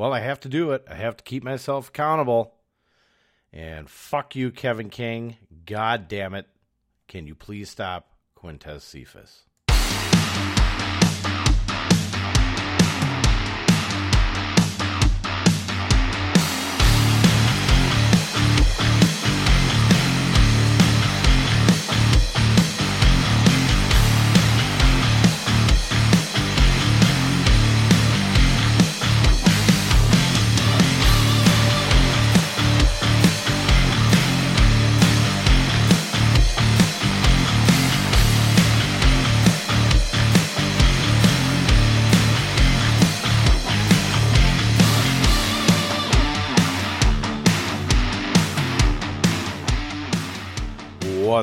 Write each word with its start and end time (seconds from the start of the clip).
Well, 0.00 0.14
I 0.14 0.20
have 0.20 0.40
to 0.40 0.48
do 0.48 0.70
it. 0.70 0.86
I 0.88 0.94
have 0.94 1.18
to 1.18 1.24
keep 1.24 1.44
myself 1.44 1.90
accountable. 1.90 2.54
And 3.52 3.86
fuck 3.86 4.34
you, 4.34 4.50
Kevin 4.50 4.88
King. 4.88 5.36
God 5.66 6.08
damn 6.08 6.32
it. 6.32 6.46
Can 7.06 7.26
you 7.26 7.34
please 7.34 7.68
stop 7.68 8.14
Quintez 8.34 8.80
Cephus? 8.80 9.44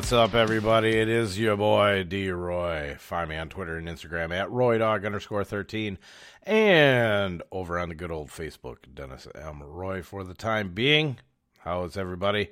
What's 0.08 0.14
up, 0.14 0.36
everybody? 0.36 0.92
It 0.92 1.10
is 1.10 1.38
your 1.38 1.58
boy 1.58 2.06
D 2.06 2.32
Roy. 2.32 2.96
Find 2.98 3.30
me 3.30 3.36
on 3.36 3.50
Twitter 3.50 3.76
and 3.76 3.90
Instagram 3.90 4.34
at 4.34 4.48
RoyDog 4.48 5.06
underscore 5.06 5.44
thirteen, 5.44 5.98
and 6.44 7.44
over 7.52 7.78
on 7.78 7.90
the 7.90 7.96
good 7.96 8.10
old 8.10 8.30
Facebook, 8.30 8.78
Dennis 8.94 9.28
M 9.36 9.62
Roy. 9.62 10.02
For 10.02 10.24
the 10.24 10.34
time 10.34 10.70
being, 10.70 11.18
how 11.58 11.84
is 11.84 11.98
everybody? 11.98 12.52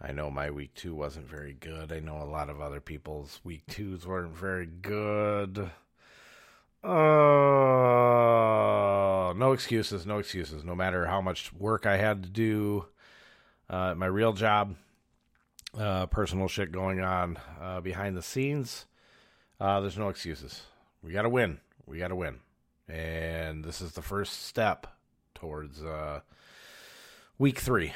I 0.00 0.12
know 0.12 0.30
my 0.30 0.52
week 0.52 0.74
two 0.74 0.94
wasn't 0.94 1.26
very 1.26 1.54
good. 1.54 1.90
I 1.90 1.98
know 1.98 2.22
a 2.22 2.24
lot 2.24 2.48
of 2.48 2.60
other 2.60 2.80
people's 2.80 3.40
week 3.42 3.64
twos 3.68 4.06
weren't 4.06 4.36
very 4.36 4.66
good. 4.66 5.72
Uh, 6.84 6.88
no 9.36 9.50
excuses, 9.50 10.06
no 10.06 10.18
excuses. 10.18 10.62
No 10.62 10.76
matter 10.76 11.06
how 11.06 11.20
much 11.20 11.52
work 11.52 11.84
I 11.84 11.96
had 11.96 12.22
to 12.22 12.28
do, 12.28 12.84
uh, 13.68 13.96
my 13.96 14.06
real 14.06 14.34
job 14.34 14.76
uh, 15.78 16.06
personal 16.06 16.48
shit 16.48 16.72
going 16.72 17.00
on 17.00 17.38
uh, 17.60 17.80
behind 17.80 18.16
the 18.16 18.22
scenes. 18.22 18.86
Uh, 19.60 19.80
there's 19.80 19.98
no 19.98 20.08
excuses. 20.08 20.62
We 21.02 21.12
got 21.12 21.22
to 21.22 21.28
win. 21.28 21.60
We 21.86 21.98
got 21.98 22.08
to 22.08 22.16
win. 22.16 22.40
And 22.88 23.64
this 23.64 23.80
is 23.80 23.92
the 23.92 24.02
first 24.02 24.44
step 24.44 24.86
towards 25.34 25.82
uh, 25.82 26.20
week 27.38 27.58
three. 27.60 27.92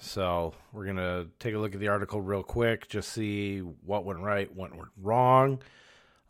So 0.00 0.54
we're 0.72 0.84
going 0.84 0.96
to 0.96 1.28
take 1.38 1.54
a 1.54 1.58
look 1.58 1.74
at 1.74 1.80
the 1.80 1.88
article 1.88 2.20
real 2.20 2.42
quick, 2.42 2.88
just 2.88 3.10
see 3.12 3.58
what 3.58 4.04
went 4.04 4.20
right, 4.20 4.54
what 4.54 4.74
went 4.74 4.88
wrong. 5.00 5.62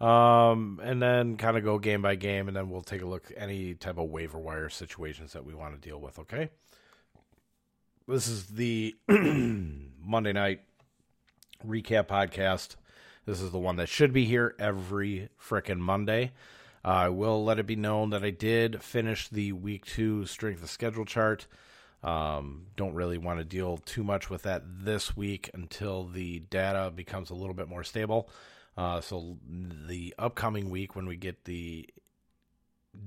Um, 0.00 0.80
and 0.82 1.00
then 1.00 1.36
kind 1.36 1.56
of 1.56 1.62
go 1.62 1.78
game 1.78 2.02
by 2.02 2.14
game, 2.14 2.48
and 2.48 2.56
then 2.56 2.70
we'll 2.70 2.80
take 2.80 3.02
a 3.02 3.06
look 3.06 3.30
any 3.36 3.74
type 3.74 3.98
of 3.98 4.08
waiver 4.08 4.38
wire 4.38 4.70
situations 4.70 5.34
that 5.34 5.44
we 5.44 5.54
want 5.54 5.80
to 5.80 5.88
deal 5.88 6.00
with. 6.00 6.18
Okay. 6.18 6.48
This 8.08 8.26
is 8.26 8.46
the 8.46 8.96
Monday 9.08 10.32
night 10.32 10.62
recap 11.66 12.06
podcast. 12.06 12.76
This 13.26 13.40
is 13.40 13.50
the 13.50 13.58
one 13.58 13.76
that 13.76 13.88
should 13.88 14.12
be 14.12 14.24
here 14.24 14.54
every 14.58 15.28
frickin' 15.40 15.78
Monday. 15.78 16.32
Uh, 16.84 16.88
I 16.88 17.08
will 17.10 17.44
let 17.44 17.58
it 17.58 17.66
be 17.66 17.76
known 17.76 18.10
that 18.10 18.24
I 18.24 18.30
did 18.30 18.82
finish 18.82 19.28
the 19.28 19.52
week 19.52 19.84
two 19.84 20.24
strength 20.26 20.62
of 20.62 20.70
schedule 20.70 21.04
chart. 21.04 21.46
Um, 22.02 22.66
don't 22.76 22.94
really 22.94 23.18
want 23.18 23.38
to 23.38 23.44
deal 23.44 23.76
too 23.76 24.02
much 24.02 24.30
with 24.30 24.42
that 24.44 24.62
this 24.66 25.14
week 25.16 25.50
until 25.52 26.06
the 26.06 26.40
data 26.40 26.90
becomes 26.90 27.28
a 27.28 27.34
little 27.34 27.54
bit 27.54 27.68
more 27.68 27.84
stable. 27.84 28.30
Uh, 28.76 29.02
so 29.02 29.36
the 29.86 30.14
upcoming 30.18 30.70
week, 30.70 30.96
when 30.96 31.06
we 31.06 31.16
get 31.16 31.44
the 31.44 31.86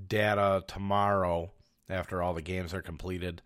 data 0.08 0.64
tomorrow, 0.68 1.52
after 1.90 2.22
all 2.22 2.34
the 2.34 2.42
games 2.42 2.74
are 2.74 2.82
completed, 2.84 3.42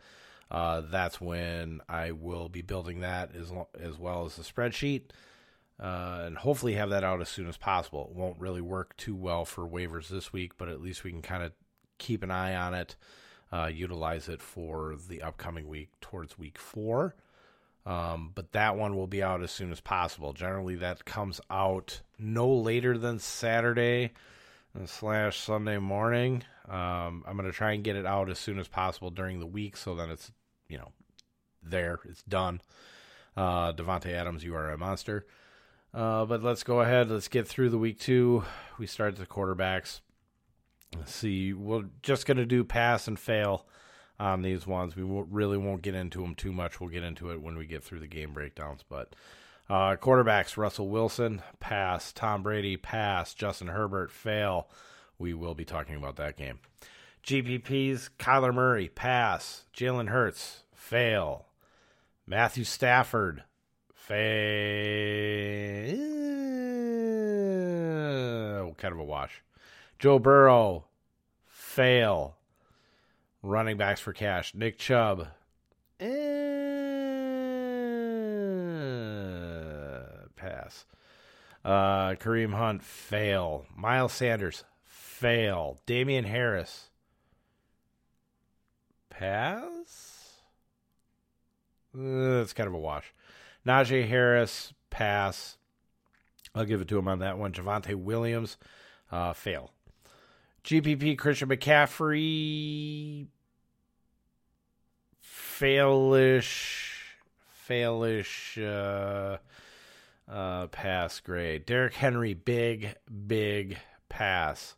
uh, 0.50 0.82
that's 0.90 1.20
when 1.20 1.82
I 1.90 2.12
will 2.12 2.50
be 2.50 2.62
building 2.62 3.02
that 3.02 3.36
as, 3.36 3.52
as 3.80 3.98
well 3.98 4.26
as 4.26 4.36
the 4.36 4.44
spreadsheet. 4.44 5.04
Uh, 5.80 6.24
and 6.26 6.38
hopefully 6.38 6.74
have 6.74 6.90
that 6.90 7.04
out 7.04 7.22
as 7.22 7.30
soon 7.30 7.48
as 7.48 7.58
possible. 7.58 8.08
It 8.10 8.18
won't 8.18 8.40
really 8.40 8.62
work 8.62 8.98
too 8.98 9.16
well 9.16 9.46
for 9.46 9.68
waivers 9.68 10.08
this 10.08 10.34
week, 10.34 10.58
but 10.58 10.70
at 10.70 10.82
least 10.82 11.04
we 11.04 11.12
can 11.12 11.22
kind 11.22 11.44
of 11.44 11.52
keep 12.00 12.24
an 12.24 12.32
eye 12.32 12.56
on 12.56 12.74
it, 12.74 12.96
uh, 13.52 13.70
utilize 13.72 14.28
it 14.28 14.42
for 14.42 14.96
the 15.08 15.22
upcoming 15.22 15.68
week 15.68 15.90
towards 16.02 16.40
week 16.40 16.58
four. 16.58 17.16
Um, 17.86 18.32
but 18.36 18.52
that 18.52 18.76
one 18.76 18.96
will 18.96 19.08
be 19.08 19.24
out 19.24 19.44
as 19.44 19.52
soon 19.52 19.72
as 19.72 19.80
possible. 19.80 20.34
Generally, 20.34 20.76
that 20.78 21.06
comes 21.06 21.40
out 21.50 22.02
no 22.18 22.50
later 22.50 22.98
than 22.98 23.20
Saturday 23.20 24.12
slash 24.86 25.40
Sunday 25.40 25.78
morning. 25.78 26.44
Um, 26.68 27.24
I'm 27.26 27.38
going 27.38 27.46
to 27.46 27.52
try 27.52 27.72
and 27.72 27.84
get 27.84 27.96
it 27.96 28.06
out 28.06 28.30
as 28.30 28.40
soon 28.40 28.60
as 28.60 28.68
possible 28.68 29.10
during 29.10 29.40
the 29.40 29.46
week 29.46 29.78
so 29.78 29.96
that 29.96 30.10
it's, 30.10 30.32
you 30.70 30.78
know, 30.78 30.92
there. 31.64 32.00
It's 32.06 32.24
done. 32.24 32.62
Uh, 33.36 33.74
Davante 33.74 34.12
Adams, 34.12 34.44
you 34.44 34.56
are 34.56 34.72
a 34.72 34.78
monster. 34.78 35.26
Uh, 35.94 36.26
but 36.26 36.44
let's 36.44 36.64
go 36.64 36.82
ahead. 36.82 37.10
Let's 37.10 37.28
get 37.28 37.48
through 37.48 37.70
the 37.70 37.78
week 37.78 38.00
two. 38.00 38.44
We 38.78 38.88
start 38.88 39.16
the 39.16 39.26
quarterbacks. 39.26 40.02
Let's 40.96 41.14
see. 41.14 41.54
We're 41.54 41.86
just 42.02 42.26
going 42.26 42.38
to 42.38 42.46
do 42.46 42.64
pass 42.64 43.08
and 43.08 43.20
fail 43.20 43.66
on 44.20 44.42
these 44.42 44.66
ones. 44.66 44.96
We 44.96 45.04
won't, 45.04 45.28
really 45.32 45.58
won't 45.58 45.82
get 45.82 45.96
into 45.96 46.22
them 46.22 46.36
too 46.36 46.52
much. 46.52 46.80
We'll 46.80 46.90
get 46.90 47.04
into 47.04 47.32
it 47.32 47.42
when 47.42 47.58
we 47.58 47.66
get 47.66 47.84
through 47.84 48.00
the 48.00 48.08
game 48.08 48.34
breakdowns. 48.34 48.84
But 48.88 49.16
uh, 49.70 49.96
quarterbacks 49.98 50.58
Russell 50.58 50.90
Wilson, 50.90 51.42
pass. 51.60 52.12
Tom 52.12 52.44
Brady, 52.44 52.78
pass. 52.78 53.34
Justin 53.34 53.68
Herbert, 53.68 54.12
fail. 54.12 54.70
We 55.20 55.34
will 55.34 55.56
be 55.56 55.66
talking 55.66 55.96
about 55.96 56.16
that 56.18 56.38
game. 56.38 56.60
GPPs, 57.28 58.10
Kyler 58.18 58.54
Murray, 58.54 58.88
pass. 58.88 59.66
Jalen 59.76 60.08
Hurts, 60.08 60.64
fail. 60.74 61.48
Matthew 62.26 62.64
Stafford, 62.64 63.44
fail. 63.94 64.38
Kind 68.78 68.94
of 68.94 69.00
a 69.00 69.04
wash. 69.04 69.44
Joe 70.00 70.20
Burrow, 70.20 70.86
fail. 71.46 72.38
Running 73.44 73.76
backs 73.76 74.00
for 74.00 74.14
cash. 74.14 74.56
Nick 74.56 74.78
Chubb, 74.78 75.28
eh, 76.00 76.08
pass. 80.38 80.86
Uh, 81.66 82.12
Kareem 82.12 82.54
Hunt, 82.54 82.82
fail. 82.82 83.66
Miles 83.76 84.14
Sanders, 84.14 84.64
fail. 84.86 85.82
Damien 85.86 86.24
Harris, 86.24 86.88
pass. 89.18 90.34
Uh, 91.98 92.38
that's 92.38 92.54
kind 92.54 92.68
of 92.68 92.74
a 92.74 92.80
wash. 92.80 93.14
Najee 93.66 94.08
Harris, 94.08 94.74
pass. 94.90 95.58
I'll 96.54 96.66
give 96.66 96.82
it 96.82 96.88
to 96.90 96.98
him 96.98 97.08
on 97.08 97.20
that 97.20 97.38
one. 97.38 97.52
Javonte 97.52 97.96
Williams, 97.96 98.58
uh, 99.12 99.34
fail. 99.34 99.72
GPP 100.64 101.18
Christian 101.18 101.50
McCaffrey, 101.50 103.28
failish, 105.24 106.94
failish, 107.68 108.58
uh, 108.62 109.38
uh, 110.32 110.68
pass 110.68 111.20
grade. 111.22 111.66
Derrick 111.66 111.94
Henry, 111.96 112.34
big, 112.34 112.96
big 113.28 113.78
pass. 114.10 114.76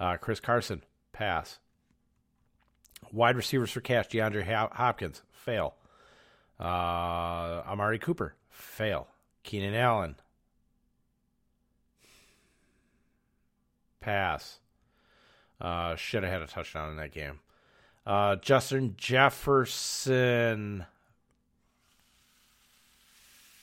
Uh, 0.00 0.16
Chris 0.16 0.40
Carson, 0.40 0.82
pass. 1.12 1.58
Wide 3.12 3.36
receivers 3.36 3.70
for 3.70 3.80
cash. 3.80 4.08
DeAndre 4.08 4.44
Hopkins, 4.72 5.22
fail. 5.32 5.74
Uh, 6.60 7.62
Amari 7.66 7.98
Cooper, 7.98 8.34
fail. 8.50 9.08
Keenan 9.44 9.74
Allen, 9.74 10.16
pass. 14.00 14.58
Uh, 15.60 15.96
should 15.96 16.22
have 16.22 16.32
had 16.32 16.42
a 16.42 16.46
touchdown 16.46 16.90
in 16.90 16.96
that 16.96 17.12
game. 17.12 17.40
Uh, 18.06 18.36
Justin 18.36 18.94
Jefferson, 18.96 20.86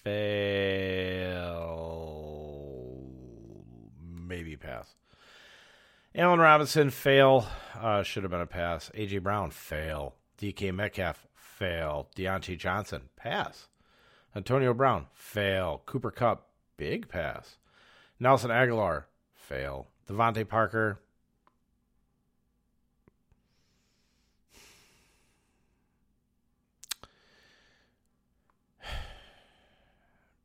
fail. 0.04 1.72
Maybe 4.02 4.56
pass. 4.56 4.94
Allen 6.18 6.40
Robinson, 6.40 6.92
fail. 6.92 7.46
Uh, 7.78 8.02
should 8.02 8.24
have 8.24 8.32
been 8.32 8.40
a 8.40 8.46
pass. 8.46 8.90
A.J. 8.94 9.18
Brown, 9.18 9.52
fail. 9.52 10.16
DK 10.40 10.74
Metcalf, 10.74 11.28
fail. 11.36 12.08
Diontae 12.16 12.58
Johnson, 12.58 13.10
pass. 13.18 13.68
Antonio 14.34 14.74
Brown, 14.74 15.08
fail. 15.14 15.82
Cooper 15.86 16.12
Kupp, 16.12 16.48
big 16.78 17.10
pass. 17.10 17.58
Nelson 18.18 18.50
Agholor, 18.50 19.04
fail. 19.34 19.88
DeVante 20.08 20.48
Parker, 20.48 21.02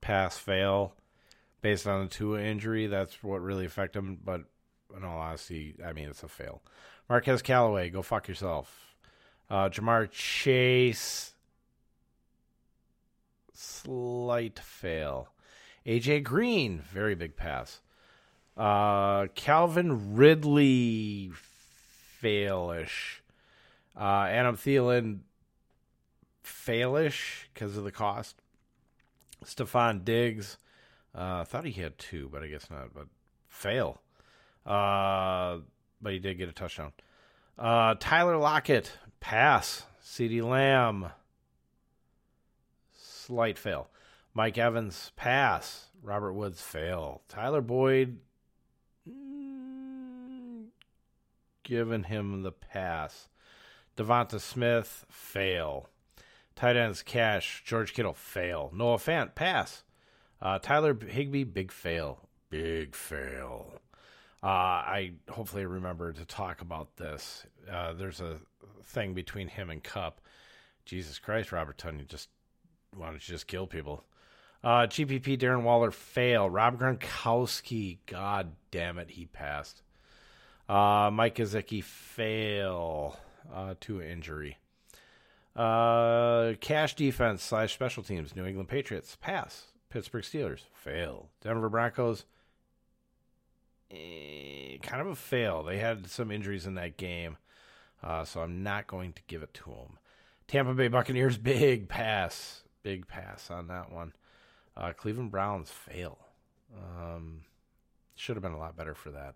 pass 0.00 0.37
fail 0.37 0.94
based 1.62 1.87
on 1.87 2.02
the 2.02 2.08
Tua 2.08 2.40
injury. 2.40 2.88
That's 2.88 3.23
what 3.23 3.40
really 3.40 3.66
affected 3.66 4.00
him. 4.00 4.19
But 4.25 4.46
in 4.96 5.04
all 5.04 5.19
honesty, 5.19 5.75
I 5.84 5.92
mean, 5.92 6.08
it's 6.08 6.22
a 6.22 6.28
fail. 6.28 6.62
Marquez 7.08 7.42
Callaway, 7.42 7.90
go 7.90 8.02
fuck 8.02 8.28
yourself. 8.28 8.94
Uh, 9.48 9.69
Ja'Marr 9.69 10.10
Chase, 10.10 11.32
slight 13.52 14.58
fail. 14.58 15.28
AJ 15.87 16.22
Green, 16.22 16.82
very 16.92 17.14
big 17.14 17.37
pass. 17.37 17.81
Uh, 18.56 19.26
Calvin 19.34 20.14
Ridley, 20.14 21.32
failish. 22.22 23.20
Uh, 23.98 24.26
Adam 24.31 24.56
Thielen, 24.56 25.20
failish 26.44 27.44
because 27.52 27.76
of 27.76 27.84
the 27.84 27.92
cost. 27.92 28.37
Stefon 29.44 30.04
Diggs, 30.04 30.58
uh, 31.14 31.44
thought 31.44 31.64
he 31.64 31.81
had 31.81 31.98
two, 31.98 32.28
but 32.31 32.42
I 32.42 32.48
guess 32.48 32.70
not. 32.70 32.94
But 32.94 33.06
fail. 33.48 34.00
Uh, 34.66 35.58
but 36.00 36.12
he 36.12 36.18
did 36.18 36.38
get 36.38 36.48
a 36.48 36.52
touchdown. 36.52 36.92
Uh, 37.58 37.94
Tyler 37.98 38.36
Lockett, 38.36 38.92
pass. 39.20 39.84
CeeDee 40.02 40.42
Lamb, 40.42 41.10
slight 42.96 43.58
fail. 43.58 43.88
Mike 44.34 44.58
Evans, 44.58 45.12
pass. 45.14 45.86
Robert 46.02 46.32
Woods, 46.32 46.60
fail. 46.60 47.22
Tyler 47.28 47.60
Boyd, 47.60 48.18
mm, 49.08 50.64
giving 51.62 52.04
him 52.04 52.42
the 52.42 52.52
pass. 52.52 53.28
Devonta 53.96 54.40
Smith, 54.40 55.04
fail. 55.08 55.90
Tight 56.56 56.76
ends, 56.76 57.02
Cash. 57.02 57.62
George 57.64 57.94
Kittle, 57.94 58.14
fail. 58.14 58.70
Noah 58.74 58.96
Fant, 58.96 59.34
pass. 59.34 59.84
Uh, 60.42 60.58
Tyler 60.58 60.94
Higbee, 60.94 61.44
big 61.44 61.70
fail. 61.70 62.28
Big 62.48 62.94
fail. 62.94 63.80
Uh, 64.42 64.46
I 64.46 65.12
hopefully 65.28 65.66
remember 65.66 66.12
to 66.12 66.25
talk 66.25 66.62
about 66.62 66.96
this. 66.96 67.44
Uh, 67.70 67.92
there's 67.92 68.20
a 68.20 68.38
thing 68.84 69.12
between 69.12 69.48
him 69.48 69.70
and 69.70 69.82
Kupp. 69.82 70.20
Jesus 70.87 71.19
Christ, 71.19 71.52
Robert 71.52 71.76
Tunney, 71.76 72.06
just 72.06 72.28
why 72.96 73.06
don't 73.06 73.14
you 73.14 73.34
just 73.34 73.46
kill 73.46 73.66
people? 73.66 74.04
Uh, 74.62 74.87
GPP 74.87 75.38
Darren 75.38 75.62
Waller 75.62 75.90
fail. 75.90 76.48
Rob 76.48 76.78
Gronkowski, 76.78 77.98
god 78.06 78.52
damn 78.70 78.98
it, 78.98 79.10
he 79.10 79.26
passed. 79.26 79.82
Uh, 80.69 81.10
Mike 81.12 81.37
Gesicki 81.37 81.82
fail 81.82 83.19
uh, 83.52 83.75
to 83.81 84.00
injury. 84.02 84.58
Uh, 85.56 86.54
cash 86.60 86.94
defense 86.94 87.42
slash 87.42 87.75
special 87.75 88.02
teams. 88.02 88.37
New 88.37 88.46
England 88.46 88.69
Patriots 88.69 89.16
pass. 89.20 89.66
Pittsburgh 89.90 90.22
Steelers 90.22 90.62
fail. 90.72 91.28
Denver 91.42 91.69
Broncos 91.69 92.25
eh, 93.90 94.76
kind 94.82 95.00
of 95.00 95.08
a 95.08 95.16
fail. 95.16 95.62
They 95.62 95.78
had 95.78 96.06
some 96.08 96.31
injuries 96.31 96.66
in 96.66 96.75
that 96.75 96.96
game, 96.96 97.37
uh, 98.02 98.25
so 98.25 98.40
I'm 98.40 98.62
not 98.62 98.87
going 98.87 99.12
to 99.14 99.22
give 99.26 99.42
it 99.42 99.54
to 99.54 99.64
them. 99.70 99.98
Tampa 100.48 100.75
Bay 100.75 100.88
Buccaneers 100.88 101.38
big 101.42 101.88
pass, 101.88 102.62
big 102.82 103.06
pass 103.06 103.50
on 103.50 103.69
that 103.69 103.92
one. 103.92 104.12
Uh, 104.76 104.92
Cleveland 104.92 105.31
Browns 105.31 105.70
fail. 105.70 106.19
Um, 106.76 107.42
should 108.14 108.37
have 108.37 108.42
been 108.42 108.52
a 108.52 108.58
lot 108.58 108.76
better 108.76 108.94
for 108.94 109.10
that. 109.10 109.34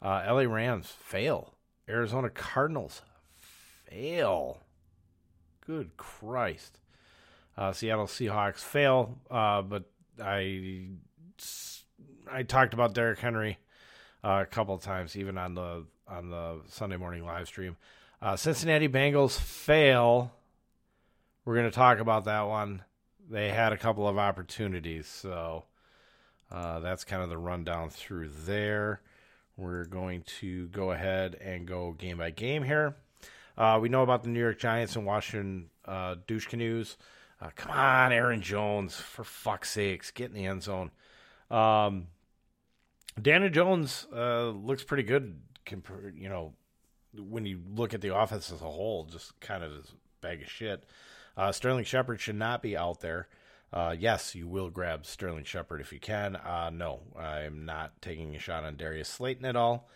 Uh, 0.00 0.24
LA 0.28 0.42
Rams 0.42 0.88
fail. 0.88 1.54
Arizona 1.88 2.30
Cardinals 2.30 3.02
fail. 3.88 4.60
Good 5.66 5.96
Christ. 5.96 6.78
Uh, 7.56 7.72
Seattle 7.72 8.06
Seahawks 8.06 8.58
fail, 8.58 9.18
uh, 9.30 9.62
but 9.62 9.90
I 10.22 10.86
I 12.30 12.42
talked 12.42 12.74
about 12.74 12.94
Derrick 12.94 13.18
Henry 13.18 13.58
uh, 14.24 14.40
a 14.42 14.46
couple 14.46 14.74
of 14.74 14.82
times, 14.82 15.16
even 15.16 15.38
on 15.38 15.54
the 15.54 15.84
on 16.06 16.30
the 16.30 16.60
Sunday 16.68 16.96
morning 16.96 17.24
live 17.24 17.46
stream. 17.46 17.76
Uh, 18.20 18.36
Cincinnati 18.36 18.88
Bengals 18.88 19.38
fail. 19.38 20.32
We're 21.44 21.54
going 21.54 21.70
to 21.70 21.74
talk 21.74 21.98
about 21.98 22.24
that 22.24 22.42
one. 22.42 22.82
They 23.30 23.50
had 23.50 23.72
a 23.72 23.76
couple 23.76 24.08
of 24.08 24.18
opportunities, 24.18 25.06
so 25.06 25.64
uh, 26.50 26.80
that's 26.80 27.04
kind 27.04 27.22
of 27.22 27.28
the 27.28 27.38
rundown 27.38 27.90
through 27.90 28.30
there. 28.44 29.02
We're 29.56 29.84
going 29.84 30.22
to 30.40 30.68
go 30.68 30.92
ahead 30.92 31.36
and 31.40 31.66
go 31.66 31.92
game 31.92 32.18
by 32.18 32.30
game 32.30 32.62
here. 32.62 32.96
Uh, 33.56 33.78
we 33.80 33.88
know 33.88 34.02
about 34.02 34.22
the 34.22 34.28
New 34.28 34.40
York 34.40 34.58
Giants 34.58 34.94
and 34.96 35.04
Washington 35.04 35.68
uh, 35.84 36.16
douche 36.26 36.46
canoes. 36.46 36.96
Uh, 37.40 37.50
come 37.54 37.72
on, 37.72 38.12
Aaron 38.12 38.40
Jones, 38.40 38.96
for 38.96 39.24
fuck's 39.24 39.70
sakes, 39.70 40.10
get 40.10 40.30
in 40.30 40.34
the 40.34 40.46
end 40.46 40.62
zone. 40.62 40.90
Um, 41.50 42.08
Daniel 43.18 43.50
Jones 43.50 44.06
uh, 44.14 44.48
looks 44.48 44.84
pretty 44.84 45.02
good, 45.02 45.40
you 46.14 46.28
know, 46.28 46.54
when 47.16 47.46
you 47.46 47.60
look 47.74 47.94
at 47.94 48.00
the 48.00 48.14
offense 48.16 48.50
as 48.52 48.60
a 48.60 48.66
whole, 48.66 49.04
just 49.04 49.38
kind 49.40 49.62
of 49.62 49.72
this 49.72 49.92
bag 50.20 50.42
of 50.42 50.48
shit. 50.48 50.84
Uh, 51.36 51.52
Sterling 51.52 51.84
Shepard 51.84 52.20
should 52.20 52.36
not 52.36 52.62
be 52.62 52.76
out 52.76 53.00
there. 53.00 53.28
Uh, 53.72 53.94
yes, 53.98 54.34
you 54.34 54.48
will 54.48 54.70
grab 54.70 55.04
Sterling 55.04 55.44
Shepard 55.44 55.80
if 55.80 55.92
you 55.92 56.00
can. 56.00 56.36
Uh, 56.36 56.70
no, 56.70 57.00
I'm 57.16 57.64
not 57.64 58.00
taking 58.00 58.34
a 58.34 58.38
shot 58.38 58.64
on 58.64 58.76
Darius 58.76 59.08
Slayton 59.08 59.44
at 59.44 59.56
all. 59.56 59.88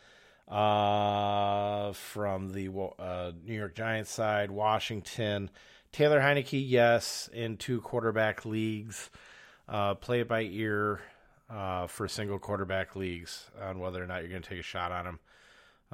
Uh, 0.48 1.92
from 1.92 2.52
the 2.52 2.68
uh, 2.98 3.32
New 3.44 3.54
York 3.54 3.74
Giants 3.74 4.10
side, 4.10 4.50
Washington, 4.50 5.50
Taylor 5.92 6.20
Heinicke, 6.20 6.62
yes, 6.68 7.30
in 7.32 7.56
two 7.56 7.80
quarterback 7.80 8.44
leagues. 8.44 9.10
Uh, 9.68 9.94
play 9.94 10.20
it 10.20 10.28
by 10.28 10.42
ear 10.42 11.00
uh, 11.52 11.86
for 11.86 12.08
single 12.08 12.38
quarterback 12.38 12.96
leagues 12.96 13.50
on 13.60 13.78
whether 13.78 14.02
or 14.02 14.06
not 14.06 14.20
you're 14.20 14.30
going 14.30 14.42
to 14.42 14.48
take 14.48 14.60
a 14.60 14.62
shot 14.62 14.92
on 14.92 15.06
him. 15.06 15.18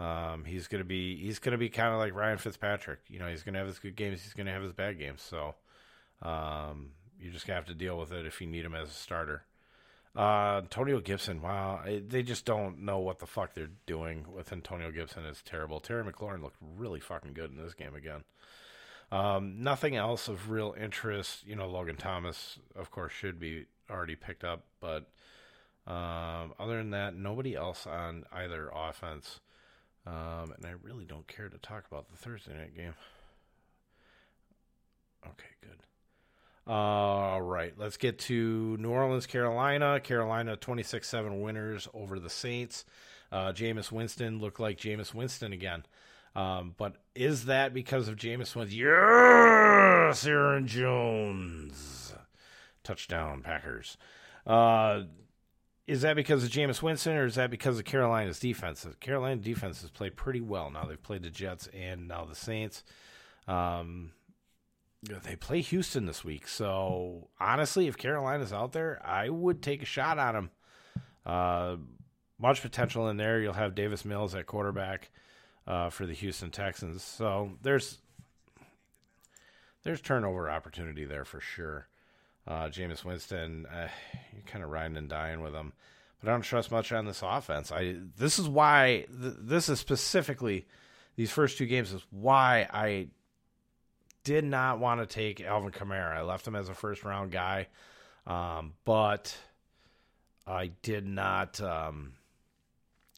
Um, 0.04 0.44
he's 0.44 0.68
going 0.68 0.80
to 0.80 0.88
be 0.88 1.16
he's 1.16 1.40
to 1.40 1.56
be 1.58 1.68
kind 1.68 1.92
of 1.92 1.98
like 1.98 2.14
Ryan 2.14 2.38
Fitzpatrick. 2.38 3.00
You 3.08 3.18
know, 3.18 3.26
he's 3.26 3.42
going 3.42 3.54
to 3.54 3.58
have 3.58 3.66
his 3.66 3.80
good 3.80 3.96
games. 3.96 4.22
He's 4.22 4.34
going 4.34 4.46
to 4.46 4.52
have 4.52 4.62
his 4.62 4.72
bad 4.72 4.98
games. 4.98 5.22
So 5.22 5.56
um, 6.22 6.90
you 7.20 7.30
just 7.30 7.46
have 7.48 7.66
to 7.66 7.74
deal 7.74 7.98
with 7.98 8.12
it 8.12 8.24
if 8.24 8.40
you 8.40 8.46
need 8.46 8.64
him 8.64 8.74
as 8.74 8.90
a 8.90 8.94
starter. 8.94 9.42
Uh, 10.16 10.60
Antonio 10.62 11.00
Gibson, 11.00 11.42
wow, 11.42 11.80
they 11.84 12.22
just 12.22 12.44
don't 12.44 12.80
know 12.80 12.98
what 12.98 13.18
the 13.18 13.26
fuck 13.26 13.54
they're 13.54 13.70
doing 13.86 14.24
with 14.34 14.52
Antonio 14.52 14.90
Gibson. 14.90 15.24
It's 15.24 15.42
terrible. 15.42 15.80
Terry 15.80 16.02
McLaurin 16.02 16.42
looked 16.42 16.56
really 16.76 16.98
fucking 16.98 17.34
good 17.34 17.50
in 17.50 17.56
this 17.56 17.74
game 17.74 17.94
again. 17.94 18.24
Um, 19.12 19.62
nothing 19.62 19.96
else 19.96 20.28
of 20.28 20.50
real 20.50 20.74
interest. 20.80 21.46
You 21.46 21.56
know, 21.56 21.68
Logan 21.68 21.96
Thomas, 21.96 22.58
of 22.74 22.90
course, 22.90 23.12
should 23.12 23.38
be 23.38 23.66
already 23.90 24.16
picked 24.16 24.44
up, 24.44 24.64
but 24.80 25.08
um, 25.88 26.52
other 26.58 26.76
than 26.76 26.90
that, 26.90 27.16
nobody 27.16 27.56
else 27.56 27.86
on 27.86 28.24
either 28.30 28.70
offense. 28.74 29.40
Um, 30.06 30.52
and 30.56 30.66
I 30.66 30.74
really 30.82 31.06
don't 31.06 31.26
care 31.26 31.48
to 31.48 31.58
talk 31.58 31.84
about 31.90 32.10
the 32.10 32.16
Thursday 32.16 32.52
night 32.54 32.76
game. 32.76 32.94
Okay, 35.24 35.48
good. 35.62 35.82
All 36.70 37.40
right, 37.40 37.72
let's 37.78 37.96
get 37.96 38.18
to 38.20 38.76
New 38.78 38.90
Orleans, 38.90 39.26
Carolina. 39.26 39.98
Carolina 40.00 40.56
26 40.56 41.08
7 41.08 41.40
winners 41.40 41.88
over 41.94 42.18
the 42.20 42.30
Saints. 42.30 42.84
Uh, 43.32 43.52
Jameis 43.52 43.90
Winston 43.90 44.40
looked 44.40 44.60
like 44.60 44.78
Jameis 44.78 45.14
Winston 45.14 45.54
again. 45.54 45.84
Um, 46.36 46.74
but 46.76 46.96
is 47.14 47.46
that 47.46 47.72
because 47.72 48.08
of 48.08 48.16
Jameis 48.16 48.54
Winston? 48.54 48.78
Yes, 48.78 50.26
Aaron 50.26 50.66
Jones. 50.66 52.12
Touchdown, 52.84 53.42
Packers. 53.42 53.96
Uh, 54.46 55.02
is 55.88 56.02
that 56.02 56.16
because 56.16 56.44
of 56.44 56.50
Jameis 56.50 56.82
Winston 56.82 57.16
or 57.16 57.24
is 57.24 57.36
that 57.36 57.50
because 57.50 57.78
of 57.78 57.86
Carolina's 57.86 58.38
defense? 58.38 58.86
Carolina 59.00 59.40
defense 59.40 59.80
has 59.80 59.90
played 59.90 60.16
pretty 60.16 60.42
well 60.42 60.70
now. 60.70 60.84
They've 60.84 61.02
played 61.02 61.22
the 61.22 61.30
Jets 61.30 61.66
and 61.68 62.06
now 62.06 62.26
the 62.26 62.34
Saints. 62.34 62.84
Um, 63.48 64.12
they 65.02 65.34
play 65.34 65.62
Houston 65.62 66.04
this 66.04 66.22
week. 66.22 66.46
So 66.46 67.28
honestly, 67.40 67.86
if 67.86 67.96
Carolina's 67.96 68.52
out 68.52 68.72
there, 68.72 69.00
I 69.02 69.30
would 69.30 69.62
take 69.62 69.80
a 69.82 69.86
shot 69.86 70.18
on 70.18 70.34
them. 70.34 70.50
Uh, 71.24 71.76
much 72.38 72.60
potential 72.60 73.08
in 73.08 73.16
there. 73.16 73.40
You'll 73.40 73.54
have 73.54 73.74
Davis 73.74 74.04
Mills 74.04 74.34
at 74.34 74.44
quarterback 74.44 75.10
uh, 75.66 75.88
for 75.88 76.04
the 76.04 76.12
Houston 76.12 76.50
Texans. 76.50 77.02
So 77.02 77.52
there's 77.62 77.98
there's 79.84 80.02
turnover 80.02 80.50
opportunity 80.50 81.06
there 81.06 81.24
for 81.24 81.40
sure. 81.40 81.88
Uh, 82.48 82.70
Jameis 82.70 83.04
Winston, 83.04 83.66
uh, 83.66 83.88
you're 84.32 84.42
kind 84.46 84.64
of 84.64 84.70
riding 84.70 84.96
and 84.96 85.06
dying 85.06 85.42
with 85.42 85.52
him, 85.52 85.74
but 86.18 86.30
I 86.30 86.32
don't 86.32 86.40
trust 86.40 86.70
much 86.70 86.92
on 86.92 87.04
this 87.04 87.20
offense. 87.22 87.70
I 87.70 87.96
this 88.16 88.38
is 88.38 88.48
why 88.48 89.04
th- 89.20 89.34
this 89.38 89.68
is 89.68 89.78
specifically 89.78 90.66
these 91.16 91.30
first 91.30 91.58
two 91.58 91.66
games 91.66 91.92
is 91.92 92.00
why 92.10 92.66
I 92.72 93.08
did 94.24 94.44
not 94.44 94.78
want 94.78 95.00
to 95.00 95.06
take 95.06 95.42
Alvin 95.42 95.72
Kamara. 95.72 96.16
I 96.16 96.22
left 96.22 96.46
him 96.46 96.56
as 96.56 96.70
a 96.70 96.74
first 96.74 97.04
round 97.04 97.32
guy, 97.32 97.66
um, 98.26 98.72
but 98.86 99.36
I 100.46 100.68
did 100.82 101.06
not. 101.06 101.60
Um, 101.60 102.14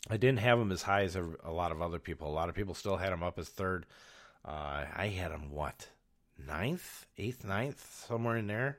I 0.08 0.16
didn't 0.16 0.40
have 0.40 0.58
him 0.58 0.72
as 0.72 0.82
high 0.82 1.02
as 1.02 1.14
a, 1.14 1.24
a, 1.44 1.52
lot 1.52 1.70
of 1.70 1.80
other 1.80 2.00
people. 2.00 2.28
A 2.28 2.32
lot 2.32 2.48
of 2.48 2.56
people 2.56 2.74
still 2.74 2.96
had 2.96 3.12
him 3.12 3.22
up 3.22 3.38
as 3.38 3.48
third. 3.48 3.86
Uh, 4.44 4.86
I 4.92 5.06
had 5.06 5.30
him 5.30 5.52
what 5.52 5.88
ninth, 6.44 7.06
eighth, 7.16 7.44
ninth, 7.44 8.04
somewhere 8.08 8.36
in 8.36 8.48
there. 8.48 8.78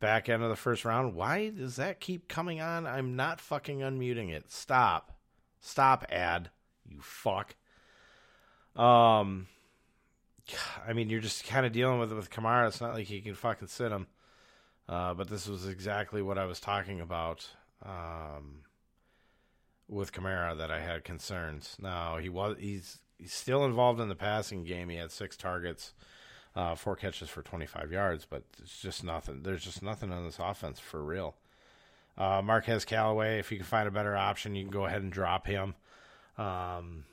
Back 0.00 0.28
end 0.28 0.42
of 0.42 0.48
the 0.48 0.56
first 0.56 0.84
round. 0.84 1.14
Why 1.14 1.50
does 1.50 1.76
that 1.76 2.00
keep 2.00 2.28
coming 2.28 2.60
on? 2.60 2.86
I'm 2.86 3.16
not 3.16 3.40
fucking 3.40 3.80
unmuting 3.80 4.30
it. 4.30 4.50
Stop. 4.50 5.12
Stop, 5.60 6.06
ad. 6.10 6.50
You 6.88 7.00
fuck. 7.00 7.54
Um, 8.74 9.46
I 10.88 10.92
mean, 10.92 11.10
you're 11.10 11.20
just 11.20 11.46
kind 11.46 11.66
of 11.66 11.72
dealing 11.72 12.00
with 12.00 12.12
it 12.12 12.16
with 12.16 12.30
Kamara. 12.30 12.68
It's 12.68 12.80
not 12.80 12.94
like 12.94 13.10
you 13.10 13.22
can 13.22 13.34
fucking 13.34 13.68
sit 13.68 13.92
him. 13.92 14.06
Uh, 14.88 15.14
but 15.14 15.28
this 15.28 15.46
was 15.46 15.68
exactly 15.68 16.20
what 16.20 16.36
I 16.36 16.46
was 16.46 16.58
talking 16.58 17.00
about 17.00 17.48
um, 17.84 18.62
with 19.88 20.12
Kamara 20.12 20.58
that 20.58 20.70
I 20.72 20.80
had 20.80 21.04
concerns. 21.04 21.76
Now 21.80 22.16
he 22.16 22.28
was 22.28 22.56
he's 22.58 22.98
he's 23.16 23.32
still 23.32 23.64
involved 23.64 24.00
in 24.00 24.08
the 24.08 24.16
passing 24.16 24.64
game. 24.64 24.88
He 24.88 24.96
had 24.96 25.12
six 25.12 25.36
targets, 25.36 25.94
uh, 26.56 26.74
four 26.74 26.96
catches 26.96 27.28
for 27.28 27.42
25 27.42 27.92
yards, 27.92 28.26
but 28.28 28.42
it's 28.60 28.80
just 28.80 29.04
nothing. 29.04 29.42
There's 29.42 29.64
just 29.64 29.82
nothing 29.82 30.12
on 30.12 30.24
this 30.24 30.38
offense 30.38 30.80
for 30.80 31.02
real. 31.02 31.36
Uh, 32.18 32.42
Marquez 32.42 32.84
Callaway, 32.84 33.38
if 33.38 33.50
you 33.50 33.56
can 33.56 33.66
find 33.66 33.88
a 33.88 33.92
better 33.92 34.16
option, 34.16 34.54
you 34.54 34.64
can 34.64 34.72
go 34.72 34.84
ahead 34.84 35.02
and 35.02 35.12
drop 35.12 35.46
him 35.46 35.74
um, 36.36 37.04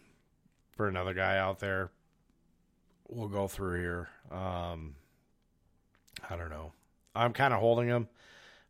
for 0.76 0.88
another 0.88 1.14
guy 1.14 1.38
out 1.38 1.60
there. 1.60 1.92
We'll 3.08 3.30
go 3.30 3.48
through 3.48 3.80
here. 3.80 4.10
Um, 4.32 4.96
I 6.30 6.36
don't 6.36 6.50
know. 6.50 6.74
I'm 7.16 7.34
kind 7.34 7.54
of 7.54 7.60
holding 7.60 7.88
him. 7.88 8.10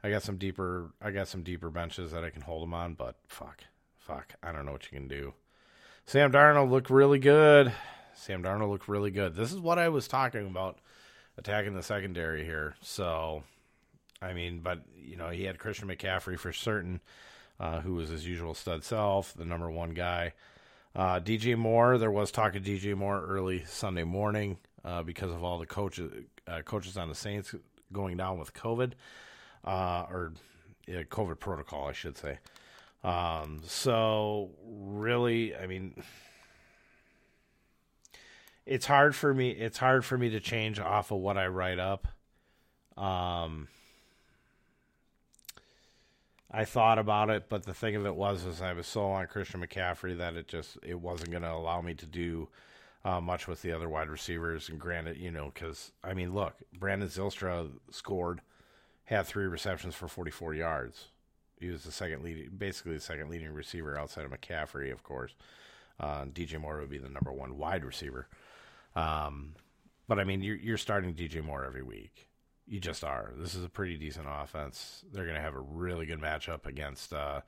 I 0.04 0.10
got 0.10 0.22
some 0.22 0.38
deeper. 0.38 0.92
I 1.02 1.12
got 1.12 1.28
some 1.28 1.44
deeper 1.44 1.70
benches 1.70 2.12
that 2.12 2.24
I 2.24 2.30
can 2.30 2.44
hold 2.44 2.64
him 2.64 2.74
on, 2.74 2.94
but 2.94 3.16
fuck, 3.28 3.64
fuck. 3.98 4.34
I 4.44 4.52
don't 4.52 4.66
know 4.66 4.74
what 4.74 4.86
you 4.92 4.98
can 4.98 5.08
do. 5.08 5.34
Sam 6.06 6.32
Darnold 6.32 6.70
looked 6.70 6.90
really 6.90 7.20
good. 7.20 7.74
Sam 8.18 8.42
Darnold 8.44 8.70
looked 8.70 8.88
really 8.88 9.12
good. 9.12 9.36
This 9.36 9.54
is 9.54 9.60
what 9.60 9.78
I 9.78 9.90
was 9.90 10.08
talking 10.08 10.48
about 10.48 10.80
attacking 11.38 11.76
the 11.76 11.84
secondary 11.84 12.44
here. 12.44 12.76
So, 12.82 13.44
I 14.22 14.34
mean, 14.34 14.60
but 14.60 14.82
you 14.96 15.16
know, 15.16 15.30
he 15.30 15.44
had 15.44 15.60
Christian 15.60 15.88
McCaffrey 15.88 16.38
for 16.38 16.52
certain, 16.52 17.00
uh, 17.60 17.82
who 17.82 17.94
was 17.94 18.10
his 18.10 18.28
usual 18.28 18.56
stud 18.56 18.84
self, 18.84 19.34
the 19.36 19.46
number 19.46 19.70
one 19.70 19.92
guy. 19.92 20.34
Uh, 20.96 21.20
DJ 21.20 21.56
Moore, 21.56 22.00
there 22.00 22.10
was 22.10 22.32
talk 22.32 22.56
of 22.56 22.64
DJ 22.64 22.96
Moore 22.96 23.24
early 23.24 23.64
Sunday 23.66 24.04
morning 24.04 24.58
uh, 24.84 25.04
because 25.04 25.32
of 25.32 25.44
all 25.44 25.60
the 25.60 25.68
coaches 25.68 26.12
uh, 26.48 26.62
coaches 26.64 26.98
on 26.98 27.10
the 27.10 27.16
Saints 27.16 27.54
going 27.94 28.18
down 28.18 28.40
with 28.40 28.54
COVID, 28.54 28.94
uh, 29.64 30.06
or 30.10 30.34
yeah, 30.88 31.04
COVID 31.04 31.40
protocol, 31.40 31.88
I 31.88 31.94
should 31.94 32.18
say. 32.18 32.40
Um, 33.04 33.62
so 33.66 34.50
really, 34.66 35.56
I 35.56 35.68
mean, 35.68 36.04
it's 38.68 38.86
hard 38.86 39.16
for 39.16 39.34
me. 39.34 39.50
It's 39.50 39.78
hard 39.78 40.04
for 40.04 40.18
me 40.18 40.30
to 40.30 40.40
change 40.40 40.80
off 40.80 41.12
of 41.12 41.20
what 41.20 41.38
I 41.38 41.48
write 41.48 41.80
up. 41.80 42.08
Um, 42.98 43.70
I 46.52 46.66
thought 46.66 47.00
about 47.00 47.30
it, 47.30 47.50
but 47.50 47.64
the 47.64 47.74
thing 47.74 47.96
of 47.96 48.06
it 48.06 48.16
was, 48.16 48.46
is 48.46 48.62
I 48.62 48.74
was 48.74 48.86
so 48.86 49.06
on 49.06 49.26
Christian 49.28 49.66
McCaffrey 49.66 50.18
that 50.18 50.36
it 50.36 50.48
just 50.48 50.78
it 50.84 51.00
wasn't 51.00 51.32
going 51.32 51.44
to 51.44 51.52
allow 51.52 51.82
me 51.82 51.94
to 51.94 52.06
do 52.06 52.50
uh, 53.06 53.22
much 53.22 53.48
with 53.48 53.62
the 53.62 53.72
other 53.72 53.88
wide 53.88 54.10
receivers. 54.10 54.68
And 54.68 54.80
granted, 54.80 55.18
you 55.18 55.32
know, 55.32 55.52
because 55.54 55.94
I 56.04 56.14
mean, 56.14 56.34
look, 56.34 56.56
Brandon 56.78 57.08
Zylstra 57.08 57.70
scored, 57.90 58.42
had 59.06 59.26
three 59.26 59.46
receptions 59.46 59.96
for 59.96 60.10
44 60.10 60.54
yards. 60.54 61.08
He 61.60 61.70
was 61.70 61.84
the 61.84 61.92
second 61.92 62.22
leading, 62.22 62.50
basically 62.58 62.96
the 62.96 63.00
second 63.00 63.30
leading 63.30 63.54
receiver 63.54 63.98
outside 63.98 64.26
of 64.26 64.32
McCaffrey, 64.32 64.92
of 64.92 65.04
course. 65.04 65.36
Uh, 66.00 66.26
DJ 66.26 66.60
Moore 66.60 66.80
would 66.80 66.90
be 66.90 67.00
the 67.00 67.10
number 67.10 67.32
one 67.32 67.58
wide 67.58 67.84
receiver. 67.84 68.28
Um, 68.96 69.56
but 70.08 70.20
I 70.20 70.24
mean, 70.24 70.42
you're, 70.42 70.56
you're 70.56 70.78
starting 70.78 71.14
DJ 71.14 71.44
Moore 71.44 71.66
every 71.66 71.84
week. 71.84 72.30
You 72.66 72.80
just 72.80 73.04
are. 73.04 73.34
This 73.38 73.56
is 73.56 73.64
a 73.64 73.70
pretty 73.70 73.98
decent 73.98 74.28
offense. 74.30 75.04
They're 75.12 75.24
going 75.24 75.36
to 75.36 75.42
have 75.42 75.56
a 75.56 75.62
really 75.62 76.06
good 76.06 76.20
matchup 76.20 76.66
against 76.66 77.14
uh, 77.14 77.42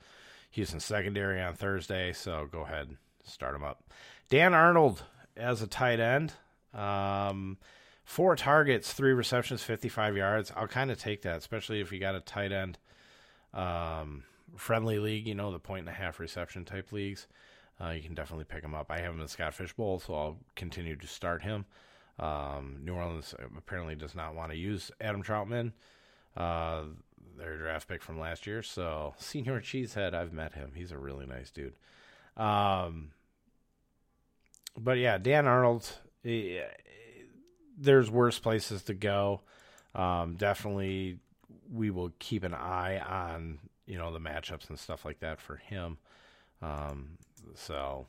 Houston 0.52 0.80
secondary 0.80 1.40
on 1.40 1.54
Thursday. 1.54 2.12
So 2.12 2.48
go 2.50 2.62
ahead, 2.62 2.96
start 3.24 3.52
them 3.52 3.64
up. 3.64 3.84
Dan 4.28 4.54
Arnold 4.54 5.02
as 5.36 5.60
a 5.60 5.66
tight 5.66 6.00
end. 6.00 6.32
Um, 6.72 7.58
four 8.04 8.36
targets, 8.36 8.92
three 8.92 9.12
receptions, 9.12 9.62
55 9.62 10.16
yards. 10.16 10.52
I'll 10.56 10.68
kind 10.68 10.90
of 10.90 10.98
take 10.98 11.22
that, 11.22 11.38
especially 11.38 11.80
if 11.80 11.92
you 11.92 11.98
got 11.98 12.14
a 12.14 12.20
tight 12.20 12.52
end 12.52 12.78
um, 13.52 14.24
friendly 14.56 14.98
league, 14.98 15.26
you 15.26 15.34
know, 15.34 15.52
the 15.52 15.58
point 15.58 15.80
and 15.80 15.88
a 15.88 15.92
half 15.92 16.20
reception 16.20 16.64
type 16.64 16.92
leagues. 16.92 17.26
Uh, 17.82 17.90
you 17.90 18.02
can 18.02 18.14
definitely 18.14 18.44
pick 18.44 18.62
him 18.62 18.74
up. 18.74 18.90
I 18.90 19.00
have 19.00 19.14
him 19.14 19.20
in 19.20 19.28
Scott 19.28 19.54
Fish 19.54 19.72
Bowl, 19.72 19.98
so 19.98 20.14
I'll 20.14 20.36
continue 20.54 20.96
to 20.96 21.06
start 21.06 21.42
him. 21.42 21.64
Um, 22.18 22.80
New 22.84 22.94
Orleans 22.94 23.34
apparently 23.56 23.94
does 23.94 24.14
not 24.14 24.34
want 24.34 24.52
to 24.52 24.58
use 24.58 24.90
Adam 25.00 25.22
Trautman, 25.22 25.72
uh, 26.36 26.82
their 27.38 27.56
draft 27.56 27.88
pick 27.88 28.02
from 28.02 28.20
last 28.20 28.46
year. 28.46 28.62
So, 28.62 29.14
Senior 29.18 29.60
Cheesehead, 29.60 30.14
I've 30.14 30.32
met 30.32 30.52
him. 30.52 30.72
He's 30.74 30.92
a 30.92 30.98
really 30.98 31.26
nice 31.26 31.50
dude. 31.50 31.74
Um, 32.36 33.12
but 34.76 34.98
yeah, 34.98 35.16
Dan 35.16 35.46
Arnold, 35.46 35.90
eh, 36.24 36.60
there's 37.78 38.10
worse 38.10 38.38
places 38.38 38.82
to 38.84 38.94
go. 38.94 39.40
Um, 39.94 40.36
definitely, 40.36 41.18
we 41.72 41.90
will 41.90 42.12
keep 42.18 42.44
an 42.44 42.54
eye 42.54 42.98
on 42.98 43.58
you 43.86 43.98
know 43.98 44.12
the 44.12 44.20
matchups 44.20 44.68
and 44.68 44.78
stuff 44.78 45.04
like 45.04 45.20
that 45.20 45.40
for 45.40 45.56
him. 45.56 45.98
Um, 46.62 47.18
so 47.54 48.06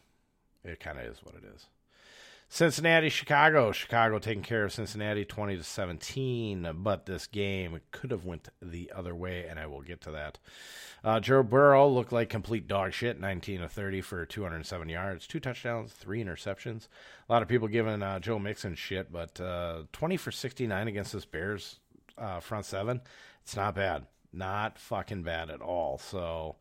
it 0.63 0.79
kind 0.79 0.99
of 0.99 1.05
is 1.05 1.19
what 1.23 1.35
it 1.35 1.43
is. 1.55 1.67
Cincinnati, 2.53 3.07
Chicago. 3.07 3.71
Chicago 3.71 4.19
taking 4.19 4.43
care 4.43 4.65
of 4.65 4.73
Cincinnati 4.73 5.23
20 5.23 5.55
to 5.55 5.63
17, 5.63 6.69
but 6.79 7.05
this 7.05 7.25
game 7.25 7.79
could 7.91 8.11
have 8.11 8.25
went 8.25 8.49
the 8.61 8.91
other 8.93 9.15
way, 9.15 9.45
and 9.49 9.57
I 9.57 9.67
will 9.67 9.81
get 9.81 10.01
to 10.01 10.11
that. 10.11 10.37
Uh, 11.01 11.21
Joe 11.21 11.43
Burrow 11.43 11.87
looked 11.87 12.11
like 12.11 12.29
complete 12.29 12.67
dog 12.67 12.91
shit, 12.91 13.21
19 13.21 13.61
to 13.61 13.69
30 13.69 14.01
for 14.01 14.25
207 14.25 14.89
yards, 14.89 15.27
two 15.27 15.39
touchdowns, 15.39 15.93
three 15.93 16.21
interceptions. 16.21 16.89
A 17.29 17.31
lot 17.31 17.41
of 17.41 17.47
people 17.47 17.69
giving 17.69 18.03
uh, 18.03 18.19
Joe 18.19 18.37
Mixon 18.37 18.75
shit, 18.75 19.13
but 19.13 19.39
uh, 19.39 19.83
20 19.93 20.17
for 20.17 20.31
69 20.31 20.89
against 20.89 21.13
this 21.13 21.23
Bears 21.23 21.79
uh, 22.17 22.41
front 22.41 22.65
seven, 22.65 22.99
it's 23.43 23.55
not 23.55 23.75
bad. 23.75 24.07
Not 24.33 24.77
fucking 24.77 25.23
bad 25.23 25.49
at 25.49 25.61
all. 25.61 25.97
So 25.99 26.57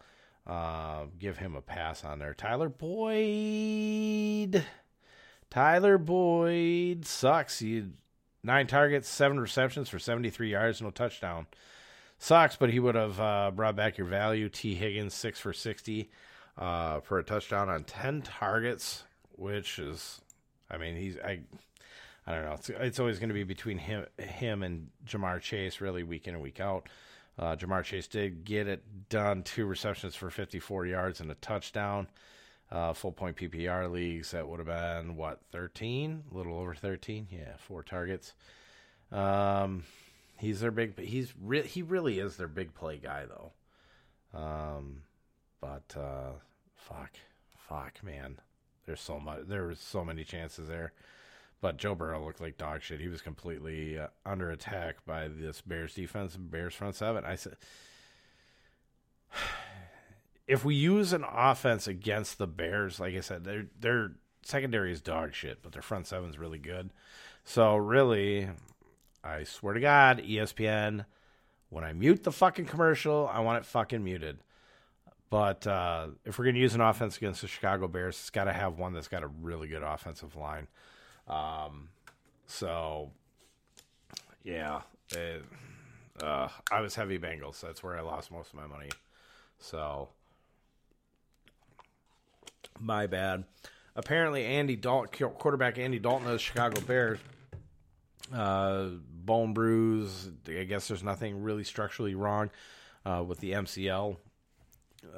uh, 0.50 1.04
give 1.16 1.38
him 1.38 1.54
a 1.54 1.60
pass 1.60 2.04
on 2.04 2.18
there. 2.18 2.34
Tyler 2.34 2.68
Boyd 2.68 4.64
Tyler 5.48 5.96
Boyd 5.96 7.06
sucks. 7.06 7.60
He 7.60 7.84
nine 8.42 8.66
targets, 8.66 9.08
seven 9.08 9.38
receptions 9.38 9.88
for 9.88 10.00
73 10.00 10.50
yards, 10.50 10.82
no 10.82 10.90
touchdown. 10.90 11.46
Sucks, 12.18 12.56
but 12.56 12.70
he 12.70 12.80
would 12.80 12.96
have 12.96 13.20
uh, 13.20 13.52
brought 13.54 13.76
back 13.76 13.96
your 13.96 14.08
value. 14.08 14.48
Tee 14.48 14.74
Higgins 14.74 15.14
six 15.14 15.38
for 15.38 15.52
60 15.52 16.10
uh, 16.58 16.98
for 17.00 17.20
a 17.20 17.24
touchdown 17.24 17.68
on 17.68 17.84
10 17.84 18.22
targets, 18.22 19.04
which 19.36 19.78
is, 19.78 20.20
I 20.68 20.78
mean, 20.78 20.96
he's 20.96 21.16
I. 21.18 21.40
I 22.26 22.34
don't 22.34 22.44
know. 22.44 22.52
It's, 22.52 22.68
it's 22.68 23.00
always 23.00 23.18
going 23.18 23.30
to 23.30 23.34
be 23.34 23.44
between 23.44 23.78
him, 23.78 24.04
him 24.18 24.62
and 24.62 24.88
Ja'Marr 25.06 25.40
Chase, 25.40 25.80
really 25.80 26.02
week 26.04 26.28
in 26.28 26.34
and 26.34 26.42
week 26.42 26.60
out. 26.60 26.86
Uh, 27.38 27.56
Ja'Marr 27.56 27.84
Chase 27.84 28.06
did 28.06 28.44
get 28.44 28.68
it 28.68 29.08
done, 29.08 29.42
two 29.42 29.64
receptions 29.64 30.14
for 30.14 30.30
54 30.30 30.86
yards 30.86 31.20
and 31.20 31.30
a 31.30 31.36
touchdown 31.36 32.08
uh, 32.70 32.92
full 32.92 33.12
point 33.12 33.36
PPR 33.36 33.90
leagues, 33.90 34.30
that 34.30 34.48
would 34.48 34.60
have 34.60 34.66
been 34.66 35.16
what 35.16 35.40
thirteen, 35.50 36.22
a 36.30 36.36
little 36.36 36.56
over 36.56 36.74
thirteen. 36.74 37.26
Yeah, 37.30 37.56
four 37.58 37.82
targets. 37.82 38.32
Um, 39.10 39.84
he's 40.38 40.60
their 40.60 40.70
big. 40.70 40.98
He's 40.98 41.32
re- 41.42 41.66
he 41.66 41.82
really 41.82 42.20
is 42.20 42.36
their 42.36 42.48
big 42.48 42.74
play 42.74 42.98
guy 42.98 43.24
though. 43.26 43.52
Um, 44.38 45.02
but 45.60 45.96
uh, 45.96 46.32
fuck, 46.76 47.10
fuck, 47.68 48.02
man. 48.04 48.38
There's 48.86 49.00
so 49.00 49.18
much. 49.18 49.40
There 49.48 49.66
was 49.66 49.80
so 49.80 50.04
many 50.04 50.22
chances 50.22 50.68
there. 50.68 50.92
But 51.60 51.76
Joe 51.76 51.94
Burrow 51.94 52.24
looked 52.24 52.40
like 52.40 52.56
dog 52.56 52.82
shit. 52.82 53.00
He 53.00 53.08
was 53.08 53.20
completely 53.20 53.98
uh, 53.98 54.08
under 54.24 54.50
attack 54.50 55.04
by 55.04 55.28
this 55.28 55.60
Bears 55.60 55.94
defense, 55.94 56.36
Bears 56.36 56.74
front 56.74 56.94
seven. 56.94 57.24
I 57.24 57.34
said 57.34 57.56
if 60.48 60.64
we 60.64 60.74
use 60.74 61.12
an 61.12 61.24
offense 61.24 61.86
against 61.86 62.38
the 62.38 62.46
Bears, 62.46 62.98
like 62.98 63.14
I 63.14 63.20
said, 63.20 63.44
their 63.44 63.66
their 63.78 64.12
secondary 64.42 64.92
is 64.92 65.00
dog 65.00 65.34
shit, 65.34 65.62
but 65.62 65.72
their 65.72 65.82
front 65.82 66.06
seven's 66.06 66.38
really 66.38 66.58
good. 66.58 66.90
So 67.44 67.76
really, 67.76 68.48
I 69.22 69.44
swear 69.44 69.74
to 69.74 69.80
God, 69.80 70.22
ESPN, 70.22 71.04
when 71.68 71.84
I 71.84 71.92
mute 71.92 72.24
the 72.24 72.32
fucking 72.32 72.66
commercial, 72.66 73.30
I 73.32 73.40
want 73.40 73.58
it 73.58 73.66
fucking 73.66 74.02
muted. 74.02 74.38
But 75.28 75.66
uh, 75.66 76.08
if 76.24 76.38
we're 76.38 76.46
gonna 76.46 76.58
use 76.58 76.74
an 76.74 76.80
offense 76.80 77.16
against 77.16 77.42
the 77.42 77.48
Chicago 77.48 77.86
Bears, 77.86 78.16
it's 78.16 78.30
got 78.30 78.44
to 78.44 78.52
have 78.52 78.78
one 78.78 78.92
that's 78.92 79.08
got 79.08 79.22
a 79.22 79.28
really 79.28 79.68
good 79.68 79.82
offensive 79.82 80.34
line. 80.36 80.66
Um, 81.30 81.88
so 82.46 83.10
yeah, 84.44 84.80
it, 85.12 85.44
uh, 86.22 86.48
I 86.70 86.80
was 86.80 86.94
heavy 86.94 87.18
Bengals. 87.18 87.60
That's 87.60 87.82
where 87.82 87.96
I 87.96 88.02
lost 88.02 88.30
most 88.30 88.52
of 88.52 88.54
my 88.56 88.66
money. 88.66 88.90
So 89.58 90.08
my 92.78 93.06
bad. 93.06 93.44
Apparently, 93.96 94.44
Andy 94.44 94.76
Dalton, 94.76 95.30
quarterback 95.30 95.78
Andy 95.78 95.98
Dalton 95.98 96.26
of 96.26 96.34
the 96.34 96.38
Chicago 96.38 96.80
Bears, 96.80 97.18
uh, 98.32 98.86
bone 99.10 99.52
bruise. 99.52 100.30
I 100.48 100.64
guess 100.64 100.88
there's 100.88 101.02
nothing 101.02 101.42
really 101.42 101.64
structurally 101.64 102.14
wrong 102.14 102.50
uh, 103.04 103.24
with 103.26 103.40
the 103.40 103.52
MCL 103.52 104.16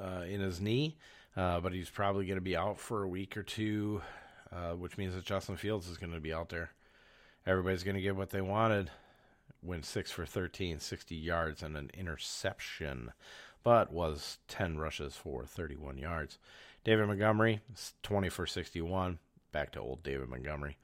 uh, 0.01 0.23
in 0.27 0.41
his 0.41 0.61
knee, 0.61 0.97
uh, 1.37 1.61
but 1.61 1.73
he's 1.73 1.91
probably 1.91 2.27
going 2.27 2.37
to 2.37 2.43
be 2.43 2.57
out 2.57 2.79
for 2.79 3.03
a 3.03 3.09
week 3.09 3.37
or 3.37 3.43
two, 3.43 4.01
uh, 4.53 4.73
which 4.73 4.99
means 4.99 5.15
that 5.15 5.25
Justin 5.25 5.57
Fields 5.57 5.89
is 5.89 5.99
going 5.99 6.13
to 6.13 6.21
be 6.21 6.33
out 6.33 6.49
there. 6.49 6.71
Everybody's 7.47 7.85
going 7.85 7.97
to 7.97 8.03
get 8.03 8.17
what 8.17 8.31
they 8.31 8.41
wanted. 8.41 8.91
Went 9.63 9.85
6 9.85 10.11
for 10.11 10.27
13, 10.27 10.79
60 10.81 11.15
yards, 11.15 11.63
and 11.63 11.77
an 11.77 11.91
interception, 11.95 13.13
but 13.63 13.93
was 13.93 14.39
10 14.49 14.79
rushes 14.79 15.17
for 15.17 15.45
31 15.45 15.99
yards. 15.99 16.39
David 16.85 17.07
Montgomery, 17.07 17.61
20 18.03 18.29
for 18.29 18.47
61. 18.47 19.19
Back 19.53 19.73
to 19.73 19.81
old 19.81 20.03
David 20.03 20.29
Montgomery. 20.29 20.79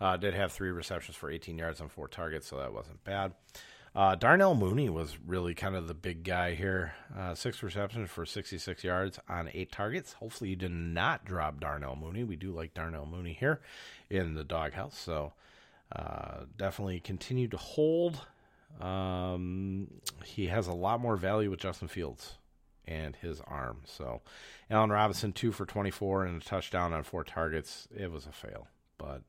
Uh, 0.00 0.16
did 0.16 0.34
have 0.34 0.52
three 0.52 0.70
receptions 0.70 1.16
for 1.16 1.30
18 1.30 1.56
yards 1.58 1.80
on 1.80 1.88
four 1.88 2.08
targets, 2.08 2.48
so 2.48 2.56
that 2.56 2.72
wasn't 2.72 3.04
bad. 3.04 3.32
Uh, 3.94 4.16
Darnell 4.16 4.56
Mooney 4.56 4.90
was 4.90 5.16
really 5.24 5.54
kind 5.54 5.76
of 5.76 5.86
the 5.86 5.94
big 5.94 6.24
guy 6.24 6.54
here. 6.54 6.94
Uh, 7.16 7.34
six 7.34 7.62
receptions 7.62 8.10
for 8.10 8.26
66 8.26 8.82
yards 8.82 9.20
on 9.28 9.48
eight 9.54 9.70
targets. 9.70 10.14
Hopefully, 10.14 10.50
you 10.50 10.56
did 10.56 10.72
not 10.72 11.24
drop 11.24 11.60
Darnell 11.60 11.94
Mooney. 11.94 12.24
We 12.24 12.34
do 12.34 12.50
like 12.50 12.74
Darnell 12.74 13.06
Mooney 13.06 13.34
here 13.38 13.60
in 14.10 14.34
the 14.34 14.42
Dawghouse, 14.42 14.98
so 14.98 15.32
uh, 15.94 16.40
definitely 16.56 16.98
continue 16.98 17.46
to 17.48 17.56
hold. 17.56 18.26
Um, 18.80 19.86
he 20.24 20.48
has 20.48 20.66
a 20.66 20.72
lot 20.72 21.00
more 21.00 21.16
value 21.16 21.50
with 21.50 21.60
Justin 21.60 21.86
Fields 21.86 22.34
and 22.86 23.14
his 23.14 23.40
arm. 23.46 23.82
So, 23.84 24.22
Allen 24.70 24.90
Robinson, 24.90 25.32
two 25.32 25.52
for 25.52 25.66
24 25.66 26.24
and 26.24 26.42
a 26.42 26.44
touchdown 26.44 26.92
on 26.92 27.04
four 27.04 27.22
targets. 27.22 27.86
It 27.96 28.10
was 28.10 28.26
a 28.26 28.32
fail, 28.32 28.66
but 28.98 29.22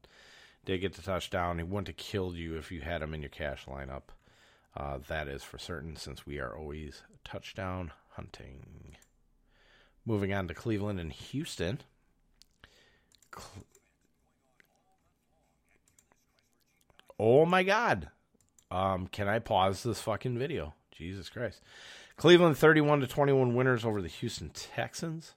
did 0.65 0.81
get 0.81 0.93
the 0.93 1.03
touchdown. 1.03 1.59
He 1.59 1.63
wouldn't 1.63 1.87
have 1.89 1.97
killed 1.97 2.35
you 2.35 2.57
if 2.57 2.71
you 2.71 2.81
had 2.81 3.03
him 3.03 3.13
in 3.13 3.21
your 3.21 3.29
cash 3.29 3.65
lineup. 3.67 4.14
Uh, 4.75 4.97
that 5.07 5.27
is 5.27 5.43
for 5.43 5.57
certain, 5.57 5.95
since 5.95 6.25
we 6.25 6.39
are 6.39 6.55
always 6.55 7.03
touchdown 7.23 7.91
hunting. 8.11 8.97
Moving 10.05 10.33
on 10.33 10.47
to 10.47 10.53
Cleveland 10.53 10.99
and 10.99 11.11
Houston. 11.11 11.79
oh 17.19 17.45
my 17.45 17.63
God. 17.63 18.09
Um, 18.69 19.07
can 19.07 19.27
I 19.27 19.39
pause 19.39 19.83
this 19.83 20.01
fucking 20.01 20.37
video? 20.37 20.73
Jesus 20.91 21.29
Christ. 21.29 21.61
Cleveland 22.17 22.57
31 22.57 23.01
to 23.01 23.07
21 23.07 23.55
winners 23.55 23.85
over 23.85 24.01
the 24.01 24.07
Houston 24.07 24.49
Texans. 24.49 25.35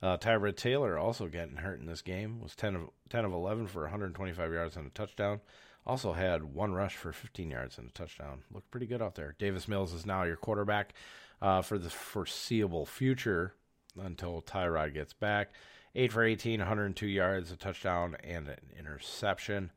Uh, 0.00 0.16
Tyrod 0.16 0.56
Taylor 0.56 0.96
also 0.96 1.26
getting 1.26 1.56
hurt 1.56 1.80
in 1.80 1.86
this 1.86 2.02
game. 2.02 2.40
Was 2.40 2.54
10 2.54 2.76
of 2.76 2.82
10 3.08 3.24
of 3.24 3.32
11 3.32 3.66
for 3.66 3.82
125 3.82 4.52
yards 4.52 4.76
and 4.76 4.86
a 4.86 4.90
touchdown. 4.90 5.40
Also 5.88 6.12
had 6.12 6.54
one 6.54 6.74
rush 6.74 6.96
for 6.96 7.12
15 7.12 7.50
yards 7.50 7.78
and 7.78 7.88
a 7.88 7.92
touchdown. 7.92 8.42
Looked 8.52 8.70
pretty 8.70 8.86
good 8.86 9.00
out 9.00 9.14
there. 9.14 9.34
Davis 9.38 9.66
Mills 9.66 9.94
is 9.94 10.04
now 10.04 10.22
your 10.24 10.36
quarterback 10.36 10.92
uh, 11.40 11.62
for 11.62 11.78
the 11.78 11.88
foreseeable 11.88 12.84
future 12.84 13.54
until 13.98 14.42
Tyrod 14.42 14.92
gets 14.92 15.14
back. 15.14 15.52
8 15.94 16.12
for 16.12 16.22
18, 16.22 16.60
102 16.60 17.06
yards, 17.06 17.50
a 17.50 17.56
touchdown, 17.56 18.16
and 18.22 18.48
an 18.48 18.58
interception. 18.78 19.72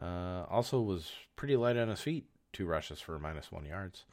Uh, 0.00 0.44
also 0.50 0.80
was 0.80 1.10
pretty 1.36 1.56
light 1.56 1.78
on 1.78 1.88
his 1.88 2.00
feet. 2.00 2.26
Two 2.52 2.66
rushes 2.66 3.00
for 3.00 3.18
minus 3.18 3.50
one 3.50 3.64
yards. 3.64 4.04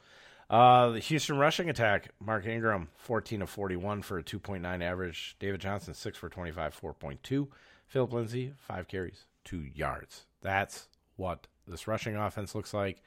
Uh, 0.48 0.90
the 0.90 0.98
Houston 0.98 1.38
rushing 1.38 1.70
attack, 1.70 2.10
Mark 2.20 2.46
Ingram, 2.46 2.88
14 2.96 3.42
of 3.42 3.50
41 3.50 4.02
for 4.02 4.18
a 4.18 4.22
2.9 4.22 4.82
average. 4.82 5.36
David 5.38 5.60
Johnson, 5.60 5.94
6 5.94 6.18
for 6.18 6.28
25, 6.28 6.78
4.2. 6.80 7.48
Philip 7.86 8.12
Lindsay, 8.12 8.52
5 8.56 8.88
carries, 8.88 9.26
2 9.44 9.58
yards. 9.58 10.26
That's 10.42 10.88
what 11.16 11.46
this 11.66 11.86
rushing 11.86 12.16
offense 12.16 12.54
looks 12.54 12.74
like. 12.74 13.02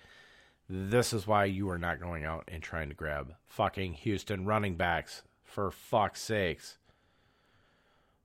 This 0.69 1.13
is 1.13 1.25
why 1.25 1.45
you 1.45 1.69
are 1.69 1.77
not 1.77 1.99
going 1.99 2.25
out 2.25 2.45
and 2.47 2.61
trying 2.61 2.89
to 2.89 2.95
grab 2.95 3.33
fucking 3.45 3.93
Houston 3.93 4.45
running 4.45 4.75
backs, 4.75 5.23
for 5.43 5.71
fuck's 5.71 6.21
sakes. 6.21 6.77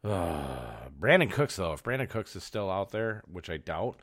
Uh, 0.04 0.88
Brandin 0.98 1.30
Cooks, 1.30 1.54
though, 1.54 1.74
if 1.74 1.84
Brandin 1.84 2.08
Cooks 2.08 2.34
is 2.34 2.42
still 2.42 2.68
out 2.68 2.90
there, 2.90 3.22
which 3.30 3.48
I 3.48 3.56
doubt, 3.56 4.00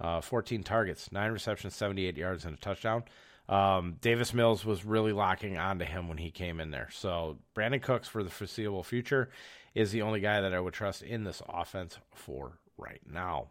uh, 0.00 0.22
14 0.22 0.62
targets, 0.62 1.12
9 1.12 1.30
receptions, 1.30 1.74
78 1.74 2.16
yards, 2.16 2.46
and 2.46 2.54
a 2.54 2.56
touchdown. 2.58 3.04
Um, 3.50 3.96
Davis 4.00 4.32
Mills 4.32 4.64
was 4.64 4.84
really 4.86 5.12
locking 5.12 5.58
onto 5.58 5.84
him 5.84 6.08
when 6.08 6.16
he 6.16 6.30
came 6.30 6.58
in 6.58 6.70
there. 6.70 6.88
So 6.90 7.36
Brandin 7.54 7.82
Cooks 7.82 8.08
for 8.08 8.22
the 8.22 8.30
foreseeable 8.30 8.82
future 8.82 9.28
is 9.74 9.92
the 9.92 10.02
only 10.02 10.20
guy 10.20 10.40
that 10.40 10.54
I 10.54 10.60
would 10.60 10.74
trust 10.74 11.02
in 11.02 11.24
this 11.24 11.42
offense 11.46 11.98
for 12.14 12.58
right 12.78 13.02
now. 13.06 13.48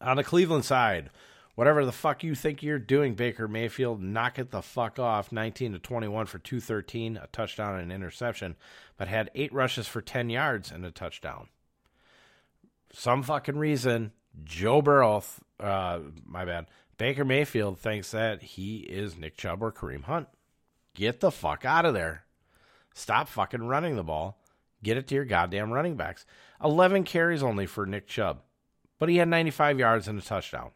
On 0.00 0.16
the 0.16 0.24
Cleveland 0.24 0.64
side, 0.64 1.10
whatever 1.54 1.84
the 1.84 1.92
fuck 1.92 2.24
you 2.24 2.34
think 2.34 2.62
you're 2.62 2.78
doing, 2.78 3.14
Baker 3.14 3.46
Mayfield, 3.46 4.02
knock 4.02 4.38
it 4.38 4.50
the 4.50 4.62
fuck 4.62 4.98
off. 4.98 5.30
19 5.30 5.72
to 5.72 5.78
21 5.78 6.26
for 6.26 6.38
213, 6.38 7.16
a 7.16 7.26
touchdown 7.28 7.74
and 7.74 7.90
an 7.90 7.96
interception, 7.96 8.56
but 8.96 9.08
had 9.08 9.30
eight 9.34 9.52
rushes 9.52 9.86
for 9.86 10.00
10 10.00 10.30
yards 10.30 10.70
and 10.70 10.84
a 10.84 10.90
touchdown. 10.90 11.48
Some 12.92 13.22
fucking 13.22 13.56
reason, 13.56 14.12
Joe 14.42 14.82
Burrow, 14.82 15.22
uh, 15.60 16.00
my 16.24 16.44
bad, 16.44 16.66
Baker 16.96 17.24
Mayfield 17.24 17.78
thinks 17.78 18.10
that 18.10 18.42
he 18.42 18.78
is 18.78 19.16
Nick 19.16 19.36
Chubb 19.36 19.62
or 19.62 19.72
Kareem 19.72 20.04
Hunt. 20.04 20.28
Get 20.94 21.20
the 21.20 21.30
fuck 21.30 21.64
out 21.64 21.86
of 21.86 21.94
there. 21.94 22.24
Stop 22.94 23.28
fucking 23.28 23.62
running 23.62 23.96
the 23.96 24.02
ball. 24.02 24.38
Get 24.82 24.96
it 24.96 25.06
to 25.08 25.14
your 25.14 25.24
goddamn 25.24 25.72
running 25.72 25.96
backs. 25.96 26.26
11 26.62 27.04
carries 27.04 27.42
only 27.42 27.66
for 27.66 27.86
Nick 27.86 28.06
Chubb, 28.06 28.42
but 29.00 29.08
he 29.08 29.16
had 29.16 29.26
95 29.26 29.80
yards 29.80 30.06
and 30.06 30.20
a 30.20 30.22
touchdown 30.22 30.70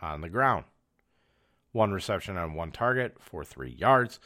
on 0.00 0.20
the 0.20 0.28
ground. 0.28 0.66
One 1.72 1.90
reception 1.90 2.36
on 2.36 2.54
one 2.54 2.70
target 2.70 3.16
for 3.18 3.42
three 3.42 3.72
yards. 3.72 4.20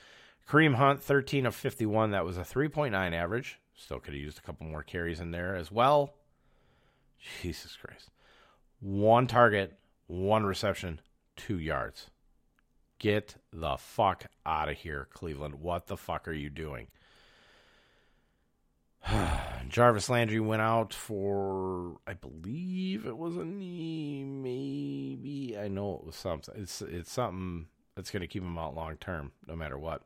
Kareem 0.47 0.75
Hunt, 0.75 1.01
13 1.03 1.47
of 1.47 1.55
51. 1.55 2.11
That 2.11 2.25
was 2.25 2.37
a 2.37 2.43
3.9 2.43 3.15
average. 3.15 3.61
Still 3.75 4.01
could 4.01 4.15
have 4.15 4.23
used 4.23 4.39
a 4.39 4.43
couple 4.43 4.67
more 4.67 4.83
carries 4.83 5.21
in 5.21 5.31
there 5.31 5.55
as 5.55 5.71
well. 5.71 6.15
Jesus 7.41 7.77
Christ. 7.77 8.11
One 8.81 9.29
target, 9.29 9.79
one 10.09 10.45
reception, 10.45 11.01
two 11.37 11.59
yards. 11.59 12.11
Get 12.99 13.37
the 13.53 13.77
fuck 13.77 14.27
out 14.45 14.69
of 14.69 14.79
here, 14.79 15.07
Cleveland. 15.13 15.57
What 15.57 15.87
the 15.87 15.97
fuck 15.97 16.27
are 16.27 16.33
you 16.33 16.51
doing? 16.51 16.89
Jarvis 19.69 20.09
Landry 20.09 20.41
went 20.41 20.63
out 20.63 20.95
for, 20.95 21.97
I 22.07 22.15
believe 22.15 23.07
it 23.07 23.17
was 23.17 23.37
a 23.37 23.45
knee, 23.45 24.25
maybe. 24.25 25.57
I 25.59 25.69
know 25.69 25.95
it 25.95 26.07
was 26.07 26.17
something. 26.17 26.55
It's 26.57 26.83
it's 26.83 27.13
something 27.13 27.67
that's 27.95 28.11
going 28.11 28.23
to 28.23 28.27
keep 28.27 28.43
him 28.43 28.59
out 28.59 28.75
long 28.75 28.97
term, 28.97 29.33
no 29.47 29.57
matter 29.57 29.79
what. 29.79 30.03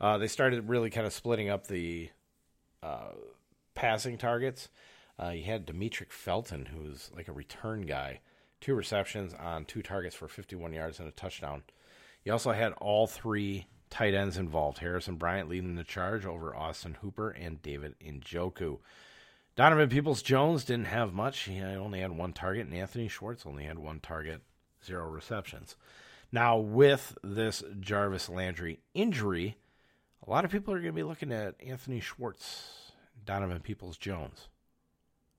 Uh, 0.00 0.18
they 0.18 0.28
started 0.28 0.68
really 0.68 0.90
kind 0.90 1.06
of 1.06 1.12
splitting 1.12 1.48
up 1.48 1.66
the 1.66 2.10
uh, 2.82 3.12
passing 3.74 4.18
targets. 4.18 4.68
Uh, 5.22 5.30
you 5.30 5.44
had 5.44 5.66
Demetric 5.66 6.10
Felton, 6.10 6.66
who's 6.66 7.10
like 7.14 7.28
a 7.28 7.32
return 7.32 7.82
guy 7.82 8.20
two 8.60 8.74
receptions 8.74 9.34
on 9.34 9.64
two 9.64 9.82
targets 9.82 10.14
for 10.14 10.28
51 10.28 10.72
yards 10.72 10.98
and 10.98 11.08
a 11.08 11.12
touchdown. 11.12 11.62
He 12.22 12.30
also 12.30 12.52
had 12.52 12.72
all 12.74 13.06
three 13.06 13.66
tight 13.90 14.14
ends 14.14 14.36
involved. 14.36 14.78
Harrison 14.78 15.16
Bryant 15.16 15.48
leading 15.48 15.74
the 15.74 15.84
charge 15.84 16.24
over 16.24 16.54
Austin 16.54 16.96
Hooper 17.00 17.30
and 17.30 17.60
David 17.60 17.96
Njoku. 18.00 18.78
Donovan 19.56 19.88
Peoples 19.88 20.22
Jones 20.22 20.64
didn't 20.64 20.86
have 20.86 21.12
much. 21.12 21.40
He 21.40 21.60
only 21.60 22.00
had 22.00 22.12
one 22.12 22.32
target, 22.32 22.66
and 22.66 22.74
Anthony 22.74 23.08
Schwartz 23.08 23.44
only 23.44 23.64
had 23.64 23.78
one 23.78 24.00
target, 24.00 24.42
zero 24.84 25.08
receptions. 25.08 25.76
Now, 26.32 26.56
with 26.56 27.18
this 27.24 27.62
Jarvis 27.80 28.28
Landry 28.28 28.78
injury, 28.94 29.56
a 30.26 30.30
lot 30.30 30.44
of 30.44 30.52
people 30.52 30.72
are 30.72 30.78
going 30.80 30.92
to 30.92 30.96
be 30.96 31.02
looking 31.02 31.32
at 31.32 31.56
Anthony 31.60 32.00
Schwartz, 32.00 32.92
Donovan 33.24 33.60
Peoples 33.60 33.98
Jones. 33.98 34.48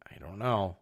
I 0.05 0.17
don't 0.19 0.37
know. 0.37 0.77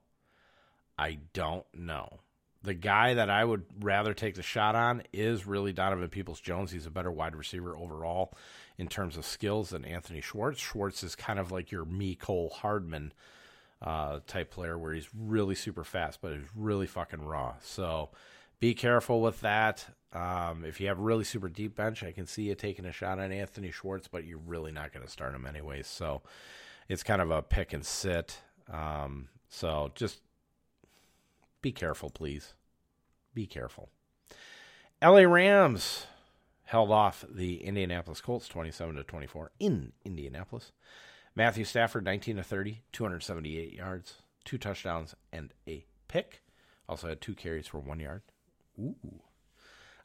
I 0.97 1.19
don't 1.33 1.65
know 1.73 2.19
the 2.61 2.73
guy 2.73 3.13
that 3.13 3.29
I 3.29 3.43
would 3.43 3.63
rather 3.79 4.13
take 4.13 4.35
the 4.35 4.43
shot 4.43 4.75
on 4.75 5.03
is 5.13 5.47
really 5.47 5.71
Donovan 5.71 6.09
Peoples 6.09 6.41
Jones. 6.41 6.71
He's 6.71 6.85
a 6.85 6.91
better 6.91 7.11
wide 7.11 7.35
receiver 7.35 7.77
overall 7.77 8.33
in 8.77 8.87
terms 8.87 9.17
of 9.17 9.25
skills 9.25 9.69
than 9.69 9.85
Anthony 9.85 10.21
Schwartz. 10.21 10.59
Schwartz 10.59 11.03
is 11.03 11.15
kind 11.15 11.39
of 11.39 11.51
like 11.51 11.71
your 11.71 11.85
Mecole 11.85 12.51
Hardman 12.51 13.13
uh, 13.81 14.19
type 14.27 14.51
player 14.51 14.77
where 14.77 14.93
he's 14.93 15.07
really 15.17 15.55
super 15.55 15.83
fast, 15.83 16.19
but 16.21 16.33
he's 16.33 16.47
really 16.55 16.87
fucking 16.87 17.21
raw. 17.21 17.55
So 17.61 18.09
be 18.59 18.73
careful 18.73 19.21
with 19.21 19.39
that. 19.41 19.85
Um, 20.11 20.65
if 20.65 20.81
you 20.81 20.87
have 20.87 20.99
really 20.99 21.23
super 21.23 21.47
deep 21.47 21.75
bench, 21.75 22.03
I 22.03 22.11
can 22.11 22.25
see 22.25 22.43
you 22.43 22.55
taking 22.55 22.85
a 22.85 22.91
shot 22.91 23.19
on 23.19 23.31
Anthony 23.31 23.71
Schwartz, 23.71 24.07
but 24.07 24.25
you're 24.25 24.39
really 24.39 24.71
not 24.71 24.91
going 24.91 25.05
to 25.05 25.11
start 25.11 25.33
him 25.33 25.45
anyways. 25.45 25.87
So 25.87 26.23
it's 26.89 27.03
kind 27.03 27.21
of 27.21 27.31
a 27.31 27.41
pick 27.41 27.71
and 27.71 27.85
sit. 27.85 28.37
Um, 28.71 29.29
so 29.47 29.91
just 29.95 30.19
be 31.61 31.71
careful, 31.71 32.09
please. 32.09 32.53
Be 33.33 33.45
careful. 33.45 33.89
LA 35.01 35.21
Rams 35.21 36.07
held 36.65 36.91
off 36.91 37.25
the 37.29 37.63
Indianapolis 37.63 38.21
Colts 38.21 38.47
27 38.47 38.95
to 38.95 39.03
24 39.03 39.51
in 39.59 39.93
Indianapolis. 40.05 40.71
Matthew 41.35 41.63
Stafford 41.63 42.05
19 42.05 42.37
to 42.37 42.43
30, 42.43 42.81
278 42.91 43.73
yards, 43.73 44.15
two 44.45 44.57
touchdowns 44.57 45.15
and 45.31 45.53
a 45.67 45.85
pick. 46.07 46.41
Also 46.87 47.07
had 47.07 47.21
two 47.21 47.35
carries 47.35 47.67
for 47.67 47.79
1 47.79 47.99
yard. 47.99 48.21
Ooh. 48.79 48.95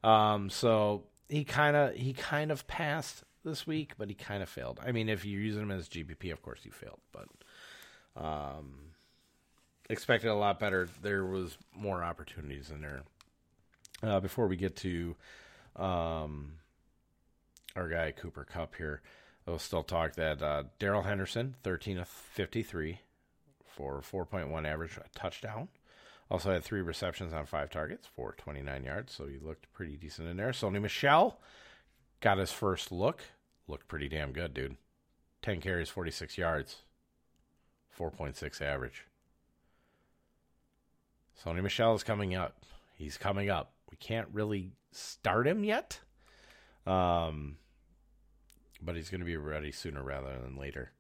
Um, 0.09 0.51
so 0.51 1.05
he 1.29 1.45
kind 1.45 1.77
of 1.77 1.95
he 1.95 2.13
kind 2.13 2.51
of 2.51 2.67
passed 2.67 3.25
this 3.45 3.67
week, 3.67 3.93
but 3.99 4.09
he 4.09 4.15
kind 4.15 4.43
of 4.43 4.49
failed. 4.49 4.81
I 4.85 4.93
mean, 4.93 5.09
if 5.09 5.25
you're 5.25 5.41
using 5.41 5.63
him 5.63 5.71
as 5.71 5.89
GPP, 5.89 6.33
of 6.33 6.43
course 6.43 6.61
you 6.65 6.71
failed, 6.71 7.01
but 7.13 7.29
um, 8.17 8.84
expected 9.89 10.29
a 10.29 10.35
lot 10.35 10.59
better. 10.59 10.89
There 11.03 11.25
was 11.25 11.57
more 11.75 12.03
opportunities 12.03 12.71
in 12.71 12.81
there. 12.81 13.03
Uh, 14.03 14.21
before 14.21 14.47
we 14.47 14.57
get 14.57 14.77
to 14.77 15.17
um, 15.77 16.53
our 17.77 17.89
guy 17.89 18.13
Cooper 18.13 18.45
Kupp 18.45 18.75
here, 18.77 19.03
we'll 19.47 19.59
still 19.59 19.83
talk 19.83 20.15
that 20.15 20.43
uh, 20.43 20.65
Darrell 20.79 21.03
Henderson, 21.03 21.55
13 21.63 21.99
of 21.99 22.09
53 22.09 23.01
for 23.67 24.01
4.1 24.01 24.67
average 24.67 24.99
touchdown. 25.15 25.69
Also 26.31 26.53
had 26.53 26.65
three 26.65 26.81
receptions 26.81 27.33
on 27.33 27.47
five 27.47 27.71
targets 27.71 28.07
for 28.07 28.33
29 28.33 28.85
yards, 28.85 29.13
so 29.13 29.27
he 29.27 29.39
looked 29.39 29.73
pretty 29.73 29.97
decent 29.97 30.29
in 30.29 30.37
there. 30.37 30.51
Sony 30.51 30.81
Michel 30.81 31.39
got 32.21 32.39
his 32.39 32.51
first 32.51 32.91
look. 32.91 33.23
Looked 33.69 33.89
pretty 33.89 34.09
damn 34.09 34.33
good, 34.33 34.55
dude. 34.55 34.77
10 35.43 35.61
carries, 35.61 35.91
46 35.91 36.39
yards, 36.39 36.77
4.6 37.99 38.63
average. 38.63 39.05
Sony 41.43 41.63
Michel 41.63 41.95
is 41.95 42.03
coming 42.03 42.35
up. 42.35 42.59
He's 42.95 43.17
coming 43.17 43.51
up. 43.51 43.73
We 43.91 43.97
can't 43.97 44.29
really 44.33 44.73
start 44.93 45.47
him 45.47 45.65
yet, 45.65 46.01
um, 46.87 47.57
but 48.83 48.97
he's 48.97 49.11
going 49.11 49.21
to 49.21 49.27
be 49.27 49.37
ready 49.37 49.73
sooner 49.73 50.03
rather 50.03 50.39
than 50.39 50.57
later. 50.57 50.93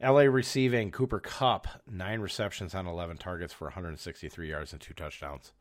LA 0.00 0.22
receiving 0.22 0.92
Cooper 0.92 1.18
Kupp, 1.18 1.66
nine 1.90 2.20
receptions 2.20 2.74
on 2.74 2.86
11 2.86 3.16
targets 3.16 3.52
for 3.52 3.64
163 3.66 4.48
yards 4.48 4.72
and 4.72 4.80
two 4.80 4.94
touchdowns. 4.94 5.52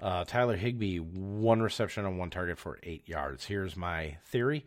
Uh, 0.00 0.24
Tyler 0.24 0.56
Higbee, 0.56 0.98
one 0.98 1.60
reception 1.60 2.04
on 2.06 2.16
one 2.16 2.30
target 2.30 2.58
for 2.58 2.78
eight 2.84 3.08
yards. 3.08 3.44
Here's 3.44 3.76
my 3.76 4.16
theory. 4.24 4.64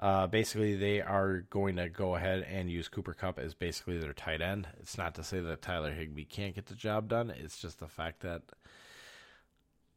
Uh, 0.00 0.26
basically, 0.26 0.74
they 0.74 1.00
are 1.00 1.42
going 1.50 1.76
to 1.76 1.88
go 1.88 2.16
ahead 2.16 2.46
and 2.50 2.70
use 2.70 2.88
Cooper 2.88 3.14
Kupp 3.14 3.38
as 3.38 3.54
basically 3.54 3.98
their 3.98 4.12
tight 4.12 4.40
end. 4.40 4.66
It's 4.80 4.98
not 4.98 5.14
to 5.14 5.24
say 5.24 5.40
that 5.40 5.62
Tyler 5.62 5.92
Higbee 5.92 6.24
can't 6.24 6.54
get 6.54 6.66
the 6.66 6.74
job 6.74 7.08
done. 7.08 7.30
It's 7.30 7.58
just 7.58 7.78
the 7.78 7.88
fact 7.88 8.20
that 8.20 8.42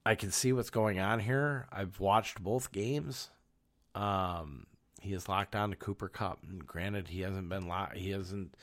I 0.06 0.16
can 0.16 0.32
see 0.32 0.54
what's 0.54 0.70
going 0.70 1.00
on 1.00 1.20
here. 1.20 1.68
I've 1.72 2.00
watched 2.00 2.44
both 2.44 2.72
games. 2.72 3.30
Um, 3.96 4.68
he 5.02 5.14
is 5.14 5.30
locked 5.30 5.56
on 5.56 5.72
to 5.72 5.76
Cooper 5.76 6.10
Kupp. 6.10 6.40
And 6.48 6.66
granted, 6.66 7.08
he 7.08 7.22
hasn't 7.22 7.50
been 7.50 7.68
locked. 7.68 7.98
He 7.98 8.12
hasn't 8.12 8.56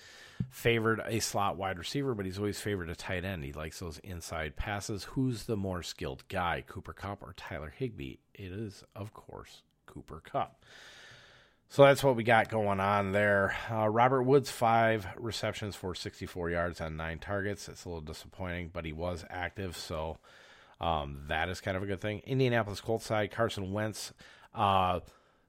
favored 0.51 1.01
a 1.07 1.21
slot 1.21 1.57
wide 1.57 1.79
receiver, 1.79 2.15
but 2.15 2.27
he's 2.27 2.39
always 2.39 2.61
favored 2.61 2.91
a 2.91 2.95
tight 2.95 3.25
end. 3.25 3.45
He 3.45 3.53
likes 3.53 3.81
those 3.81 3.99
inside 4.01 4.57
passes. 4.57 5.05
Who's 5.05 5.45
the 5.45 5.57
more 5.57 5.83
skilled 5.83 6.29
guy, 6.29 6.63
Cooper 6.67 6.93
Kupp 6.93 7.23
or 7.23 7.33
Tyler 7.37 7.73
Higbee? 7.77 8.17
It 8.35 8.53
is, 8.53 8.85
of 8.95 9.13
course, 9.13 9.63
Cooper 9.87 10.23
Kupp. 10.25 10.65
So 11.73 11.85
that's 11.85 12.05
what 12.05 12.17
we 12.17 12.23
got 12.23 12.51
going 12.51 12.81
on 12.81 13.13
there. 13.13 13.57
Uh, 13.71 13.89
Robert 13.89 14.25
Woods, 14.25 14.51
five 14.51 15.07
receptions 15.17 15.75
for 15.75 15.95
64 15.95 16.51
yards 16.51 16.83
on 16.83 16.99
nine 16.99 17.19
targets. 17.19 17.67
It's 17.67 17.87
a 17.87 17.89
little 17.89 18.03
disappointing, 18.03 18.69
but 18.71 18.85
he 18.85 18.93
was 18.93 19.25
active, 19.31 19.75
so 19.75 20.19
um, 20.83 21.23
that 21.29 21.49
is 21.49 21.63
kind 21.63 21.75
of 21.75 21.83
a 21.83 21.87
good 21.87 22.03
thing. 22.03 22.21
Indianapolis 22.27 22.83
Colts 22.83 23.07
side, 23.07 23.31
Carson 23.31 23.73
Wentz. 23.73 24.13
Uh, 24.55 25.01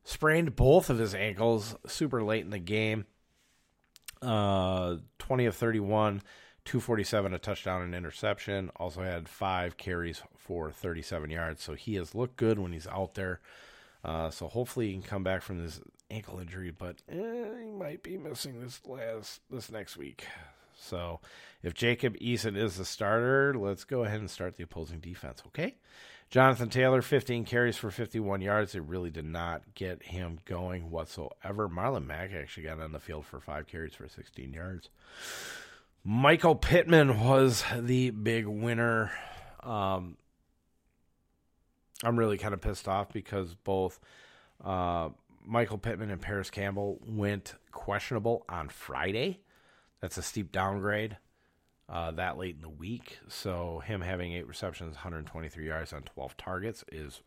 sprained 0.06 0.56
both 0.56 0.90
of 0.90 0.98
his 0.98 1.14
ankles 1.14 1.76
super 1.88 2.24
late 2.24 2.46
in 2.46 2.52
the 2.52 2.58
game. 2.58 3.06
Uh, 4.22 4.96
20 5.20 5.48
of 5.48 5.58
31, 5.58 6.22
247, 6.64 7.34
a 7.34 7.38
touchdown 7.38 7.82
and 7.82 7.94
interception. 7.94 8.72
Also 8.78 9.02
had 9.02 9.28
five 9.28 9.76
carries 9.76 10.24
for 10.38 10.72
37 10.72 11.30
yards. 11.30 11.62
So 11.62 11.74
he 11.74 11.96
has 11.96 12.16
looked 12.16 12.38
good 12.38 12.60
when 12.60 12.72
he's 12.72 12.88
out 12.88 13.16
there. 13.16 13.42
Uh, 14.06 14.30
so 14.30 14.48
hopefully 14.48 14.88
he 14.88 14.94
can 14.94 15.02
come 15.02 15.24
back 15.24 15.42
from 15.42 15.64
this 15.64 15.80
ankle 16.10 16.40
injury, 16.40 16.72
but 16.72 16.98
eh, 17.10 17.64
he 17.64 17.72
might 17.72 18.04
be 18.04 18.18
missing 18.18 18.62
this 18.62 18.82
last 18.86 19.42
this 19.50 19.72
next 19.72 19.98
week. 19.98 20.26
So 20.76 21.20
if 21.62 21.74
Jacob 21.74 22.18
Eason 22.18 22.58
is 22.58 22.78
the 22.78 22.86
starter, 22.86 23.54
let's 23.56 23.84
go 23.84 24.04
ahead 24.04 24.20
and 24.20 24.30
start 24.30 24.58
the 24.58 24.64
opposing 24.64 25.00
defense, 25.00 25.42
okay? 25.48 25.76
Jonathan 26.30 26.70
Taylor, 26.70 27.02
15 27.02 27.46
carries 27.46 27.78
for 27.78 27.92
51 27.92 28.42
yards. 28.42 28.74
It 28.74 28.82
really 28.84 29.12
did 29.12 29.26
not 29.26 29.76
get 29.76 30.02
him 30.02 30.40
going 30.46 30.90
whatsoever. 30.90 31.70
Marlon 31.70 32.08
Mack 32.08 32.32
actually 32.34 32.64
got 32.64 32.80
on 32.80 32.92
the 32.92 33.00
field 33.00 33.26
for 33.26 33.40
five 33.40 33.68
carries 33.68 33.94
for 33.94 34.08
16 34.08 34.52
yards. 34.52 34.90
Michael 36.04 36.56
Pittman 36.56 37.20
was 37.24 37.64
the 37.78 38.10
big 38.10 38.48
winner. 38.48 39.12
Um, 39.62 40.18
I'm 42.04 42.18
really 42.18 42.38
kind 42.38 42.54
of 42.54 42.62
pissed 42.62 42.88
off 42.88 43.14
because 43.14 43.54
both 43.54 44.00
uh, 44.64 45.10
Michael 45.46 45.78
Pittman 45.78 46.12
and 46.12 46.22
Parris 46.22 46.50
Campbell 46.50 47.00
went 47.06 47.56
questionable 47.72 48.46
on 48.48 48.70
Friday. 48.70 49.42
That's 50.02 50.18
a 50.18 50.22
steep 50.22 50.52
downgrade 50.52 51.18
uh, 51.90 52.12
that 52.12 52.38
late 52.38 52.56
in 52.56 52.62
the 52.62 52.70
week. 52.70 53.20
So 53.28 53.82
him 53.86 54.02
having 54.02 54.34
eight 54.34 54.48
receptions, 54.48 54.96
123 54.96 55.68
yards 55.68 55.94
on 55.94 56.04
12 56.04 56.38
targets 56.38 56.84
is. 56.92 57.22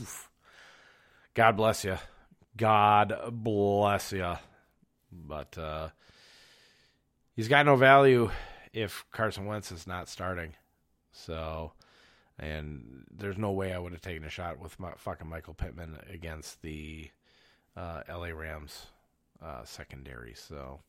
Oof. 0.00 0.30
God 1.34 1.56
bless 1.56 1.84
you. 1.84 1.98
God 2.56 3.14
bless 3.32 4.12
you. 4.12 4.34
But 5.12 5.56
uh, 5.58 5.88
he's 7.34 7.48
got 7.48 7.66
no 7.66 7.76
value 7.76 8.30
if 8.72 9.04
Carson 9.10 9.46
Wentz 9.46 9.72
is 9.72 9.86
not 9.86 10.08
starting. 10.08 10.54
So, 11.12 11.72
and 12.38 13.04
there's 13.10 13.38
no 13.38 13.52
way 13.52 13.72
I 13.72 13.78
would 13.78 13.92
have 13.92 14.00
taken 14.00 14.24
a 14.24 14.30
shot 14.30 14.58
with 14.58 14.78
my, 14.80 14.92
fucking 14.96 15.28
Michael 15.28 15.54
Pittman 15.54 15.98
against 16.12 16.60
the 16.62 17.10
uh, 17.76 18.02
LA 18.08 18.28
Rams 18.28 18.86
uh, 19.42 19.64
secondary. 19.64 20.34
So, 20.34 20.80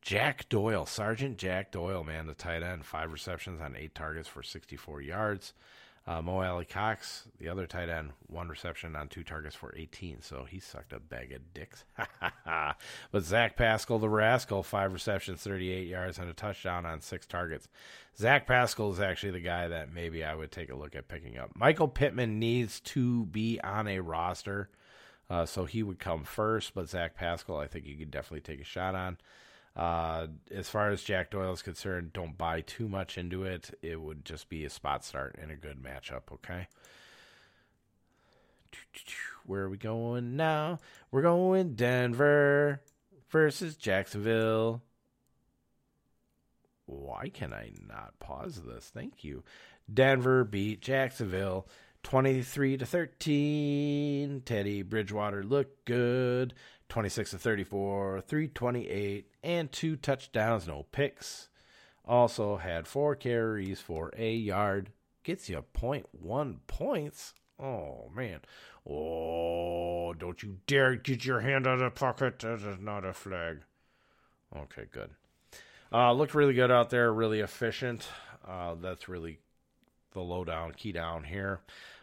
Jack 0.00 0.48
Doyle, 0.48 0.86
Sergeant 0.86 1.38
Jack 1.38 1.70
Doyle, 1.70 2.02
man, 2.02 2.26
the 2.26 2.34
tight 2.34 2.62
end, 2.62 2.84
five 2.84 3.12
receptions 3.12 3.60
on 3.60 3.76
eight 3.76 3.94
targets 3.94 4.28
for 4.28 4.42
64 4.42 5.00
yards. 5.00 5.52
Uh, 6.04 6.20
Mo 6.20 6.42
Alie-Cox, 6.42 7.28
the 7.38 7.48
other 7.48 7.64
tight 7.64 7.88
end, 7.88 8.10
one 8.26 8.48
reception 8.48 8.96
on 8.96 9.06
two 9.06 9.22
targets 9.22 9.54
for 9.54 9.72
18. 9.76 10.20
So 10.20 10.44
he 10.50 10.58
sucked 10.58 10.92
a 10.92 10.98
bag 10.98 11.30
of 11.30 11.54
dicks. 11.54 11.84
but 13.12 13.22
Zach 13.22 13.56
Pascal, 13.56 14.00
the 14.00 14.08
rascal, 14.08 14.64
five 14.64 14.92
receptions, 14.92 15.42
38 15.42 15.86
yards, 15.86 16.18
and 16.18 16.28
a 16.28 16.34
touchdown 16.34 16.84
on 16.84 17.00
six 17.00 17.24
targets. 17.24 17.68
Zach 18.18 18.48
Pascal 18.48 18.92
is 18.92 18.98
actually 18.98 19.30
the 19.30 19.40
guy 19.40 19.68
that 19.68 19.94
maybe 19.94 20.24
I 20.24 20.34
would 20.34 20.50
take 20.50 20.72
a 20.72 20.76
look 20.76 20.96
at 20.96 21.06
picking 21.06 21.38
up. 21.38 21.52
Michael 21.54 21.86
Pittman 21.86 22.40
needs 22.40 22.80
to 22.80 23.26
be 23.26 23.60
on 23.62 23.86
a 23.86 24.00
roster, 24.00 24.70
uh, 25.32 25.46
so 25.46 25.64
he 25.64 25.82
would 25.82 25.98
come 25.98 26.24
first. 26.24 26.74
But 26.74 26.90
Zach 26.90 27.16
Pascal, 27.16 27.56
I 27.56 27.66
think 27.66 27.86
you 27.86 27.96
could 27.96 28.10
definitely 28.10 28.42
take 28.42 28.60
a 28.60 28.64
shot 28.64 28.94
on. 28.94 29.16
Uh, 29.74 30.26
as 30.50 30.68
far 30.68 30.90
as 30.90 31.02
Jack 31.02 31.30
Doyle 31.30 31.54
is 31.54 31.62
concerned, 31.62 32.12
don't 32.12 32.36
buy 32.36 32.60
too 32.60 32.86
much 32.86 33.16
into 33.16 33.42
it. 33.44 33.70
It 33.80 33.98
would 33.98 34.26
just 34.26 34.50
be 34.50 34.66
a 34.66 34.70
spot 34.70 35.06
start 35.06 35.36
in 35.42 35.50
a 35.50 35.56
good 35.56 35.82
matchup, 35.82 36.30
okay? 36.34 36.68
Where 39.46 39.62
are 39.62 39.70
we 39.70 39.78
going 39.78 40.36
now? 40.36 40.80
We're 41.10 41.22
going 41.22 41.76
Denver 41.76 42.82
versus 43.30 43.76
Jacksonville. 43.76 44.82
Why 46.84 47.30
can 47.30 47.54
I 47.54 47.70
not 47.88 48.18
pause 48.20 48.60
this? 48.66 48.90
Thank 48.92 49.24
you. 49.24 49.42
Denver 49.92 50.44
beat 50.44 50.82
Jacksonville 50.82 51.66
23 52.02 52.76
to 52.78 52.86
13. 52.86 54.42
Teddy 54.44 54.82
Bridgewater 54.82 55.42
looked 55.42 55.84
good. 55.84 56.54
26 56.88 57.30
to 57.30 57.38
34, 57.38 58.20
328, 58.20 59.26
and 59.42 59.72
two 59.72 59.96
touchdowns, 59.96 60.66
no 60.66 60.84
picks. 60.92 61.48
Also 62.04 62.56
had 62.56 62.86
four 62.86 63.14
carries 63.14 63.80
for 63.80 64.12
a 64.16 64.34
yard. 64.34 64.90
Gets 65.22 65.48
you 65.48 65.64
0.1 65.74 66.58
points. 66.66 67.32
Oh, 67.58 68.10
man. 68.14 68.40
Oh, 68.86 70.12
don't 70.14 70.42
you 70.42 70.58
dare 70.66 70.96
get 70.96 71.24
your 71.24 71.40
hand 71.40 71.66
out 71.66 71.80
of 71.80 71.94
pocket. 71.94 72.40
That 72.40 72.60
is 72.60 72.78
not 72.80 73.04
a 73.04 73.12
flag. 73.12 73.60
Okay, 74.54 74.84
good. 74.90 75.10
Uh, 75.92 76.12
looked 76.12 76.34
really 76.34 76.54
good 76.54 76.70
out 76.70 76.90
there, 76.90 77.12
really 77.12 77.40
efficient. 77.40 78.06
Uh, 78.46 78.74
that's 78.74 79.08
really 79.08 79.38
the 80.12 80.20
lowdown, 80.20 80.72
key 80.72 80.92
down 80.92 81.24
here. 81.24 81.60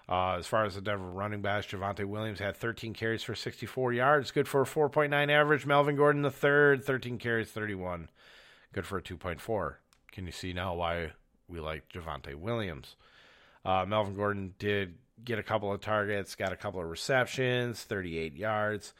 Uh, 0.07 0.37
as 0.37 0.47
far 0.47 0.65
as 0.65 0.73
the 0.73 0.81
Denver 0.81 1.09
running 1.09 1.41
backs, 1.41 1.67
Javonte 1.67 2.03
Williams 2.03 2.39
had 2.39 2.57
13 2.57 2.93
carries 2.93 3.21
for 3.21 3.35
64 3.35 3.93
yards, 3.93 4.31
good 4.31 4.47
for 4.47 4.63
a 4.63 4.65
4.9 4.65 5.31
average. 5.31 5.67
Melvin 5.67 5.95
Gordon 5.95 6.23
the 6.23 6.31
third, 6.31 6.83
13 6.83 7.19
carries, 7.19 7.51
31, 7.51 8.09
good 8.73 8.87
for 8.87 8.97
a 8.97 9.01
2.4. 9.03 9.75
Can 10.11 10.25
you 10.25 10.31
see 10.31 10.51
now 10.51 10.73
why 10.73 11.11
we 11.47 11.59
like 11.59 11.87
Javonte 11.89 12.33
Williams? 12.33 12.95
Uh, 13.63 13.85
Melvin 13.87 14.15
Gordon 14.15 14.55
did 14.57 14.95
get 15.23 15.37
a 15.37 15.43
couple 15.43 15.71
of 15.71 15.81
targets, 15.81 16.33
got 16.33 16.53
a 16.53 16.57
couple 16.57 16.81
of 16.81 16.87
receptions, 16.87 17.83
38 17.83 18.35
yards. 18.35 18.93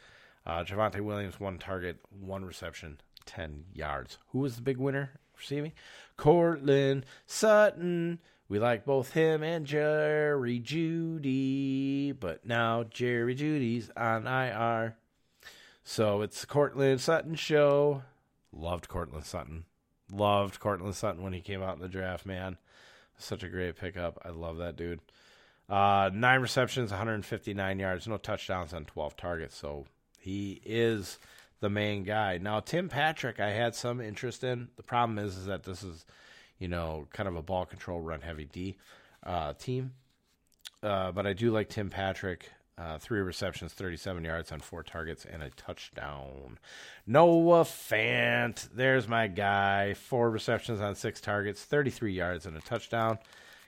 Uh, 0.45 0.63
Javonte 0.63 1.01
Williams, 1.01 1.39
one 1.39 1.57
target, 1.57 1.97
one 2.11 2.45
reception, 2.45 2.99
10 3.25 3.65
yards. 3.73 4.19
Who 4.29 4.39
was 4.39 4.57
the 4.57 4.61
big 4.61 4.77
winner 4.77 5.11
receiving? 5.37 5.71
Courtland 6.17 7.05
Sutton 7.25 8.19
We 8.49 8.57
like 8.57 8.83
both 8.83 9.13
him 9.13 9.43
and 9.43 9.63
Jerry 9.63 10.59
Jeudy, 10.59 12.19
but 12.19 12.47
now 12.47 12.83
Jerry 12.83 13.35
Jeudy's 13.35 13.91
on 13.95 14.25
IR. 14.25 14.95
So 15.83 16.23
it's 16.23 16.41
the 16.41 16.47
Courtland 16.47 16.99
Sutton 16.99 17.35
show. 17.35 18.01
Loved 18.51 18.87
Courtland 18.87 19.25
Sutton. 19.25 19.65
Loved 20.11 20.59
Courtland 20.59 20.95
Sutton 20.95 21.21
when 21.21 21.33
he 21.33 21.41
came 21.41 21.61
out 21.61 21.75
in 21.75 21.81
the 21.81 21.87
draft, 21.87 22.25
man. 22.25 22.57
Such 23.19 23.43
a 23.43 23.49
great 23.49 23.75
pickup. 23.75 24.17
I 24.25 24.29
love 24.29 24.57
that 24.57 24.75
dude. 24.75 25.01
Uh, 25.69 26.09
nine 26.11 26.41
receptions, 26.41 26.89
159 26.89 27.77
yards, 27.77 28.07
no 28.07 28.17
touchdowns 28.17 28.73
on 28.73 28.85
12 28.85 29.15
targets. 29.15 29.55
So 29.55 29.85
he 30.19 30.59
is 30.65 31.19
the 31.59 31.69
main 31.69 32.03
guy. 32.03 32.39
Now, 32.39 32.61
Tim 32.61 32.89
Patrick, 32.89 33.39
I 33.39 33.51
had 33.51 33.75
some 33.75 34.01
interest 34.01 34.43
in. 34.43 34.69
The 34.75 34.83
problem 34.83 35.19
is, 35.19 35.37
is 35.37 35.45
that 35.45 35.65
this 35.65 35.83
is 35.83 36.05
you 36.59 36.67
know, 36.67 37.07
kind 37.11 37.27
of 37.27 37.35
a 37.35 37.41
ball 37.41 37.65
control, 37.65 37.99
run 38.01 38.21
heavy 38.21 38.45
D 38.45 38.77
uh, 39.23 39.53
team. 39.53 39.93
Uh, 40.83 41.11
but 41.11 41.25
I 41.25 41.33
do 41.33 41.51
like 41.51 41.69
Tim 41.69 41.89
Patrick. 41.89 42.51
Uh, 42.77 42.97
three 42.97 43.19
receptions, 43.19 43.73
37 43.73 44.23
yards 44.23 44.53
on 44.53 44.61
four 44.61 44.83
targets, 44.83 45.25
and 45.25 45.43
a 45.43 45.49
touchdown. 45.49 46.57
Noah 47.05 47.65
Fant, 47.65 48.69
there's 48.73 49.05
my 49.05 49.27
guy. 49.27 49.93
Four 49.93 50.29
receptions 50.29 50.79
on 50.79 50.95
six 50.95 51.19
targets, 51.19 51.61
33 51.61 52.13
yards, 52.13 52.45
and 52.45 52.55
a 52.55 52.61
touchdown. 52.61 53.19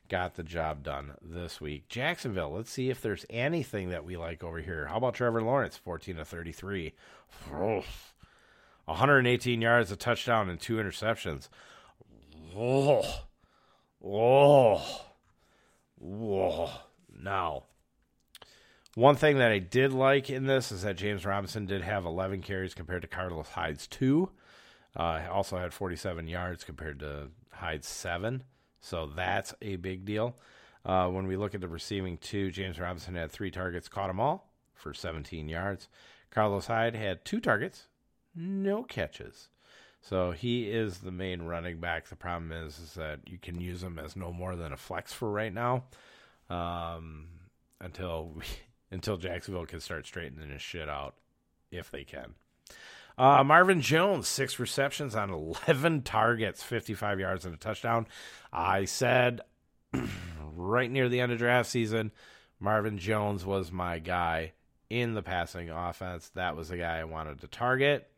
Got 0.07 0.35
the 0.35 0.43
job 0.43 0.83
done 0.83 1.11
this 1.21 1.59
week. 1.59 1.89
Jacksonville, 1.89 2.51
let's 2.51 2.71
see 2.71 2.89
if 2.89 3.01
there's 3.01 3.25
anything 3.29 3.89
that 3.89 4.05
we 4.05 4.15
like 4.15 4.45
over 4.45 4.59
here. 4.59 4.85
How 4.87 4.95
about 4.95 5.15
Trevor 5.15 5.41
Lawrence, 5.41 5.75
14 5.75 6.15
to 6.15 6.23
33? 6.23 6.93
118 8.85 9.61
yards, 9.61 9.91
a 9.91 9.97
touchdown, 9.97 10.49
and 10.49 10.57
two 10.57 10.77
interceptions. 10.77 11.49
Oh, 12.55 13.05
oh, 14.03 15.01
oh. 16.03 16.81
Now, 17.23 17.63
one 18.95 19.15
thing 19.15 19.37
that 19.37 19.51
I 19.51 19.59
did 19.59 19.93
like 19.93 20.29
in 20.29 20.47
this 20.47 20.71
is 20.71 20.81
that 20.81 20.97
James 20.97 21.25
Robinson 21.25 21.65
did 21.65 21.81
have 21.81 22.05
11 22.05 22.41
carries 22.41 22.73
compared 22.73 23.03
to 23.03 23.07
Carlos 23.07 23.49
Hyde's 23.49 23.87
two. 23.87 24.31
Uh, 24.95 25.21
also 25.31 25.57
had 25.57 25.73
47 25.73 26.27
yards 26.27 26.63
compared 26.63 26.99
to 26.99 27.29
Hyde's 27.51 27.87
seven. 27.87 28.43
So 28.81 29.05
that's 29.15 29.53
a 29.61 29.77
big 29.77 30.03
deal. 30.03 30.35
Uh, 30.83 31.07
when 31.07 31.27
we 31.27 31.37
look 31.37 31.55
at 31.55 31.61
the 31.61 31.67
receiving 31.67 32.17
two, 32.17 32.51
James 32.51 32.79
Robinson 32.79 33.15
had 33.15 33.31
three 33.31 33.51
targets, 33.51 33.87
caught 33.87 34.07
them 34.07 34.19
all 34.19 34.51
for 34.73 34.93
17 34.93 35.47
yards. 35.47 35.87
Carlos 36.31 36.67
Hyde 36.67 36.95
had 36.95 37.23
two 37.23 37.39
targets, 37.39 37.87
no 38.35 38.83
catches. 38.83 39.49
So 40.01 40.31
he 40.31 40.69
is 40.69 40.97
the 40.97 41.11
main 41.11 41.43
running 41.43 41.79
back. 41.79 42.07
The 42.07 42.15
problem 42.15 42.51
is, 42.51 42.79
is 42.79 42.95
that 42.95 43.19
you 43.27 43.37
can 43.37 43.61
use 43.61 43.83
him 43.83 43.99
as 43.99 44.15
no 44.15 44.33
more 44.33 44.55
than 44.55 44.73
a 44.73 44.77
flex 44.77 45.13
for 45.13 45.31
right 45.31 45.53
now, 45.53 45.83
um, 46.49 47.27
until 47.79 48.31
we, 48.35 48.43
until 48.91 49.17
Jacksonville 49.17 49.67
can 49.67 49.79
start 49.79 50.07
straightening 50.07 50.49
his 50.49 50.61
shit 50.61 50.89
out, 50.89 51.15
if 51.71 51.91
they 51.91 52.03
can. 52.03 52.33
Uh, 53.17 53.43
Marvin 53.43 53.81
Jones, 53.81 54.27
six 54.27 54.57
receptions 54.57 55.15
on 55.15 55.29
11 55.29 56.01
targets, 56.01 56.63
55 56.63 57.19
yards 57.19 57.45
and 57.45 57.53
a 57.53 57.57
touchdown. 57.57 58.07
I 58.51 58.85
said 58.85 59.41
right 60.55 60.89
near 60.89 61.09
the 61.09 61.19
end 61.19 61.31
of 61.31 61.37
draft 61.37 61.69
season, 61.69 62.11
Marvin 62.59 62.97
Jones 62.97 63.45
was 63.45 63.71
my 63.71 63.99
guy 63.99 64.53
in 64.89 65.13
the 65.13 65.21
passing 65.21 65.69
offense. 65.69 66.29
That 66.29 66.55
was 66.55 66.69
the 66.69 66.77
guy 66.77 66.99
I 66.99 67.03
wanted 67.03 67.41
to 67.41 67.47
target 67.47 68.10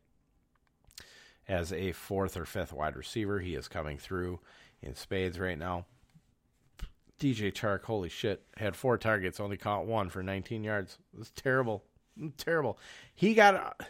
as 1.47 1.73
a 1.73 1.91
fourth 1.91 2.37
or 2.37 2.45
fifth 2.45 2.73
wide 2.73 2.95
receiver. 2.95 3.39
He 3.39 3.55
is 3.55 3.67
coming 3.67 3.97
through 3.97 4.39
in 4.81 4.95
spades 4.95 5.39
right 5.39 5.57
now. 5.57 5.85
DJ 7.19 7.53
Chark, 7.53 7.83
holy 7.83 8.09
shit, 8.09 8.43
had 8.57 8.75
four 8.75 8.97
targets, 8.97 9.39
only 9.39 9.57
caught 9.57 9.85
one 9.85 10.09
for 10.09 10.21
19 10.21 10.63
yards. 10.63 10.97
It's 11.17 11.31
terrible. 11.31 11.83
Terrible. 12.37 12.77
He 13.15 13.33
got, 13.33 13.81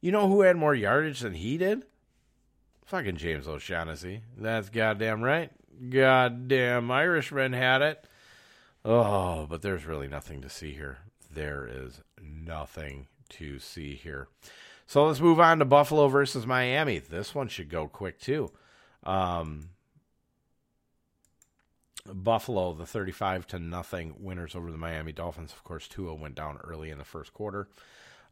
you 0.00 0.10
know 0.10 0.28
who 0.28 0.40
had 0.40 0.56
more 0.56 0.74
yardage 0.74 1.20
than 1.20 1.34
he 1.34 1.58
did? 1.58 1.84
Fucking 2.86 3.16
James 3.16 3.46
O'Shaughnessy. 3.46 4.22
That's 4.36 4.68
goddamn 4.68 5.22
right. 5.22 5.50
Goddamn 5.90 6.90
Irishman 6.90 7.52
had 7.52 7.82
it. 7.82 8.04
Oh, 8.84 9.46
but 9.50 9.62
there's 9.62 9.84
really 9.84 10.08
nothing 10.08 10.40
to 10.42 10.48
see 10.48 10.72
here. 10.72 10.98
There 11.32 11.68
is 11.70 12.00
nothing 12.22 13.08
to 13.30 13.58
see 13.58 13.94
here. 13.94 14.28
So 14.86 15.06
let's 15.06 15.20
move 15.20 15.40
on 15.40 15.58
to 15.58 15.64
Buffalo 15.64 16.06
versus 16.08 16.46
Miami. 16.46 16.98
This 16.98 17.34
one 17.34 17.48
should 17.48 17.68
go 17.68 17.88
quick 17.88 18.20
too. 18.20 18.52
Um, 19.02 19.70
Buffalo, 22.06 22.72
the 22.72 22.86
35 22.86 23.48
to 23.48 23.58
nothing 23.58 24.14
winners 24.20 24.54
over 24.54 24.70
the 24.70 24.78
Miami 24.78 25.12
Dolphins. 25.12 25.52
Of 25.52 25.64
course, 25.64 25.88
Tua 25.88 26.14
went 26.14 26.36
down 26.36 26.58
early 26.62 26.90
in 26.90 26.98
the 26.98 27.04
first 27.04 27.34
quarter. 27.34 27.68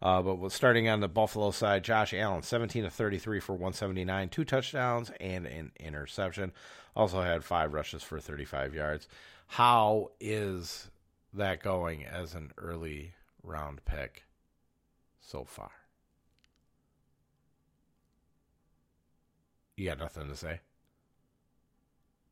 Uh, 0.01 0.23
but 0.23 0.53
starting 0.53 0.89
on 0.89 1.01
the 1.01 1.09
Buffalo 1.09 1.51
side, 1.51 1.83
Josh 1.83 2.13
Allen, 2.15 2.43
17 2.43 2.85
to 2.85 2.91
33 2.91 3.41
for 3.41 3.55
179, 3.55 4.29
two 4.29 4.45
touchdowns 4.45 5.11
and 5.21 5.47
an 5.47 5.73
interception. 5.81 6.53
Also 6.95 7.21
had 7.21 7.43
five 7.43 7.73
rushes 7.73 8.03
for 8.03 8.21
35 8.21 8.75
yards. 8.75 9.09
How 9.47 10.11
is 10.21 10.91
that 11.33 11.63
going 11.63 12.05
as 12.05 12.35
an 12.35 12.53
early 12.59 13.15
round 13.43 13.85
pick 13.85 14.25
so 15.21 15.45
far? 15.45 15.71
You 19.77 19.87
got 19.87 19.99
nothing 19.99 20.29
to 20.29 20.37
say? 20.37 20.61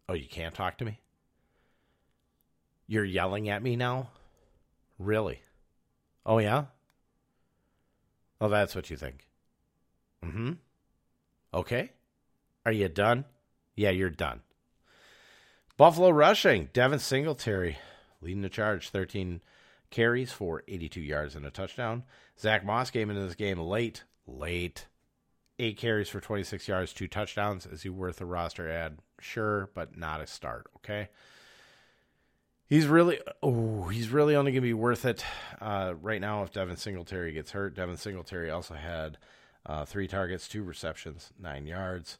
Oh, 0.08 0.14
you 0.14 0.28
can't 0.28 0.54
talk 0.54 0.78
to 0.78 0.84
me? 0.84 1.00
You're 2.86 3.04
yelling 3.04 3.48
at 3.48 3.62
me 3.62 3.76
now? 3.76 4.10
Really? 4.98 5.40
Oh, 6.24 6.38
yeah? 6.38 6.66
Oh, 8.40 8.48
that's 8.48 8.74
what 8.74 8.90
you 8.90 8.96
think. 8.96 9.28
Mm 10.24 10.32
hmm. 10.32 10.52
Okay. 11.54 11.90
Are 12.64 12.72
you 12.72 12.88
done? 12.88 13.24
Yeah, 13.74 13.90
you're 13.90 14.10
done. 14.10 14.42
Buffalo 15.76 16.10
rushing. 16.10 16.68
Devin 16.72 16.98
Singletary 16.98 17.78
leading 18.20 18.42
the 18.42 18.48
charge. 18.48 18.90
13 18.90 19.40
carries 19.90 20.32
for 20.32 20.62
82 20.68 21.00
yards 21.00 21.34
and 21.34 21.44
a 21.44 21.50
touchdown. 21.50 22.04
Zack 22.38 22.64
Moss 22.64 22.90
came 22.90 23.10
into 23.10 23.22
this 23.22 23.34
game 23.34 23.58
late. 23.58 24.04
Late 24.26 24.86
eight 25.62 25.76
carries 25.76 26.08
for 26.08 26.20
26 26.20 26.66
yards, 26.66 26.92
two 26.92 27.06
touchdowns. 27.06 27.66
Is 27.66 27.82
he 27.82 27.88
worth 27.88 28.20
a 28.20 28.26
roster 28.26 28.68
ad? 28.68 28.98
Sure, 29.20 29.70
but 29.74 29.96
not 29.96 30.20
a 30.20 30.26
start. 30.26 30.66
Okay. 30.76 31.08
He's 32.66 32.86
really, 32.86 33.20
oh, 33.42 33.84
he's 33.84 34.08
really 34.08 34.34
only 34.34 34.50
going 34.50 34.62
to 34.62 34.66
be 34.66 34.74
worth 34.74 35.04
it 35.04 35.24
uh, 35.60 35.94
right 36.00 36.20
now 36.20 36.42
if 36.42 36.52
Devin 36.52 36.76
Singletary 36.76 37.32
gets 37.32 37.52
hurt. 37.52 37.76
Devin 37.76 37.96
Singletary 37.96 38.50
also 38.50 38.74
had 38.74 39.18
uh, 39.64 39.84
three 39.84 40.08
targets, 40.08 40.48
two 40.48 40.62
receptions, 40.62 41.32
nine 41.38 41.66
yards. 41.66 42.18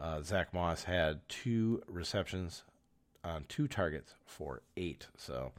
Uh, 0.00 0.22
Zack 0.22 0.52
Moss 0.52 0.84
had 0.84 1.20
two 1.28 1.82
receptions 1.86 2.64
on 3.22 3.44
two 3.48 3.68
targets 3.68 4.14
for 4.26 4.62
eight. 4.76 5.06
So 5.16 5.52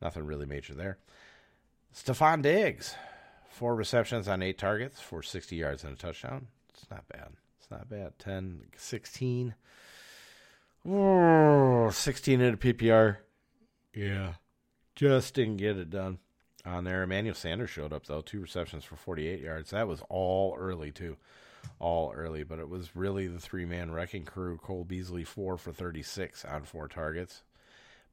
nothing 0.00 0.24
really 0.24 0.46
major 0.46 0.74
there. 0.74 0.98
Stefon 1.92 2.42
Diggs, 2.42 2.94
four 3.48 3.74
receptions 3.74 4.28
on 4.28 4.42
eight 4.42 4.58
targets 4.58 5.00
for 5.00 5.22
60 5.22 5.56
yards 5.56 5.82
and 5.82 5.94
a 5.94 5.96
touchdown. 5.96 6.46
It's 6.80 6.90
not 6.90 7.08
bad. 7.08 7.28
It's 7.58 7.70
not 7.70 7.88
bad. 7.88 8.18
10, 8.18 8.62
16. 8.76 9.54
Oh, 10.88 11.90
16 11.90 12.40
in 12.40 12.54
a 12.54 12.56
PPR. 12.56 13.18
Yeah. 13.94 14.34
Just 14.94 15.34
didn't 15.34 15.56
get 15.56 15.76
it 15.76 15.90
done 15.90 16.18
on 16.64 16.84
there. 16.84 17.02
Emmanuel 17.02 17.34
Sanders 17.34 17.70
showed 17.70 17.92
up, 17.92 18.06
though. 18.06 18.20
Two 18.20 18.40
receptions 18.40 18.84
for 18.84 18.96
48 18.96 19.40
yards. 19.40 19.70
That 19.70 19.88
was 19.88 20.02
all 20.08 20.56
early, 20.58 20.92
too. 20.92 21.16
All 21.80 22.12
early, 22.14 22.44
but 22.44 22.60
it 22.60 22.68
was 22.68 22.94
really 22.94 23.26
the 23.26 23.40
three 23.40 23.64
man 23.64 23.90
wrecking 23.90 24.24
crew. 24.24 24.58
Cole 24.58 24.84
Beasley, 24.84 25.24
four 25.24 25.58
for 25.58 25.72
36 25.72 26.44
on 26.44 26.62
four 26.62 26.88
targets. 26.88 27.42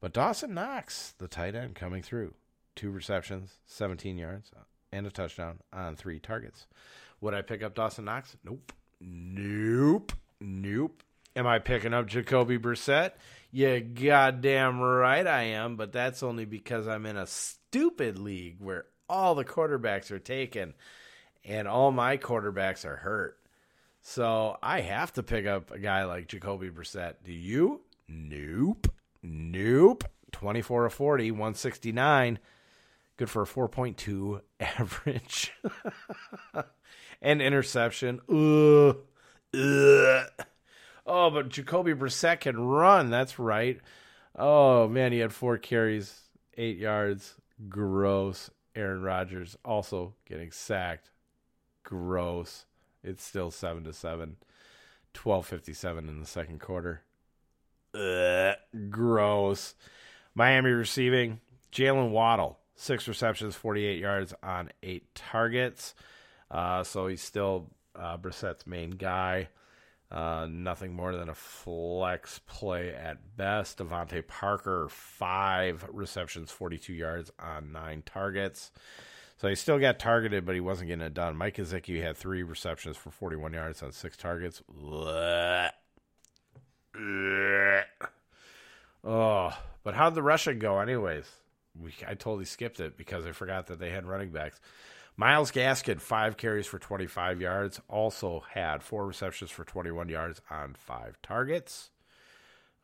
But 0.00 0.12
Dawson 0.12 0.52
Knox, 0.52 1.14
the 1.18 1.28
tight 1.28 1.54
end, 1.54 1.74
coming 1.74 2.02
through. 2.02 2.34
Two 2.74 2.90
receptions, 2.90 3.54
17 3.64 4.18
yards, 4.18 4.50
and 4.92 5.06
a 5.06 5.10
touchdown 5.10 5.60
on 5.72 5.96
three 5.96 6.18
targets. 6.18 6.66
Would 7.20 7.34
I 7.34 7.42
pick 7.42 7.62
up 7.62 7.74
Dawson 7.74 8.04
Knox? 8.04 8.36
Nope. 8.44 8.72
Nope. 9.00 10.12
Nope. 10.40 11.02
Am 11.34 11.46
I 11.46 11.58
picking 11.58 11.94
up 11.94 12.06
Jacoby 12.06 12.58
Brissett? 12.58 13.12
Yeah, 13.50 13.78
goddamn 13.78 14.80
right 14.80 15.26
I 15.26 15.42
am, 15.44 15.76
but 15.76 15.92
that's 15.92 16.22
only 16.22 16.44
because 16.44 16.88
I'm 16.88 17.06
in 17.06 17.16
a 17.16 17.26
stupid 17.26 18.18
league 18.18 18.56
where 18.58 18.86
all 19.08 19.34
the 19.34 19.44
quarterbacks 19.44 20.10
are 20.10 20.18
taken 20.18 20.74
and 21.44 21.68
all 21.68 21.92
my 21.92 22.16
quarterbacks 22.16 22.84
are 22.84 22.96
hurt. 22.96 23.38
So 24.02 24.56
I 24.62 24.80
have 24.80 25.12
to 25.14 25.22
pick 25.22 25.46
up 25.46 25.70
a 25.70 25.78
guy 25.78 26.04
like 26.04 26.28
Jacoby 26.28 26.70
Brissett. 26.70 27.14
Do 27.24 27.32
you? 27.32 27.80
Nope. 28.08 28.88
Nope. 29.22 30.04
24 30.32 30.86
of 30.86 30.94
40, 30.94 31.30
169. 31.32 32.38
Good 33.16 33.30
for 33.30 33.42
a 33.42 33.46
4.2 33.46 34.40
average. 34.60 35.52
and 37.20 37.40
interception. 37.42 38.20
Ugh. 38.28 38.98
Ugh. 39.54 40.46
Oh, 41.06 41.30
but 41.30 41.48
Jacoby 41.48 41.94
Brissett 41.94 42.40
can 42.40 42.58
run. 42.58 43.10
That's 43.10 43.38
right. 43.38 43.80
Oh 44.34 44.88
man, 44.88 45.12
he 45.12 45.18
had 45.18 45.32
four 45.32 45.56
carries, 45.56 46.20
eight 46.56 46.78
yards. 46.78 47.34
Gross. 47.68 48.50
Aaron 48.74 49.02
Rodgers 49.02 49.56
also 49.64 50.14
getting 50.28 50.50
sacked. 50.50 51.10
Gross. 51.82 52.66
It's 53.02 53.24
still 53.24 53.50
seven 53.50 53.84
to 53.84 53.92
seven. 53.92 54.36
Twelve 55.14 55.46
fifty 55.46 55.72
seven 55.72 56.08
in 56.08 56.20
the 56.20 56.26
second 56.26 56.60
quarter. 56.60 57.02
Ugh, 57.94 58.56
gross. 58.90 59.74
Miami 60.34 60.70
receiving. 60.70 61.40
Jaylen 61.72 62.10
Waddle, 62.10 62.58
six 62.74 63.06
receptions, 63.06 63.54
48 63.54 63.98
yards 63.98 64.34
on 64.42 64.70
eight 64.82 65.14
targets. 65.14 65.94
Uh, 66.50 66.82
so 66.84 67.06
he's 67.06 67.22
still 67.22 67.70
uh, 67.94 68.16
Brissett's 68.16 68.66
main 68.66 68.90
guy. 68.90 69.48
Uh, 70.10 70.46
nothing 70.48 70.94
more 70.94 71.16
than 71.16 71.28
a 71.28 71.34
flex 71.34 72.38
play 72.46 72.94
at 72.94 73.36
best. 73.36 73.78
DeVante 73.78 74.26
Parker, 74.26 74.88
five 74.88 75.84
receptions, 75.92 76.52
42 76.52 76.92
yards 76.92 77.30
on 77.40 77.72
nine 77.72 78.02
targets. 78.06 78.70
So 79.38 79.48
he 79.48 79.54
still 79.54 79.78
got 79.78 79.98
targeted, 79.98 80.46
but 80.46 80.54
he 80.54 80.60
wasn't 80.60 80.88
getting 80.88 81.04
it 81.04 81.12
done. 81.12 81.36
Mike 81.36 81.56
Gesicki 81.56 82.02
had 82.02 82.16
three 82.16 82.42
receptions 82.42 82.96
for 82.96 83.10
41 83.10 83.52
yards 83.52 83.82
on 83.82 83.92
six 83.92 84.16
targets. 84.16 84.62
Oh, 89.04 89.56
but 89.84 89.94
how'd 89.94 90.14
the 90.14 90.22
rushing 90.22 90.58
go, 90.58 90.78
anyways? 90.80 91.30
We, 91.78 91.92
I 92.06 92.14
totally 92.14 92.44
skipped 92.46 92.80
it 92.80 92.96
because 92.96 93.26
I 93.26 93.32
forgot 93.32 93.66
that 93.66 93.78
they 93.78 93.90
had 93.90 94.06
running 94.06 94.30
backs. 94.30 94.60
Myles 95.16 95.50
Gaskin, 95.50 96.00
five 96.00 96.36
carries 96.36 96.66
for 96.66 96.78
25 96.78 97.40
yards, 97.40 97.80
also 97.88 98.44
had 98.52 98.82
four 98.82 99.06
receptions 99.06 99.50
for 99.50 99.64
21 99.64 100.08
yards 100.10 100.42
on 100.50 100.74
five 100.74 101.16
targets. 101.22 101.90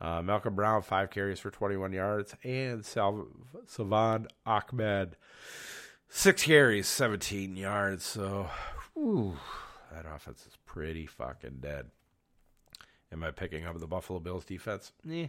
Uh, 0.01 0.23
Malcolm 0.23 0.55
Brown, 0.55 0.83
five 0.83 1.11
carries 1.11 1.39
for 1.39 1.51
21 1.51 1.93
yards, 1.93 2.35
and 2.43 2.85
Sal- 2.85 3.29
Salvon 3.67 4.27
Ahmed, 4.47 5.17
six 6.09 6.43
carries, 6.43 6.89
17 6.89 7.57
yards. 7.57 8.05
So, 8.05 8.49
whew, 8.95 9.37
that 9.93 10.07
offense 10.07 10.47
is 10.47 10.57
pretty 10.65 11.07
fucking 11.07 11.59
dead. 11.61 11.91
Am 13.13 13.23
I 13.23 13.31
picking 13.31 13.67
up 13.67 13.79
the 13.79 13.87
Buffalo 13.87 14.19
Bills 14.19 14.45
defense? 14.47 14.91
Yeah. 15.05 15.27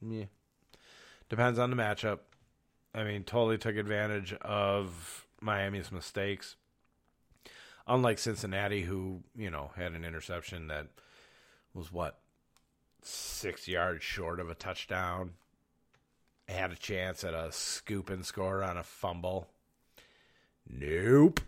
Yeah. 0.00 0.24
Depends 1.28 1.58
on 1.58 1.70
the 1.70 1.76
matchup. 1.76 2.20
I 2.94 3.04
mean, 3.04 3.24
totally 3.24 3.58
took 3.58 3.76
advantage 3.76 4.32
of 4.40 5.23
Miami's 5.40 5.92
mistakes. 5.92 6.56
Unlike 7.86 8.18
Cincinnati, 8.18 8.82
who, 8.82 9.22
you 9.36 9.50
know, 9.50 9.70
had 9.76 9.92
an 9.92 10.04
interception 10.04 10.68
that 10.68 10.86
was 11.74 11.92
what? 11.92 12.18
Six 13.02 13.68
yards 13.68 14.02
short 14.02 14.40
of 14.40 14.48
a 14.48 14.54
touchdown. 14.54 15.32
Had 16.48 16.72
a 16.72 16.76
chance 16.76 17.24
at 17.24 17.34
a 17.34 17.52
scoop 17.52 18.10
and 18.10 18.24
score 18.24 18.62
on 18.62 18.76
a 18.76 18.82
fumble. 18.82 19.48
Nope. 20.68 21.40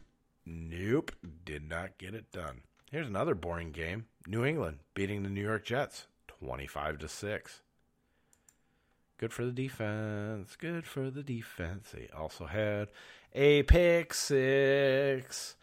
Nope. 0.44 1.12
Did 1.44 1.68
not 1.68 1.98
get 1.98 2.14
it 2.14 2.30
done. 2.32 2.62
Here's 2.90 3.08
another 3.08 3.34
boring 3.34 3.72
game. 3.72 4.06
New 4.26 4.44
England 4.44 4.78
beating 4.94 5.22
the 5.22 5.30
New 5.30 5.42
York 5.42 5.64
Jets 5.64 6.06
25 6.28 6.98
to 6.98 7.08
6. 7.08 7.62
Good 9.18 9.32
for 9.32 9.44
the 9.46 9.52
defense. 9.52 10.56
Good 10.56 10.86
for 10.86 11.10
the 11.10 11.22
defense. 11.22 11.90
They 11.92 12.08
also 12.14 12.46
had 12.46 12.88
a 13.36 13.62
pick 13.64 14.14
six. 14.14 15.56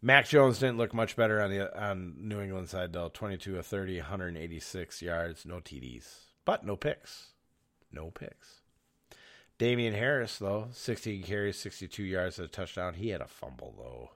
Mac 0.00 0.28
Jones 0.28 0.60
didn't 0.60 0.78
look 0.78 0.94
much 0.94 1.16
better 1.16 1.42
on 1.42 1.50
the 1.50 1.78
on 1.78 2.14
New 2.16 2.40
England 2.40 2.68
side 2.68 2.92
though. 2.92 3.10
22 3.12 3.58
of 3.58 3.66
30, 3.66 3.98
186 3.98 5.02
yards, 5.02 5.44
no 5.44 5.56
TDs, 5.56 6.06
but 6.44 6.64
no 6.64 6.76
picks. 6.76 7.32
No 7.92 8.10
picks. 8.10 8.60
Damien 9.58 9.92
Harris 9.92 10.38
though, 10.38 10.68
16 10.72 11.24
carries, 11.24 11.58
62 11.58 12.02
yards 12.04 12.38
at 12.38 12.46
a 12.46 12.48
touchdown. 12.48 12.94
He 12.94 13.10
had 13.10 13.20
a 13.20 13.26
fumble 13.26 13.74
though. 13.76 14.10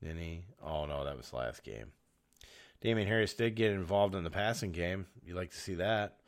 Didn't 0.00 0.22
he? 0.22 0.44
Oh 0.62 0.84
no, 0.84 1.04
that 1.04 1.16
was 1.16 1.32
last 1.32 1.64
game. 1.64 1.92
Damien 2.80 3.08
Harris 3.08 3.34
did 3.34 3.56
get 3.56 3.72
involved 3.72 4.14
in 4.14 4.22
the 4.22 4.30
passing 4.30 4.70
game. 4.70 5.06
You 5.24 5.34
like 5.34 5.50
to 5.50 5.58
see 5.58 5.74
that 5.76 6.18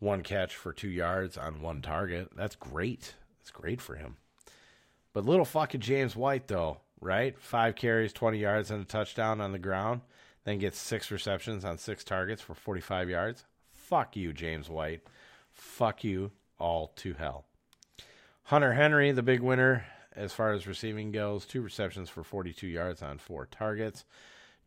one 0.00 0.22
catch 0.22 0.54
for 0.54 0.72
two 0.72 0.90
yards 0.90 1.38
on 1.38 1.62
one 1.62 1.80
target. 1.80 2.30
That's 2.36 2.56
great. 2.56 3.14
That's 3.38 3.50
great 3.50 3.80
for 3.80 3.94
him. 3.94 4.16
But 5.14 5.24
little 5.24 5.46
fucking 5.46 5.80
James 5.80 6.14
White, 6.14 6.48
though, 6.48 6.78
right? 7.00 7.38
Five 7.40 7.76
carries, 7.76 8.12
20 8.12 8.38
yards, 8.38 8.70
and 8.70 8.82
a 8.82 8.84
touchdown 8.84 9.40
on 9.40 9.52
the 9.52 9.58
ground. 9.58 10.02
Then 10.44 10.58
gets 10.58 10.78
six 10.78 11.10
receptions 11.10 11.64
on 11.64 11.78
six 11.78 12.04
targets 12.04 12.42
for 12.42 12.54
45 12.54 13.08
yards. 13.08 13.44
Fuck 13.70 14.16
you, 14.16 14.34
James 14.34 14.68
White. 14.68 15.00
Fuck 15.52 16.04
you 16.04 16.32
all 16.58 16.88
to 16.96 17.14
hell. 17.14 17.46
Hunter 18.44 18.74
Henry, 18.74 19.10
the 19.12 19.22
big 19.22 19.40
winner 19.40 19.86
as 20.16 20.32
far 20.32 20.52
as 20.52 20.66
receiving 20.66 21.12
goes, 21.12 21.44
two 21.44 21.62
receptions 21.62 22.08
for 22.08 22.22
42 22.22 22.66
yards 22.66 23.02
on 23.02 23.18
four 23.18 23.46
targets. 23.46 24.04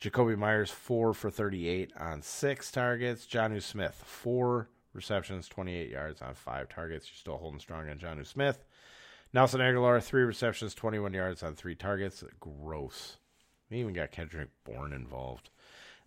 Jakobi 0.01 0.37
Meyers, 0.37 0.69
four 0.69 1.13
for 1.13 1.31
38 1.31 1.91
on 1.99 2.21
six 2.21 2.71
targets. 2.71 3.25
Jonnu 3.25 3.61
Smith, 3.61 3.95
four 4.05 4.69
receptions, 4.93 5.47
28 5.47 5.89
yards 5.89 6.21
on 6.21 6.33
five 6.35 6.69
targets. 6.69 7.07
You're 7.07 7.17
still 7.17 7.37
holding 7.37 7.59
strong 7.59 7.89
on 7.89 7.97
Jonnu 7.97 8.25
Smith. 8.25 8.63
Nelson 9.33 9.59
Agholor, 9.59 10.01
three 10.01 10.23
receptions, 10.23 10.73
21 10.73 11.13
yards 11.13 11.43
on 11.43 11.55
three 11.55 11.75
targets. 11.75 12.23
Gross. 12.39 13.17
We 13.69 13.79
even 13.79 13.93
got 13.93 14.11
Kendrick 14.11 14.49
Bourne 14.63 14.93
involved. 14.93 15.49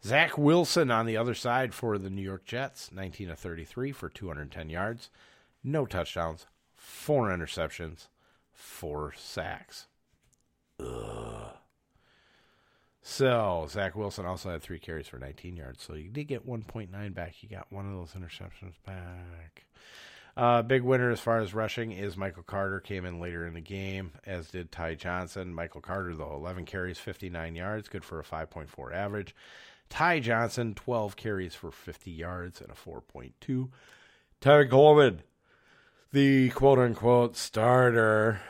Zach 0.03 0.39
Wilson 0.39 0.91
on 0.91 1.05
the 1.05 1.17
other 1.17 1.35
side 1.35 1.75
for 1.75 1.99
the 1.99 2.09
New 2.09 2.23
York 2.23 2.47
Jets, 2.47 2.91
19 2.91 3.31
of 3.31 3.39
33 3.39 3.93
for 3.93 4.09
210 4.09 4.71
yards. 4.71 5.11
No 5.63 5.85
touchdowns, 5.85 6.47
four 6.75 7.29
interceptions, 7.29 8.09
four 8.51 9.13
sacks. 9.17 9.89
Ugh. 10.81 11.57
So 13.03 13.67
Zach 13.69 13.97
Wilson 13.97 14.27
also 14.27 14.51
had 14.51 14.63
three 14.63 14.79
carries 14.79 15.09
for 15.09 15.19
19 15.19 15.57
yards. 15.57 15.83
So 15.83 15.95
you 15.95 16.11
did 16.11 16.25
get 16.29 16.47
1.9 16.47 17.15
back. 17.15 17.43
You 17.43 17.49
got 17.49 17.71
one 17.71 17.87
of 17.87 17.93
those 17.93 18.13
interceptions 18.13 18.75
back. 18.87 19.65
Uh, 20.41 20.63
big 20.63 20.81
winner 20.81 21.11
as 21.11 21.21
far 21.21 21.39
as 21.39 21.53
rushing 21.53 21.93
is 21.93 22.17
Michael 22.17 22.43
Carter. 22.43 22.81
Came 22.81 23.05
in 23.05 23.21
later 23.21 23.47
in 23.47 23.53
the 23.53 23.61
game, 23.61 24.13
as 24.25 24.51
did 24.51 24.73
Ty 24.73 24.95
Johnson. 24.95 25.53
Michael 25.53 25.83
Carter, 25.83 26.15
though, 26.15 26.33
11 26.35 26.65
carries, 26.65 26.99
59 26.99 27.55
yards, 27.55 27.91
good 27.91 28.03
for 28.03 28.19
a 28.19 28.25
5.4 28.25 28.95
average. 28.95 29.35
Ty 29.91 30.21
Johnson, 30.21 30.75
12 30.75 31.15
carries 31.15 31.55
for 31.55 31.71
50 31.71 32.11
yards 32.11 32.63
and 32.63 32.71
a 32.71 32.75
4.2. 32.75 33.69
Tevin 34.41 34.71
Coleman, 34.71 35.21
the 36.11 36.49
quote 36.49 36.79
unquote 36.79 37.37
starter, 37.37 38.41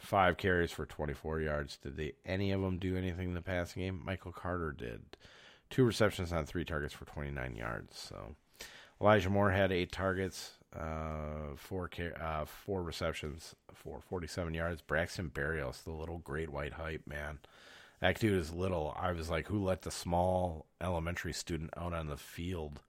five 0.00 0.38
carries 0.38 0.72
for 0.72 0.86
24 0.86 1.40
yards. 1.40 1.76
Did 1.76 1.96
they 1.96 2.14
any 2.26 2.50
of 2.50 2.62
them 2.62 2.78
do 2.78 2.96
anything 2.96 3.28
in 3.28 3.34
the 3.34 3.42
passing 3.42 3.82
game? 3.84 4.02
Michael 4.04 4.32
Carter 4.32 4.72
did. 4.72 5.02
Two 5.70 5.84
receptions 5.84 6.32
on 6.32 6.46
three 6.46 6.64
targets 6.64 6.94
for 6.94 7.04
29 7.04 7.54
yards. 7.54 7.96
So 7.96 8.34
Elijah 9.00 9.30
Moore 9.30 9.52
had 9.52 9.70
eight 9.70 9.92
targets, 9.92 10.57
uh, 10.76 11.56
four 11.56 11.90
uh, 12.20 12.44
four 12.44 12.82
receptions 12.82 13.54
for 13.72 14.00
47 14.00 14.54
yards. 14.54 14.82
Braxton 14.82 15.30
Berrios, 15.30 15.82
the 15.82 15.92
little 15.92 16.18
great 16.18 16.50
white 16.50 16.74
hype 16.74 17.06
man. 17.06 17.38
That 18.00 18.20
dude 18.20 18.38
is 18.38 18.52
little. 18.52 18.96
I 18.98 19.12
was 19.12 19.28
like, 19.28 19.48
who 19.48 19.64
let 19.64 19.82
the 19.82 19.90
small 19.90 20.66
elementary 20.80 21.32
student 21.32 21.70
out 21.76 21.92
on 21.92 22.06
the 22.06 22.16
field? 22.16 22.80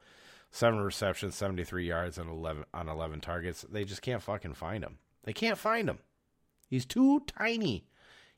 Seven 0.52 0.80
receptions, 0.80 1.36
73 1.36 1.88
yards, 1.88 2.18
and 2.18 2.30
11 2.30 2.66
on 2.74 2.90
11 2.90 3.22
targets. 3.22 3.66
They 3.70 3.86
just 3.86 4.02
can't 4.02 4.22
fucking 4.22 4.54
find 4.54 4.84
him. 4.84 4.98
They 5.24 5.34
can't 5.34 5.58
find 5.58 5.90
him. 5.90 6.00
He's 6.70 6.86
too 6.86 7.22
tiny. 7.22 7.86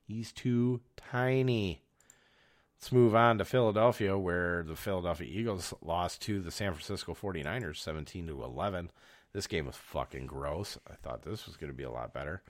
He's 0.08 0.32
too 0.32 0.82
tiny. 0.98 1.82
Let's 2.78 2.92
move 2.92 3.16
on 3.16 3.38
to 3.38 3.46
Philadelphia, 3.46 4.18
where 4.18 4.64
the 4.64 4.76
Philadelphia 4.76 5.28
Eagles 5.30 5.74
lost 5.82 6.22
to 6.24 6.42
the 6.42 6.52
San 6.52 6.74
Francisco 6.74 7.14
49ers 7.14 7.78
17 7.78 8.28
to 8.28 8.44
11. 8.44 8.92
This 9.34 9.48
game 9.48 9.66
was 9.66 9.76
fucking 9.76 10.26
gross. 10.26 10.78
I 10.90 10.96
thought 10.96 11.24
this 11.24 11.46
was 11.46 11.58
going 11.58 11.72
to 11.72 11.78
be 11.78 11.84
a 11.84 11.92
lot 11.92 12.14
better. 12.14 12.42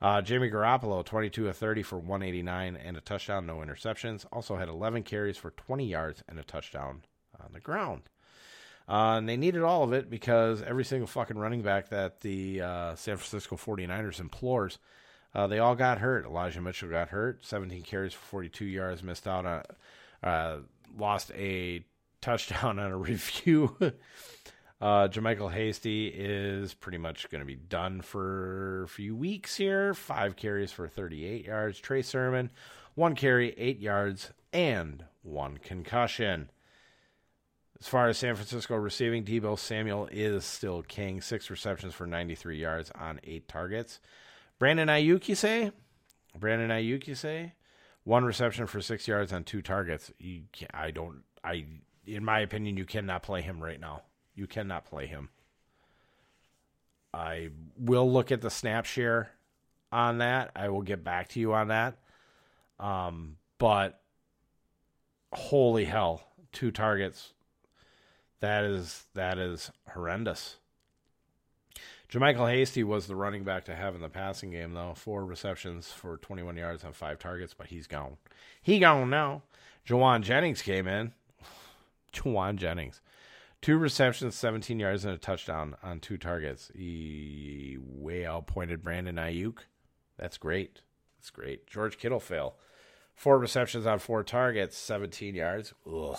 Uh, 0.00 0.20
Jimmy 0.20 0.50
Garoppolo, 0.50 1.04
22 1.04 1.48
of 1.48 1.56
30 1.56 1.82
for 1.82 1.98
189 1.98 2.76
and 2.76 2.96
a 2.96 3.00
touchdown, 3.00 3.46
no 3.46 3.58
interceptions. 3.58 4.26
Also 4.32 4.56
had 4.56 4.68
11 4.68 5.04
carries 5.04 5.36
for 5.36 5.50
20 5.52 5.86
yards 5.86 6.24
and 6.28 6.38
a 6.38 6.42
touchdown 6.42 7.02
on 7.40 7.52
the 7.52 7.60
ground. 7.60 8.02
Uh, 8.88 9.14
and 9.18 9.28
they 9.28 9.36
needed 9.36 9.62
all 9.62 9.84
of 9.84 9.92
it 9.92 10.10
because 10.10 10.60
every 10.62 10.84
single 10.84 11.06
fucking 11.06 11.38
running 11.38 11.62
back 11.62 11.90
that 11.90 12.20
the 12.20 12.60
uh, 12.60 12.94
San 12.96 13.16
Francisco 13.16 13.56
49ers 13.56 14.18
implores 14.18 14.78
uh, 15.34 15.46
they 15.46 15.58
all 15.58 15.74
got 15.74 15.98
hurt. 15.98 16.26
Elijah 16.26 16.60
Mitchell 16.60 16.90
got 16.90 17.08
hurt. 17.08 17.44
17 17.44 17.82
carries 17.82 18.12
for 18.12 18.24
42 18.26 18.64
yards. 18.66 19.02
Missed 19.02 19.26
out 19.26 19.46
on, 19.46 19.62
uh, 20.22 20.58
lost 20.96 21.30
a 21.34 21.84
touchdown 22.20 22.78
on 22.78 22.90
a 22.90 22.96
review. 22.98 23.76
Uh, 24.82 25.06
JaMycal 25.06 25.52
Hasty 25.52 26.08
is 26.08 26.74
pretty 26.74 26.98
much 26.98 27.30
going 27.30 27.38
to 27.38 27.46
be 27.46 27.54
done 27.54 28.00
for 28.00 28.82
a 28.82 28.88
few 28.88 29.14
weeks 29.14 29.54
here. 29.54 29.94
Five 29.94 30.34
carries 30.34 30.72
for 30.72 30.88
38 30.88 31.44
yards. 31.44 31.78
Trey 31.78 32.02
Sermon, 32.02 32.50
one 32.96 33.14
carry, 33.14 33.54
eight 33.56 33.78
yards, 33.78 34.32
and 34.52 35.04
one 35.22 35.58
concussion. 35.58 36.50
As 37.78 37.86
far 37.86 38.08
as 38.08 38.18
San 38.18 38.34
Francisco 38.34 38.74
receiving, 38.74 39.24
Deebo 39.24 39.56
Samuel 39.56 40.08
is 40.10 40.44
still 40.44 40.82
king. 40.82 41.20
Six 41.20 41.48
receptions 41.48 41.94
for 41.94 42.08
93 42.08 42.58
yards 42.58 42.90
on 42.98 43.20
eight 43.22 43.46
targets. 43.46 44.00
Brandon 44.58 44.88
Aiyuk, 44.88 45.28
you 45.28 45.36
say? 45.36 45.70
Brandon 46.36 46.70
Aiyuk, 46.70 47.06
you 47.06 47.14
say? 47.14 47.52
One 48.02 48.24
reception 48.24 48.66
for 48.66 48.80
six 48.80 49.06
yards 49.06 49.32
on 49.32 49.44
two 49.44 49.62
targets. 49.62 50.12
You 50.18 50.42
I 50.74 50.90
don't. 50.90 51.22
I, 51.44 51.66
in 52.04 52.24
my 52.24 52.40
opinion, 52.40 52.76
you 52.76 52.84
cannot 52.84 53.22
play 53.22 53.42
him 53.42 53.62
right 53.62 53.78
now. 53.78 54.02
You 54.34 54.46
cannot 54.46 54.84
play 54.84 55.06
him. 55.06 55.28
I 57.14 57.50
will 57.76 58.10
look 58.10 58.32
at 58.32 58.40
the 58.40 58.50
snap 58.50 58.86
share 58.86 59.30
on 59.90 60.18
that. 60.18 60.50
I 60.56 60.68
will 60.70 60.82
get 60.82 61.04
back 61.04 61.28
to 61.30 61.40
you 61.40 61.52
on 61.52 61.68
that. 61.68 61.98
Um, 62.80 63.36
but 63.58 64.00
holy 65.32 65.84
hell, 65.84 66.22
two 66.52 66.70
targets, 66.70 67.32
that 68.40 68.64
is 68.64 69.04
that 69.14 69.38
is 69.38 69.70
horrendous. 69.90 70.56
JaMycal 72.10 72.50
Hasty 72.50 72.84
was 72.84 73.06
the 73.06 73.16
running 73.16 73.42
back 73.42 73.64
to 73.64 73.74
have 73.74 73.94
in 73.94 74.02
the 74.02 74.08
passing 74.10 74.50
game, 74.50 74.74
though. 74.74 74.92
Four 74.94 75.24
receptions 75.24 75.90
for 75.90 76.18
21 76.18 76.58
yards 76.58 76.84
on 76.84 76.92
five 76.92 77.18
targets, 77.18 77.54
but 77.54 77.68
he's 77.68 77.86
gone. 77.86 78.18
He 78.60 78.78
gone 78.78 79.08
now. 79.08 79.42
Jauan 79.88 80.20
Jennings 80.20 80.60
came 80.60 80.86
in. 80.86 81.12
Jauan 82.12 82.56
Jennings. 82.56 83.00
Two 83.62 83.78
receptions, 83.78 84.34
17 84.34 84.80
yards, 84.80 85.04
and 85.04 85.14
a 85.14 85.18
touchdown 85.18 85.76
on 85.84 86.00
two 86.00 86.18
targets. 86.18 86.72
He 86.74 87.78
way 87.80 88.26
outpointed 88.26 88.82
Brandon 88.82 89.14
Aiyuk. 89.14 89.58
That's 90.18 90.36
great. 90.36 90.82
That's 91.16 91.30
great. 91.30 91.68
George 91.68 91.96
Kittle 91.96 92.18
fail. 92.18 92.56
Four 93.14 93.38
receptions 93.38 93.86
on 93.86 94.00
four 94.00 94.24
targets, 94.24 94.76
17 94.76 95.36
yards. 95.36 95.74
Ugh. 95.86 96.18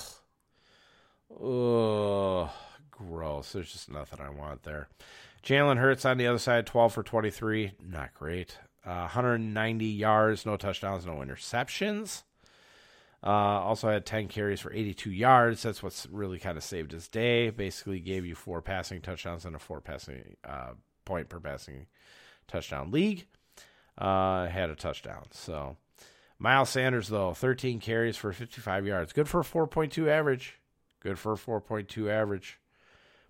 Ugh, 1.32 2.50
gross. 2.90 3.52
There's 3.52 3.74
just 3.74 3.92
nothing 3.92 4.22
I 4.22 4.30
want 4.30 4.64
there. 4.64 4.88
Jalen 5.44 5.80
Hurts 5.80 6.06
on 6.06 6.18
the 6.18 6.28
other 6.28 6.40
side, 6.40 6.66
12 6.66 6.94
for 6.94 7.04
23. 7.04 7.74
Not 7.86 8.14
great. 8.14 8.58
Uh, 8.86 9.02
190 9.02 9.86
yards, 9.86 10.46
no 10.46 10.56
touchdowns, 10.56 11.06
no 11.06 11.16
interceptions. 11.16 12.24
Uh, 13.26 13.30
also 13.30 13.90
had 13.90 14.06
10 14.06 14.28
carries 14.28 14.60
for 14.60 14.74
82 14.74 15.10
yards. 15.10 15.64
That's 15.64 15.82
what's 15.82 16.06
really 16.08 16.40
kind 16.40 16.58
of 16.58 16.64
saved 16.64 16.92
his 16.92 17.08
day. 17.08 17.50
Basically, 17.52 18.00
gave 18.00 18.26
you 18.26 18.36
four 18.36 18.62
passing 18.62 19.00
touchdowns 19.00 19.46
and 19.46 19.56
a 19.56 19.60
four 19.60 19.80
passing 19.80 20.36
uh, 20.44 20.72
point 21.06 21.30
per 21.30 21.40
passing 21.40 21.88
touchdown 22.48 22.92
league. 22.92 23.26
Uh, 23.98 24.48
had 24.48 24.70
a 24.70 24.76
touchdown. 24.76 25.26
So, 25.32 25.78
Miles 26.38 26.70
Sanders, 26.70 27.08
though, 27.08 27.34
13 27.34 27.80
carries 27.80 28.18
for 28.18 28.34
55 28.34 28.86
yards. 28.86 29.14
Good 29.14 29.30
for 29.30 29.40
a 29.40 29.46
4.2 29.46 30.10
average. 30.10 30.56
Good 31.00 31.18
for 31.18 31.34
a 31.34 31.38
4.2 31.38 32.10
average. 32.10 32.60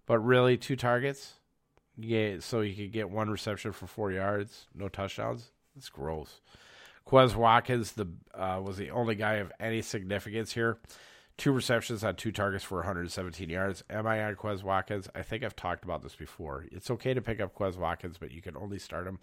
But 0.08 0.20
really, 0.20 0.58
two 0.58 0.76
targets. 0.76 1.34
Yeah, 1.98 2.38
so 2.40 2.62
you 2.62 2.74
could 2.76 2.92
get 2.92 3.12
one 3.12 3.30
reception 3.30 3.72
for 3.72 3.86
four 3.86 4.12
yards, 4.12 4.66
no 4.74 4.88
touchdowns. 4.88 5.52
That's 5.76 5.90
gross. 5.90 6.42
Quez 7.08 7.36
Watkins 7.36 7.94
the 7.94 8.08
uh, 8.34 8.62
was 8.64 8.78
the 8.78 8.92
only 8.92 9.16
guy 9.16 9.36
of 9.36 9.52
any 9.60 9.82
significance 9.82 10.54
here. 10.54 10.78
Two 11.36 11.52
receptions 11.52 12.04
on 12.04 12.16
two 12.16 12.32
targets 12.32 12.64
for 12.64 12.78
117 12.78 13.50
yards. 13.50 13.84
Am 13.90 14.06
I 14.06 14.24
on 14.24 14.36
Quez 14.36 14.64
Watkins? 14.64 15.10
I 15.16 15.24
think 15.24 15.44
I've 15.44 15.56
talked 15.56 15.84
about 15.84 16.04
this 16.04 16.16
before. 16.16 16.66
It's 16.72 16.92
okay 16.92 17.14
to 17.14 17.22
pick 17.22 17.42
up 17.42 17.56
Quez 17.56 17.76
Watkins, 17.76 18.18
but 18.20 18.32
you 18.32 18.42
can 18.42 18.56
only 18.56 18.78
start 18.78 19.08
him 19.08 19.20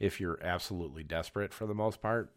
if 0.00 0.20
you're 0.20 0.40
absolutely 0.42 1.04
desperate 1.04 1.54
for 1.54 1.66
the 1.66 1.74
most 1.74 2.02
part, 2.02 2.32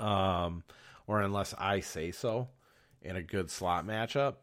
um, 0.00 0.64
or 1.06 1.20
unless 1.20 1.54
I 1.56 1.80
say 1.80 2.10
so 2.10 2.48
in 3.00 3.14
a 3.14 3.22
good 3.22 3.50
slot 3.50 3.86
matchup 3.86 4.34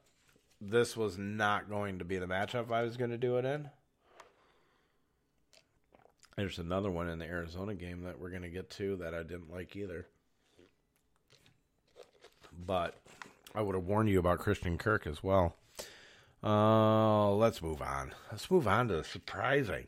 this 0.61 0.95
was 0.95 1.17
not 1.17 1.69
going 1.69 1.99
to 1.99 2.05
be 2.05 2.17
the 2.17 2.25
matchup 2.25 2.71
I 2.71 2.83
was 2.83 2.97
going 2.97 3.11
to 3.11 3.17
do 3.17 3.37
it 3.37 3.45
in. 3.45 3.69
There's 6.37 6.59
another 6.59 6.91
one 6.91 7.09
in 7.09 7.19
the 7.19 7.25
Arizona 7.25 7.73
game 7.75 8.03
that 8.03 8.19
we're 8.19 8.29
going 8.29 8.41
to 8.41 8.49
get 8.49 8.69
to 8.71 8.97
that 8.97 9.13
I 9.13 9.23
didn't 9.23 9.51
like 9.53 9.75
either. 9.75 10.05
But 12.65 12.95
I 13.53 13.61
would 13.61 13.75
have 13.75 13.85
warned 13.85 14.09
you 14.09 14.19
about 14.19 14.39
Christian 14.39 14.77
Kirk 14.77 15.07
as 15.07 15.23
well. 15.23 15.55
Uh, 16.43 17.31
let's 17.31 17.61
move 17.61 17.81
on. 17.81 18.13
Let's 18.31 18.51
move 18.51 18.67
on 18.67 18.89
to 18.89 18.97
the 18.97 19.03
surprising 19.03 19.87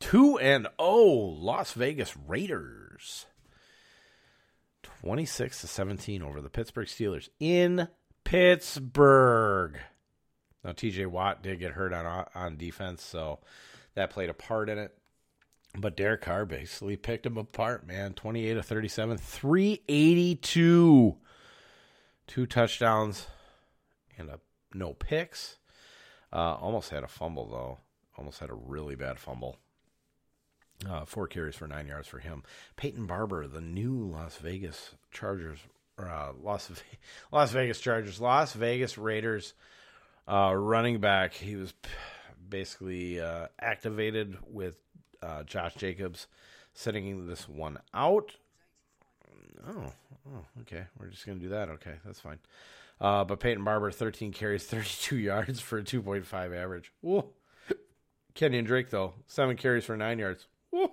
2 0.00 0.38
and 0.38 0.66
0 0.80 1.04
Las 1.38 1.72
Vegas 1.72 2.16
Raiders. 2.16 3.26
26 5.02 5.60
to 5.60 5.66
17 5.66 6.22
over 6.22 6.40
the 6.40 6.48
Pittsburgh 6.48 6.86
Steelers 6.86 7.28
in 7.38 7.88
Pittsburgh. 8.24 9.78
Now 10.64 10.72
TJ 10.72 11.06
Watt 11.08 11.42
did 11.42 11.58
get 11.58 11.72
hurt 11.72 11.92
on 11.92 12.26
on 12.34 12.56
defense, 12.56 13.02
so 13.02 13.40
that 13.94 14.10
played 14.10 14.30
a 14.30 14.34
part 14.34 14.68
in 14.68 14.78
it. 14.78 14.96
But 15.74 15.96
Derek 15.96 16.22
Carr 16.22 16.44
basically 16.44 16.96
picked 16.96 17.24
him 17.24 17.38
apart, 17.38 17.86
man. 17.86 18.12
28 18.12 18.54
to 18.54 18.62
37, 18.62 19.16
382. 19.16 21.16
Two 22.26 22.46
touchdowns 22.46 23.26
and 24.18 24.28
a 24.28 24.40
no 24.74 24.92
picks. 24.92 25.58
Uh, 26.32 26.54
almost 26.54 26.90
had 26.90 27.04
a 27.04 27.08
fumble 27.08 27.48
though. 27.48 27.78
Almost 28.16 28.40
had 28.40 28.50
a 28.50 28.54
really 28.54 28.94
bad 28.94 29.18
fumble. 29.18 29.58
Uh, 30.88 31.04
four 31.04 31.26
carries 31.26 31.54
for 31.54 31.66
nine 31.66 31.86
yards 31.86 32.08
for 32.08 32.18
him. 32.18 32.42
Peyton 32.76 33.06
Barber, 33.06 33.46
the 33.46 33.60
new 33.60 33.94
Las 33.94 34.36
Vegas 34.36 34.92
Chargers, 35.10 35.58
uh, 35.98 36.32
Las 36.40 36.70
Las 37.32 37.52
Vegas 37.52 37.80
Chargers, 37.80 38.20
Las 38.20 38.52
Vegas 38.54 38.98
Raiders 38.98 39.54
uh, 40.28 40.54
running 40.54 41.00
back. 41.00 41.34
He 41.34 41.56
was 41.56 41.72
basically 42.48 43.20
uh, 43.20 43.48
activated 43.60 44.38
with 44.46 44.76
uh, 45.22 45.42
Josh 45.44 45.74
Jacobs 45.74 46.26
setting 46.74 47.26
this 47.26 47.48
one 47.48 47.78
out. 47.94 48.32
Oh, 49.68 49.92
oh, 50.28 50.44
okay. 50.62 50.84
We're 50.98 51.08
just 51.08 51.26
gonna 51.26 51.38
do 51.38 51.50
that. 51.50 51.68
Okay, 51.68 51.94
that's 52.04 52.20
fine. 52.20 52.38
Uh, 53.00 53.24
but 53.24 53.40
Peyton 53.40 53.64
Barber, 53.64 53.90
13 53.90 54.32
carries, 54.32 54.64
32 54.66 55.16
yards 55.16 55.60
for 55.60 55.78
a 55.78 55.82
2.5 55.82 56.56
average. 56.56 56.92
Whoa. 57.00 57.30
Kenyan 58.34 58.64
Drake 58.64 58.90
though, 58.90 59.14
seven 59.26 59.56
carries 59.56 59.84
for 59.84 59.96
nine 59.96 60.18
yards. 60.18 60.46
Whoa. 60.70 60.92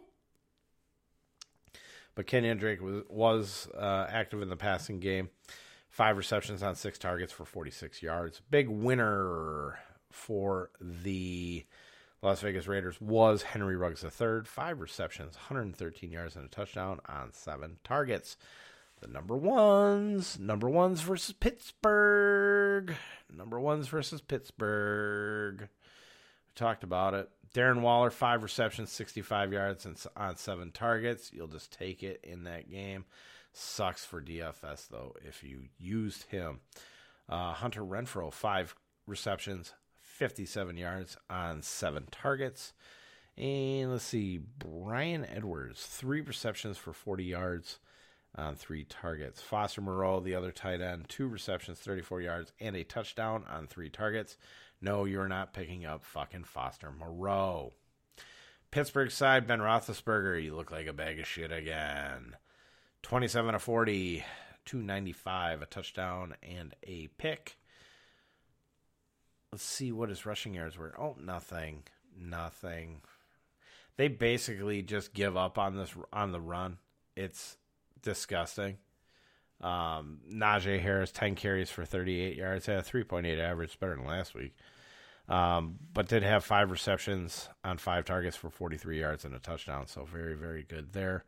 But 2.16 2.28
Kenyan 2.28 2.60
Drake 2.60 2.82
was 2.82 3.04
was 3.10 3.70
uh, 3.78 4.08
active 4.10 4.42
in 4.42 4.50
the 4.50 4.58
passing 4.58 5.00
game. 5.00 5.30
Five 5.90 6.18
receptions 6.18 6.62
on 6.62 6.76
six 6.76 7.00
targets 7.00 7.32
for 7.32 7.46
46 7.46 8.04
yards. 8.04 8.42
Big 8.50 8.68
winner 8.68 9.80
for 10.12 10.70
the 10.80 11.66
Las 12.22 12.42
Vegas 12.42 12.68
Raiders 12.68 13.00
was 13.00 13.44
Henry 13.44 13.78
Ruggs 13.78 14.04
III. 14.04 14.42
Five 14.44 14.82
receptions, 14.82 15.36
113 15.36 16.12
yards, 16.12 16.36
and 16.36 16.46
a 16.46 16.50
touchdown 16.50 17.00
on 17.08 17.32
seven 17.32 17.78
targets. 17.84 18.36
The 19.00 19.08
number 19.08 19.38
ones, 19.38 20.38
number 20.38 20.70
ones 20.70 21.02
versus 21.02 21.34
Pittsburgh. 21.34 22.94
Number 23.34 23.60
ones 23.60 23.88
versus 23.88 24.20
Pittsburgh. 24.20 25.62
We 25.62 26.54
talked 26.56 26.84
about 26.84 27.14
it. 27.14 27.30
Darren 27.54 27.82
Waller, 27.82 28.10
five 28.12 28.44
receptions, 28.44 28.92
65 28.92 29.54
yards, 29.54 29.86
and 29.86 29.98
on 30.18 30.36
seven 30.36 30.72
targets. 30.72 31.32
You'll 31.34 31.48
just 31.48 31.72
take 31.72 32.04
it 32.04 32.20
in 32.24 32.44
that 32.44 32.70
game. 32.70 33.06
Sucks 33.54 34.06
for 34.06 34.22
DFS 34.22 34.90
though 34.90 35.16
if 35.26 35.44
you 35.44 35.64
used 35.78 36.24
him. 36.24 36.60
Uh, 37.28 37.54
Hunter 37.54 37.82
Renfrow, 37.82 38.32
five 38.34 38.76
receptions, 39.08 39.74
57 40.20 40.76
yards 40.76 41.16
on 41.30 41.62
seven 41.62 42.08
targets. 42.12 42.74
And 43.38 43.90
let's 43.90 44.04
see, 44.04 44.38
Bryan 44.38 45.26
Edwards, 45.26 45.86
three 45.86 46.20
receptions 46.20 46.78
for 46.78 46.92
40 46.92 47.24
yards 47.24 47.80
on 48.36 48.56
three 48.56 48.84
targets. 48.84 49.42
Foster 49.42 49.80
Moreau, 49.80 50.20
the 50.20 50.36
other 50.36 50.52
tight 50.52 50.82
end, 50.82 51.08
two 51.08 51.30
receptions, 51.30 51.80
34 51.80 52.20
yards, 52.20 52.52
and 52.60 52.76
a 52.76 52.84
touchdown 52.84 53.46
on 53.50 53.66
three 53.66 53.90
targets. 53.90 54.36
No, 54.82 55.06
you're 55.06 55.30
not 55.30 55.54
picking 55.54 55.86
up 55.86 56.04
fucking 56.04 56.44
Foster 56.44 56.92
Moreau. 56.92 57.72
Pittsburgh 58.72 59.12
side, 59.12 59.48
Ben 59.48 59.60
Roethlisberger, 59.60 60.44
you 60.44 60.54
look 60.54 60.70
like 60.70 60.88
a 60.88 60.94
bag 60.94 61.18
of 61.22 61.28
shit 61.28 61.54
again. 61.54 62.36
27 63.04 63.54
to 63.54 63.60
40, 63.60 64.26
295, 64.66 65.62
a 65.62 65.66
touchdown 65.66 66.36
and 66.44 66.76
a 66.84 67.08
pick. 67.18 67.56
Let's 69.52 69.64
see 69.64 69.92
what 69.92 70.10
his 70.10 70.26
rushing 70.26 70.54
yards 70.54 70.78
were. 70.78 70.94
Oh, 71.00 71.16
nothing. 71.20 71.84
Nothing. 72.20 73.02
They 73.98 74.08
basically 74.08 74.82
just 74.82 75.14
give 75.14 75.36
up 75.36 75.58
on 75.58 75.76
this 75.76 75.94
on 76.14 76.32
the 76.32 76.40
run. 76.40 76.78
It's 77.16 77.58
disgusting. 78.02 78.78
Um, 79.62 80.20
Najee 80.32 80.80
Harris, 80.80 81.12
10 81.12 81.36
carries 81.36 81.70
for 81.70 81.84
38 81.84 82.38
yards, 82.38 82.66
had 82.66 82.78
a 82.78 82.82
3.8 82.82 83.40
average, 83.40 83.78
better 83.80 83.96
than 83.96 84.06
last 84.06 84.34
week. 84.34 84.56
Um, 85.28 85.76
but 85.94 86.08
did 86.08 86.24
have 86.24 86.44
five 86.44 86.72
receptions 86.72 87.50
on 87.64 87.78
five 87.78 88.06
targets 88.06 88.36
for 88.38 88.50
43 88.50 89.00
yards 89.00 89.26
and 89.26 89.36
a 89.36 89.40
touchdown. 89.40 89.86
So 89.88 90.06
very, 90.06 90.34
very 90.34 90.64
good 90.64 90.94
there. 90.94 91.26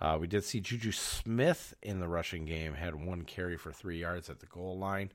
Uh, 0.00 0.18
we 0.20 0.26
did 0.26 0.44
see 0.44 0.60
Juju 0.60 0.92
Smith 0.92 1.74
in 1.82 2.00
the 2.00 2.08
rushing 2.08 2.44
game, 2.44 2.74
had 2.74 2.94
one 2.94 3.22
carry 3.22 3.56
for 3.56 3.72
three 3.72 3.98
yards 3.98 4.30
at 4.30 4.40
the 4.40 4.46
goal 4.46 4.78
line. 4.78 5.10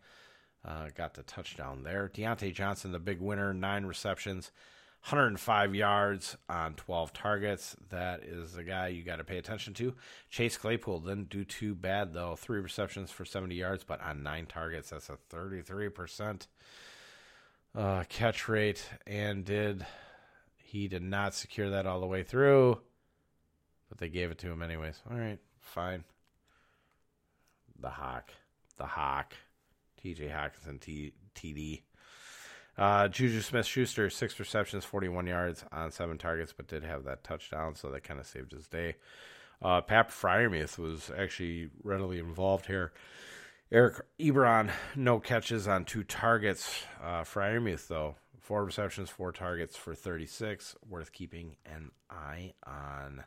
Uh, 0.67 0.87
got 0.95 1.13
the 1.13 1.23
touchdown 1.23 1.83
there. 1.83 2.09
Diontae 2.13 2.53
Johnson, 2.53 2.91
the 2.91 2.99
big 2.99 3.21
winner, 3.21 3.53
nine 3.53 3.85
receptions, 3.85 4.49
105 5.03 5.75
yards 5.75 6.35
on 6.49 6.73
12 6.73 7.13
targets. 7.13 7.75
That 7.89 8.23
is 8.23 8.53
the 8.53 8.63
guy 8.63 8.87
you 8.87 9.03
got 9.03 9.17
to 9.17 9.23
pay 9.23 9.37
attention 9.37 9.75
to. 9.75 9.93
Chase 10.31 10.57
Claypool 10.57 11.01
didn't 11.01 11.29
do 11.29 11.43
too 11.45 11.75
bad, 11.75 12.13
though. 12.13 12.35
Three 12.35 12.59
receptions 12.59 13.11
for 13.11 13.25
70 13.25 13.53
yards, 13.53 13.83
but 13.83 14.01
on 14.01 14.23
nine 14.23 14.47
targets, 14.47 14.89
that's 14.89 15.09
a 15.09 15.17
33% 15.31 16.47
uh, 17.75 18.03
catch 18.09 18.49
rate. 18.49 18.89
And 19.05 19.45
did 19.45 19.85
he 20.63 20.87
did 20.87 21.03
not 21.03 21.35
secure 21.35 21.69
that 21.69 21.85
all 21.85 21.99
the 21.99 22.07
way 22.07 22.23
through, 22.23 22.79
but 23.87 23.99
they 23.99 24.09
gave 24.09 24.31
it 24.31 24.39
to 24.39 24.51
him 24.51 24.63
anyways. 24.63 24.99
All 25.11 25.17
right, 25.17 25.37
fine. 25.59 26.03
The 27.79 27.91
Hawk. 27.91 28.31
The 28.77 28.87
Hawk. 28.87 29.33
TJ 30.05 30.31
Hockenson, 30.31 30.79
T- 30.79 31.13
TD. 31.35 31.81
Uh, 32.77 33.07
Juju 33.07 33.41
Smith 33.41 33.65
Schuster, 33.65 34.09
six 34.09 34.37
receptions, 34.39 34.85
41 34.85 35.27
yards 35.27 35.63
on 35.71 35.91
seven 35.91 36.17
targets, 36.17 36.53
but 36.53 36.67
did 36.67 36.83
have 36.83 37.05
that 37.05 37.23
touchdown, 37.23 37.73
so 37.75 37.89
that 37.89 38.03
kind 38.03 38.19
of 38.19 38.27
saved 38.27 38.51
his 38.51 38.67
day. 38.67 38.95
Uh, 39.61 39.81
Pat 39.81 40.09
Freiermuth 40.09 40.77
was 40.77 41.09
actually 41.17 41.69
readily 41.83 42.19
involved 42.19 42.65
here. 42.65 42.91
Eric 43.71 44.01
Ebron, 44.19 44.69
no 44.95 45.19
catches 45.19 45.67
on 45.67 45.85
two 45.85 46.03
targets. 46.03 46.83
Uh, 47.01 47.21
Freiermuth, 47.23 47.87
though, 47.87 48.15
four 48.39 48.63
receptions, 48.63 49.09
four 49.09 49.31
targets 49.31 49.75
for 49.75 49.95
36. 49.95 50.75
Worth 50.87 51.11
keeping 51.13 51.55
an 51.65 51.91
eye 52.09 52.53
on. 52.65 53.23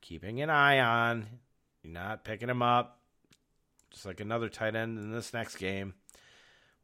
Keeping 0.00 0.40
an 0.42 0.50
eye 0.50 0.78
on. 0.78 1.26
You're 1.82 1.94
not 1.94 2.24
picking 2.24 2.50
him 2.50 2.62
up. 2.62 2.97
Just 3.90 4.06
like 4.06 4.20
another 4.20 4.48
tight 4.48 4.74
end 4.74 4.98
in 4.98 5.12
this 5.12 5.32
next 5.32 5.56
game. 5.56 5.94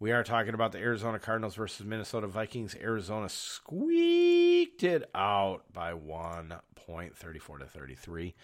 We 0.00 0.12
are 0.12 0.24
talking 0.24 0.54
about 0.54 0.72
the 0.72 0.78
Arizona 0.78 1.18
Cardinals 1.18 1.54
versus 1.54 1.86
Minnesota 1.86 2.26
Vikings. 2.26 2.74
Arizona 2.80 3.28
squeaked 3.28 4.82
it 4.82 5.08
out 5.14 5.72
by 5.72 5.94
one 5.94 6.54
point, 6.74 7.16
34 7.16 7.58
to 7.58 7.66
33. 7.66 8.34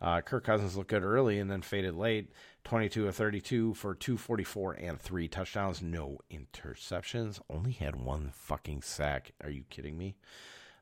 Uh, 0.00 0.20
Kirk 0.20 0.44
Cousins 0.44 0.76
looked 0.76 0.90
good 0.90 1.02
early 1.02 1.38
and 1.38 1.50
then 1.50 1.62
faded 1.62 1.94
late. 1.94 2.30
22 2.64 3.06
of 3.06 3.14
32 3.14 3.74
for 3.74 3.94
244 3.94 4.72
and 4.72 5.00
three 5.00 5.28
touchdowns. 5.28 5.82
No 5.82 6.18
interceptions. 6.30 7.40
Only 7.50 7.72
had 7.72 7.96
one 7.96 8.30
fucking 8.32 8.82
sack. 8.82 9.32
Are 9.42 9.50
you 9.50 9.64
kidding 9.70 9.98
me? 9.98 10.16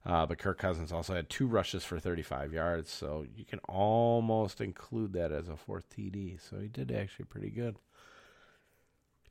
Uh, 0.05 0.27
but 0.27 0.39
Kirk 0.39 0.59
Cousins 0.59 0.91
also 0.91 1.15
had 1.15 1.31
two 1.31 1.47
rushes 1.47 1.85
for 1.85 2.01
35 2.01 2.53
yards, 2.53 2.91
so 2.91 3.25
you 3.37 3.45
can 3.45 3.61
almost 3.69 4.61
include 4.61 5.13
that 5.13 5.31
as 5.31 5.49
a 5.49 5.57
fourth 5.57 5.89
TD. 5.91 6.41
So 6.41 6.59
he 6.59 6.67
did 6.67 6.91
actually 6.91 7.27
pretty 7.27 7.51
good. 7.51 7.77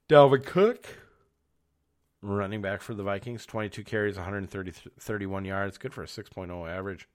Dalvin 0.07 0.45
Cook, 0.45 0.85
running 2.21 2.61
back 2.61 2.81
for 2.81 2.93
the 2.93 3.03
Vikings, 3.03 3.45
22 3.45 3.83
carries, 3.83 4.15
131 4.15 5.45
yards, 5.45 5.77
good 5.77 5.93
for 5.93 6.03
a 6.03 6.07
6.0 6.07 6.69
average. 6.69 7.07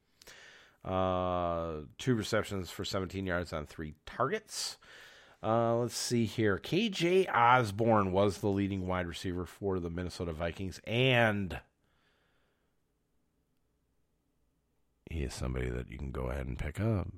Uh, 0.84 1.86
two 1.98 2.14
receptions 2.14 2.70
for 2.70 2.84
17 2.84 3.26
yards 3.26 3.52
on 3.52 3.66
three 3.66 3.94
targets. 4.04 4.76
Uh, 5.42 5.76
let's 5.76 5.96
see 5.96 6.26
here. 6.26 6.58
KJ 6.58 7.28
Osborn 7.34 8.12
was 8.12 8.38
the 8.38 8.48
leading 8.48 8.86
wide 8.86 9.06
receiver 9.06 9.46
for 9.46 9.80
the 9.80 9.90
Minnesota 9.90 10.32
Vikings, 10.32 10.80
and 10.86 11.60
he 15.10 15.22
is 15.22 15.34
somebody 15.34 15.68
that 15.70 15.90
you 15.90 15.98
can 15.98 16.10
go 16.10 16.28
ahead 16.28 16.46
and 16.46 16.58
pick 16.58 16.80
up. 16.80 17.08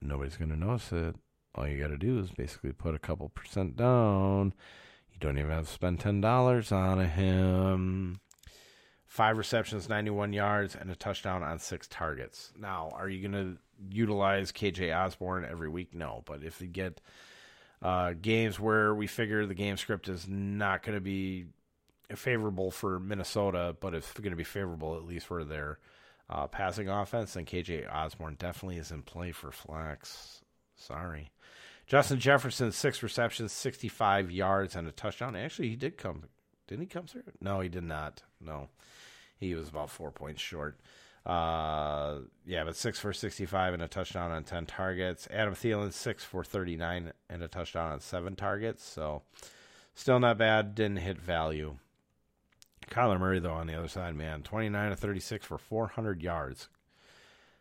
Nobody's 0.00 0.36
going 0.36 0.50
to 0.50 0.56
notice 0.56 0.92
it. 0.92 1.16
All 1.54 1.66
you 1.66 1.80
got 1.80 1.88
to 1.88 1.96
do 1.96 2.18
is 2.18 2.30
basically 2.30 2.72
put 2.72 2.94
a 2.94 2.98
couple 2.98 3.28
percent 3.30 3.76
down 3.76 4.52
you 5.16 5.26
don't 5.26 5.38
even 5.38 5.50
have 5.50 5.66
to 5.66 5.72
spend 5.72 6.00
ten 6.00 6.20
dollars 6.20 6.70
on 6.72 7.00
him. 7.00 8.20
Five 9.06 9.38
receptions, 9.38 9.88
ninety-one 9.88 10.34
yards, 10.34 10.76
and 10.76 10.90
a 10.90 10.96
touchdown 10.96 11.42
on 11.42 11.58
six 11.58 11.86
targets. 11.88 12.52
Now, 12.58 12.90
are 12.94 13.08
you 13.08 13.26
going 13.26 13.56
to 13.56 13.58
utilize 13.96 14.52
KJ 14.52 14.94
Osborn 14.94 15.46
every 15.46 15.70
week? 15.70 15.94
No, 15.94 16.22
but 16.26 16.42
if 16.42 16.60
you 16.60 16.66
get 16.66 17.00
uh, 17.80 18.12
games 18.20 18.60
where 18.60 18.94
we 18.94 19.06
figure 19.06 19.46
the 19.46 19.54
game 19.54 19.78
script 19.78 20.08
is 20.08 20.28
not 20.28 20.82
going 20.82 20.96
to 20.96 21.00
be 21.00 21.46
favorable 22.14 22.70
for 22.70 23.00
Minnesota, 23.00 23.74
but 23.80 23.94
it's 23.94 24.12
going 24.12 24.30
to 24.30 24.36
be 24.36 24.44
favorable 24.44 24.96
at 24.96 25.04
least 25.04 25.26
for 25.26 25.44
their 25.44 25.78
uh, 26.28 26.46
passing 26.46 26.88
offense, 26.88 27.34
then 27.34 27.44
KJ 27.44 27.92
Osborn 27.92 28.36
definitely 28.38 28.78
is 28.78 28.90
in 28.90 29.02
play 29.02 29.32
for 29.32 29.50
flex. 29.50 30.42
Sorry. 30.76 31.30
Justin 31.86 32.18
Jefferson, 32.18 32.72
six 32.72 33.02
receptions, 33.02 33.52
65 33.52 34.30
yards, 34.30 34.74
and 34.74 34.88
a 34.88 34.92
touchdown. 34.92 35.36
Actually, 35.36 35.68
he 35.68 35.76
did 35.76 35.96
come. 35.96 36.24
Didn't 36.66 36.82
he 36.82 36.86
come 36.88 37.06
through? 37.06 37.22
No, 37.40 37.60
he 37.60 37.68
did 37.68 37.84
not. 37.84 38.22
No. 38.40 38.68
He 39.38 39.54
was 39.54 39.68
about 39.68 39.90
four 39.90 40.10
points 40.10 40.42
short. 40.42 40.80
Uh, 41.24 42.18
yeah, 42.44 42.64
but 42.64 42.76
six 42.76 42.98
for 42.98 43.12
65 43.12 43.74
and 43.74 43.82
a 43.82 43.88
touchdown 43.88 44.30
on 44.30 44.44
10 44.44 44.66
targets. 44.66 45.28
Adam 45.30 45.54
Thielen, 45.54 45.92
six 45.92 46.24
for 46.24 46.42
39 46.44 47.12
and 47.28 47.42
a 47.42 47.48
touchdown 47.48 47.92
on 47.92 48.00
seven 48.00 48.36
targets. 48.36 48.84
So 48.84 49.22
still 49.94 50.20
not 50.20 50.38
bad. 50.38 50.74
Didn't 50.74 50.98
hit 50.98 51.20
value. 51.20 51.78
Kyler 52.90 53.18
Murray, 53.18 53.38
though, 53.38 53.52
on 53.52 53.66
the 53.66 53.74
other 53.74 53.88
side, 53.88 54.14
man, 54.14 54.42
29 54.42 54.90
to 54.90 54.96
36 54.96 55.44
for 55.46 55.58
400 55.58 56.22
yards, 56.22 56.68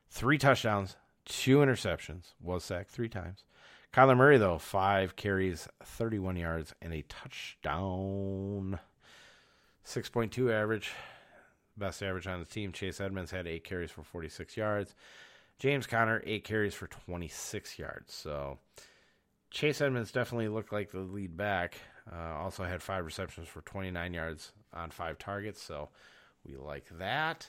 three 0.10 0.38
touchdowns, 0.38 0.96
two 1.26 1.58
interceptions, 1.58 2.34
was 2.42 2.64
sacked 2.64 2.92
three 2.92 3.10
times. 3.10 3.44
Kyler 3.94 4.18
Murray, 4.18 4.38
though, 4.38 4.58
five 4.58 5.16
carries, 5.16 5.68
31 5.84 6.36
yards, 6.36 6.74
and 6.82 6.94
a 6.94 7.04
touchdown. 7.04 8.80
6.2 9.86 10.52
average. 10.52 10.92
Best 11.78 12.04
average 12.04 12.28
on 12.28 12.40
the 12.40 12.46
team. 12.46 12.72
Chase 12.72 13.00
Edmonds 13.00 13.32
had 13.32 13.48
eight 13.48 13.64
carries 13.64 13.92
for 13.92 14.04
46 14.04 14.58
yards. 14.58 14.96
James 15.60 15.88
Conner, 15.88 16.22
eight 16.26 16.44
carries 16.44 16.74
for 16.74 16.88
26 16.88 17.80
yards. 17.80 18.14
So 18.14 18.60
Chase 19.52 19.80
Edmonds 19.80 20.12
definitely 20.12 20.50
looked 20.50 20.74
like 20.74 20.92
the 20.92 21.00
lead 21.00 21.38
back. 21.38 21.76
Uh, 22.12 22.36
also 22.36 22.64
had 22.64 22.84
five 22.84 23.06
receptions 23.06 23.48
for 23.48 23.62
29 23.62 24.14
yards 24.14 24.52
on 24.76 24.92
five 24.92 25.18
targets. 25.18 25.62
So 25.62 25.90
we 26.46 26.56
like 26.56 26.86
that. 26.98 27.48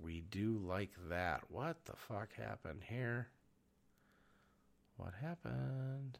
We 0.00 0.20
do 0.30 0.60
like 0.64 0.90
that. 1.08 1.42
What 1.48 1.84
the 1.84 1.96
fuck 1.96 2.34
happened 2.34 2.82
here? 2.88 3.28
What 4.96 5.12
happened? 5.20 6.18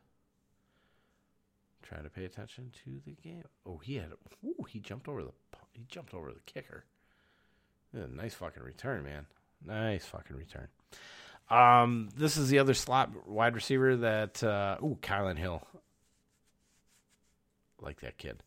Trying 1.82 2.05
to 2.05 2.11
pay 2.11 2.24
attention 2.24 2.70
to 2.84 3.01
the 3.05 3.16
game. 3.22 3.45
Oh, 3.64 3.78
he 3.78 3.97
had. 3.97 4.12
Ooh, 4.45 4.64
he 4.68 4.80
jumped 4.80 5.09
over 5.09 5.22
the. 5.22 5.32
He 5.72 5.84
jumped 5.89 6.12
over 6.12 6.32
the 6.32 6.41
kicker. 6.45 6.84
Nice 7.93 8.34
fucking 8.34 8.62
return, 8.62 9.05
man. 9.05 9.26
Nice 9.64 10.05
fucking 10.05 10.36
return. 10.36 10.68
Um, 11.51 12.11
this 12.16 12.36
is 12.36 12.51
the 12.51 12.59
other 12.59 12.74
slot 12.74 13.28
wide 13.28 13.55
receiver 13.55 13.97
that. 13.97 14.43
Uh, 14.43 14.76
ooh, 14.82 14.99
Kylan 15.01 15.39
Hill. 15.39 15.66
Like 17.80 18.01
that 18.01 18.18
kid. 18.18 18.43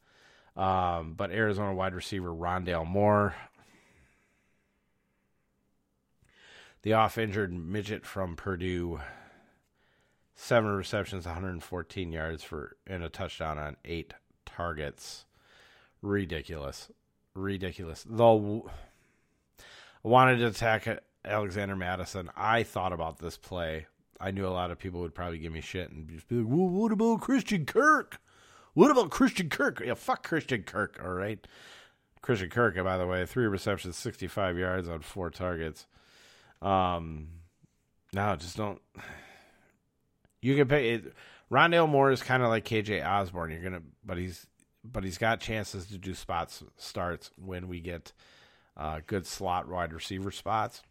Um, 0.56 1.14
but 1.16 1.32
Arizona 1.32 1.74
wide 1.74 1.94
receiver 1.94 2.30
Rondale 2.30 2.86
Moore. 2.86 3.36
The 6.84 6.94
off 6.94 7.18
injured 7.18 7.54
midget 7.54 8.06
from 8.06 8.36
Purdue 8.36 9.00
seven 10.36 10.72
receptions, 10.72 11.26
114 11.26 12.12
yards 12.12 12.44
for 12.44 12.76
and 12.88 13.04
a 13.04 13.10
touchdown 13.10 13.60
on 13.60 13.78
eight 13.86 14.14
targets. 14.46 15.26
Ridiculous, 16.02 16.90
ridiculous. 17.36 18.06
Though 18.10 18.70
I 20.04 20.08
wanted 20.08 20.38
to 20.38 20.48
attack 20.48 20.88
Alexander 21.24 21.76
Mattison. 21.76 22.30
I 22.36 22.64
thought 22.64 22.94
about 22.94 23.20
this 23.20 23.38
play. 23.38 23.86
I 24.20 24.32
knew 24.32 24.48
a 24.48 24.50
lot 24.50 24.72
of 24.72 24.80
people 24.80 25.02
would 25.02 25.16
probably 25.16 25.38
give 25.38 25.54
me 25.54 25.62
shit 25.62 25.92
and 25.92 26.10
just 26.10 26.28
be 26.28 26.36
like, 26.38 26.48
"Well, 26.48 26.70
what 26.70 26.92
about 26.92 27.22
Christian 27.22 27.66
Kirk? 27.66 28.20
What 28.74 28.92
about 28.92 29.10
Christian 29.10 29.50
Kirk? 29.50 29.82
Yeah, 29.86 29.96
fuck 29.96 30.28
Christian 30.28 30.64
Kirk. 30.64 31.00
All 31.04 31.12
right." 31.12 31.46
Christian 32.22 32.50
Kirk, 32.50 32.76
by 32.84 32.98
the 32.98 33.08
way, 33.08 33.26
three 33.26 33.48
receptions, 33.48 33.98
65 33.98 34.58
yards 34.58 34.88
on 34.88 35.00
four 35.00 35.32
targets. 35.32 35.88
Um, 36.62 37.30
no, 38.14 38.36
just 38.36 38.58
don't. 38.58 38.82
You 40.42 40.56
can 40.56 40.68
pay 40.68 40.92
it. 40.96 41.14
Rondale 41.52 41.90
Moore 41.90 42.12
is 42.12 42.24
kind 42.24 42.44
of 42.44 42.50
like 42.50 42.66
KJ 42.66 43.06
Osborn. 43.06 43.52
You're 43.52 43.64
gonna, 43.64 43.82
but 44.04 44.18
he's 44.18 44.48
but 44.84 45.04
he's 45.04 45.18
got 45.18 45.40
chances 45.40 45.86
to 45.88 45.98
do 45.98 46.14
spots 46.14 46.64
starts 46.78 47.32
when 47.36 47.68
we 47.68 47.80
get 47.80 48.14
uh, 48.78 49.02
good 49.06 49.28
slot 49.28 49.68
wide 49.68 49.94
receiver 49.94 50.32
spots. 50.32 50.82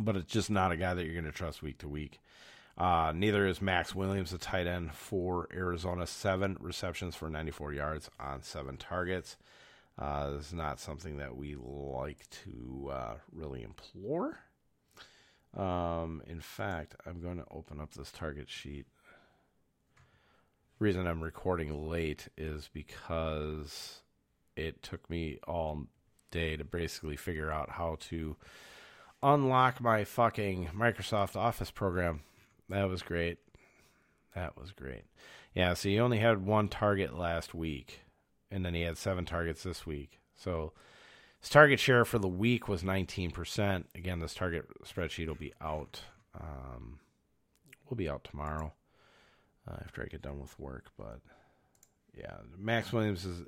But 0.00 0.16
it's 0.16 0.32
just 0.32 0.50
not 0.50 0.72
a 0.72 0.76
guy 0.76 0.94
that 0.94 1.04
you're 1.04 1.14
going 1.14 1.24
to 1.24 1.32
trust 1.32 1.62
week 1.62 1.78
to 1.78 1.88
week. 1.88 2.20
Uh, 2.76 3.12
neither 3.14 3.46
is 3.46 3.62
Maxx 3.62 3.94
Williams, 3.94 4.32
a 4.32 4.38
tight 4.38 4.66
end 4.66 4.92
for 4.92 5.48
Arizona. 5.52 6.06
Seven 6.06 6.56
receptions 6.60 7.14
for 7.14 7.30
94 7.30 7.72
yards 7.72 8.10
on 8.20 8.42
seven 8.42 8.76
targets. 8.76 9.36
Uh, 9.98 10.32
this 10.32 10.48
is 10.48 10.52
not 10.52 10.78
something 10.78 11.16
that 11.16 11.36
we 11.36 11.56
like 11.56 12.28
to 12.44 12.90
uh, 12.92 13.14
really 13.32 13.62
implore. 13.62 14.40
Um, 15.56 16.22
in 16.26 16.40
fact, 16.40 16.94
I'm 17.06 17.22
going 17.22 17.38
to 17.38 17.46
open 17.50 17.80
up 17.80 17.94
this 17.94 18.12
target 18.12 18.50
sheet 18.50 18.86
reason 20.78 21.06
I'm 21.06 21.22
recording 21.22 21.88
late 21.88 22.28
is 22.36 22.68
because 22.72 24.02
it 24.56 24.82
took 24.82 25.08
me 25.08 25.38
all 25.46 25.86
day 26.30 26.56
to 26.56 26.64
basically 26.64 27.16
figure 27.16 27.50
out 27.50 27.70
how 27.70 27.96
to 28.08 28.36
unlock 29.22 29.80
my 29.80 30.04
fucking 30.04 30.70
Microsoft 30.76 31.34
Office 31.34 31.70
program. 31.70 32.20
That 32.68 32.88
was 32.88 33.02
great. 33.02 33.38
That 34.34 34.56
was 34.58 34.72
great. 34.72 35.04
Yeah, 35.54 35.74
so 35.74 35.88
he 35.88 35.98
only 35.98 36.18
had 36.18 36.44
one 36.44 36.68
target 36.68 37.16
last 37.16 37.54
week, 37.54 38.00
and 38.50 38.64
then 38.64 38.74
he 38.74 38.82
had 38.82 38.98
seven 38.98 39.24
targets 39.24 39.62
this 39.62 39.86
week. 39.86 40.20
So 40.34 40.72
his 41.40 41.48
target 41.48 41.80
share 41.80 42.04
for 42.04 42.18
the 42.18 42.28
week 42.28 42.68
was 42.68 42.82
19%. 42.82 43.84
Again, 43.94 44.20
this 44.20 44.34
target 44.34 44.66
spreadsheet 44.84 45.28
will 45.28 45.34
be 45.34 45.54
out. 45.60 46.00
Um, 46.38 46.98
will 47.88 47.96
be 47.96 48.08
out 48.08 48.24
tomorrow 48.24 48.72
uh, 49.68 49.76
after 49.84 50.02
I 50.02 50.06
get 50.06 50.22
done 50.22 50.40
with 50.40 50.58
work. 50.58 50.86
But 50.98 51.20
yeah, 52.16 52.36
Maxx 52.58 52.92
Williams 52.92 53.24
is 53.24 53.42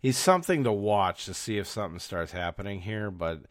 he's 0.00 0.16
something 0.16 0.64
to 0.64 0.72
watch 0.72 1.26
to 1.26 1.34
see 1.34 1.58
if 1.58 1.66
something 1.66 1.98
starts 1.98 2.32
happening 2.32 2.80
here. 2.82 3.10
But 3.10 3.42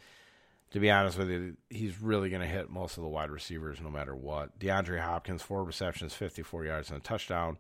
to 0.71 0.79
be 0.79 0.91
honest 0.91 1.17
with 1.17 1.29
you, 1.29 1.57
he's 1.69 2.01
really 2.01 2.29
going 2.29 2.41
to 2.41 2.47
hit 2.47 2.69
most 2.69 2.97
of 2.97 3.03
the 3.03 3.09
wide 3.09 3.31
receivers 3.31 3.79
no 3.81 3.89
matter 3.89 4.15
what. 4.15 4.59
DeAndre 4.59 4.99
Hopkins, 5.01 5.41
four 5.41 5.63
receptions, 5.63 6.13
54 6.13 6.65
yards, 6.65 6.89
and 6.89 6.99
a 6.99 7.01
touchdown 7.01 7.57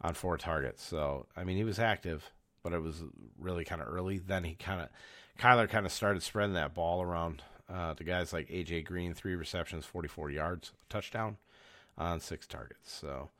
on 0.00 0.14
four 0.14 0.36
targets. 0.36 0.82
So, 0.82 1.26
I 1.36 1.44
mean, 1.44 1.56
he 1.56 1.64
was 1.64 1.78
active, 1.78 2.30
but 2.62 2.72
it 2.72 2.82
was 2.82 3.02
really 3.38 3.64
kind 3.64 3.80
of 3.80 3.88
early. 3.88 4.18
Then 4.18 4.44
he 4.44 4.54
kind 4.54 4.80
of, 4.80 4.88
Kyler 5.38 5.68
kind 5.68 5.86
of 5.86 5.92
started 5.92 6.22
spreading 6.22 6.54
that 6.54 6.74
ball 6.74 7.00
around 7.00 7.42
uh, 7.72 7.94
guys 7.94 8.32
like 8.32 8.48
A.J. 8.50 8.82
Green, 8.82 9.14
three 9.14 9.36
receptions, 9.36 9.84
44 9.84 10.30
yards, 10.30 10.72
touchdown 10.88 11.36
on 11.96 12.18
six 12.18 12.46
targets. 12.46 12.90
So, 12.92 13.30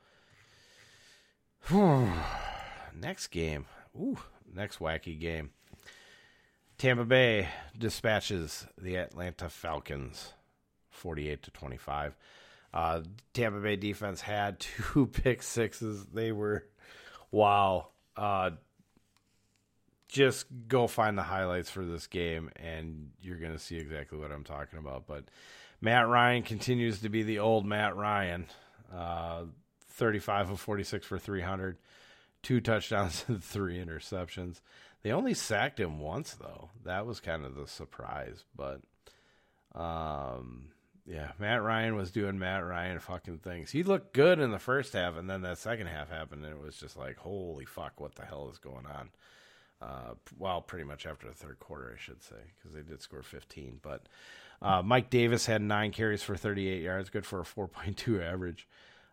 next 2.95 3.27
game. 3.27 3.65
Ooh, 3.97 4.19
next 4.53 4.79
wacky 4.79 5.19
game. 5.19 5.51
Tampa 6.79 7.03
Bay 7.03 7.49
dispatches 7.77 8.65
the 8.81 8.95
Atlanta 8.95 9.49
Falcons 9.49 10.33
48 10.91 11.43
to 11.43 11.51
25. 11.51 12.15
Uh, 12.73 13.01
Tampa 13.33 13.59
Bay 13.59 13.75
defense 13.75 14.21
had 14.21 14.59
two 14.93 15.05
pick 15.07 15.43
sixes. 15.43 16.05
They 16.05 16.31
were 16.31 16.65
wow. 17.31 17.89
Uh, 18.15 18.51
just 20.07 20.45
go 20.67 20.87
find 20.87 21.17
the 21.17 21.23
highlights 21.23 21.69
for 21.69 21.85
this 21.85 22.07
game 22.07 22.49
and 22.55 23.11
you're 23.21 23.37
going 23.37 23.51
to 23.51 23.59
see 23.59 23.77
exactly 23.77 24.17
what 24.17 24.31
I'm 24.31 24.45
talking 24.45 24.79
about. 24.79 25.05
But 25.05 25.25
Matt 25.81 26.07
Ryan 26.07 26.43
continues 26.43 27.01
to 27.01 27.09
be 27.09 27.23
the 27.23 27.39
old 27.39 27.65
Matt 27.65 27.95
Ryan. 27.97 28.47
Uh, 28.91 29.43
35 29.91 30.51
of 30.51 30.59
46 30.61 31.05
for 31.05 31.19
300, 31.19 31.77
two 32.41 32.61
touchdowns 32.61 33.25
and 33.27 33.43
three 33.43 33.77
interceptions. 33.77 34.61
They 35.01 35.11
only 35.11 35.33
sacked 35.33 35.79
him 35.79 35.99
once 35.99 36.33
though. 36.33 36.69
That 36.83 37.05
was 37.05 37.19
kind 37.19 37.45
of 37.45 37.55
the 37.55 37.67
surprise, 37.67 38.43
but 38.55 38.81
um 39.73 40.69
yeah, 41.09 41.31
Matt 41.39 41.63
Ryan 41.63 41.95
was 41.95 42.11
doing 42.11 42.37
Matt 42.37 42.63
Ryan 42.63 42.99
fucking 42.99 43.39
things. 43.39 43.71
He 43.71 43.81
looked 43.81 44.13
good 44.13 44.39
in 44.39 44.51
the 44.51 44.59
first 44.59 44.93
half, 44.93 45.17
and 45.17 45.27
then 45.27 45.41
that 45.41 45.57
second 45.57 45.87
half 45.87 46.09
happened, 46.09 46.45
and 46.45 46.53
it 46.53 46.61
was 46.61 46.77
just 46.77 46.95
like, 46.95 47.17
holy 47.17 47.65
fuck, 47.65 47.99
what 47.99 48.13
the 48.13 48.25
hell 48.25 48.47
is 48.51 48.59
going 48.59 48.85
on? 48.85 49.09
Uh, 49.81 50.13
well, 50.37 50.61
pretty 50.61 50.83
much 50.83 51.07
after 51.07 51.27
the 51.27 51.33
third 51.33 51.57
quarter, 51.59 51.95
I 51.95 51.99
should 51.99 52.21
say, 52.21 52.35
because 52.57 52.75
they 52.75 52.83
did 52.83 53.01
score 53.01 53.23
15. 53.23 53.79
But 53.81 54.03
uh, 54.61 54.83
Mike 54.83 55.09
Davis 55.09 55.47
had 55.47 55.63
nine 55.63 55.91
carries 55.91 56.21
for 56.21 56.35
38 56.35 56.83
yards, 56.83 57.09
good 57.09 57.25
for 57.25 57.39
a 57.39 57.43
4.2 57.43 58.21
average. 58.21 58.67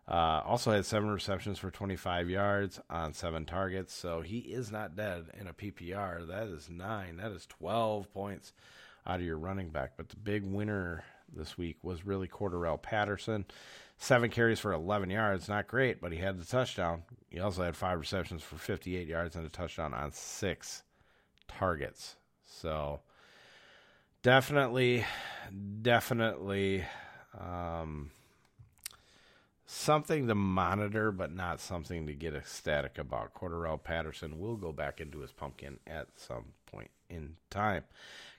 Uh, 0.07 0.41
also 0.45 0.71
had 0.71 0.85
seven 0.85 1.09
receptions 1.09 1.59
for 1.59 1.69
25 1.69 2.29
yards 2.29 2.79
on 2.89 3.13
seven 3.13 3.45
targets. 3.45 3.93
So 3.93 4.21
he 4.21 4.39
is 4.39 4.71
not 4.71 4.95
dead 4.95 5.25
in 5.39 5.47
a 5.47 5.53
PPR. 5.53 6.27
That 6.27 6.47
is 6.47 6.69
nine. 6.69 7.17
That 7.17 7.31
is 7.31 7.45
12 7.47 8.13
points 8.13 8.53
out 9.05 9.19
of 9.19 9.25
your 9.25 9.37
running 9.37 9.69
back. 9.69 9.93
But 9.97 10.09
the 10.09 10.15
big 10.15 10.43
winner 10.45 11.03
this 11.35 11.57
week 11.57 11.77
was 11.83 12.05
really 12.05 12.27
Cordarrelle 12.27 12.81
Patterson. 12.81 13.45
Seven 13.97 14.29
carries 14.29 14.59
for 14.59 14.71
11 14.71 15.09
yards. 15.09 15.49
Not 15.49 15.67
great, 15.67 15.99
but 15.99 16.13
he 16.13 16.19
had 16.19 16.39
the 16.39 16.45
touchdown. 16.45 17.03
He 17.29 17.39
also 17.39 17.63
had 17.63 17.75
five 17.75 17.99
receptions 17.99 18.43
for 18.43 18.55
58 18.55 19.07
yards 19.07 19.35
and 19.35 19.45
a 19.45 19.49
touchdown 19.49 19.93
on 19.93 20.13
six 20.13 20.83
targets. 21.47 22.15
So 22.45 23.01
definitely, 24.21 25.05
definitely. 25.81 26.85
Um, 27.37 28.11
something 29.67 30.27
to 30.27 30.33
monitor, 30.33 31.11
but 31.11 31.35
not 31.35 31.59
something 31.59 32.07
to 32.07 32.13
get 32.13 32.33
ecstatic 32.33 32.97
about. 32.97 33.33
Cordarrelle 33.33 33.83
Patterson 33.83 34.39
will 34.39 34.55
go 34.55 34.71
back 34.71 34.99
into 35.01 35.19
his 35.19 35.33
pumpkin 35.33 35.77
at 35.85 36.07
some 36.15 36.45
point 36.65 36.89
in 37.09 37.35
time. 37.49 37.83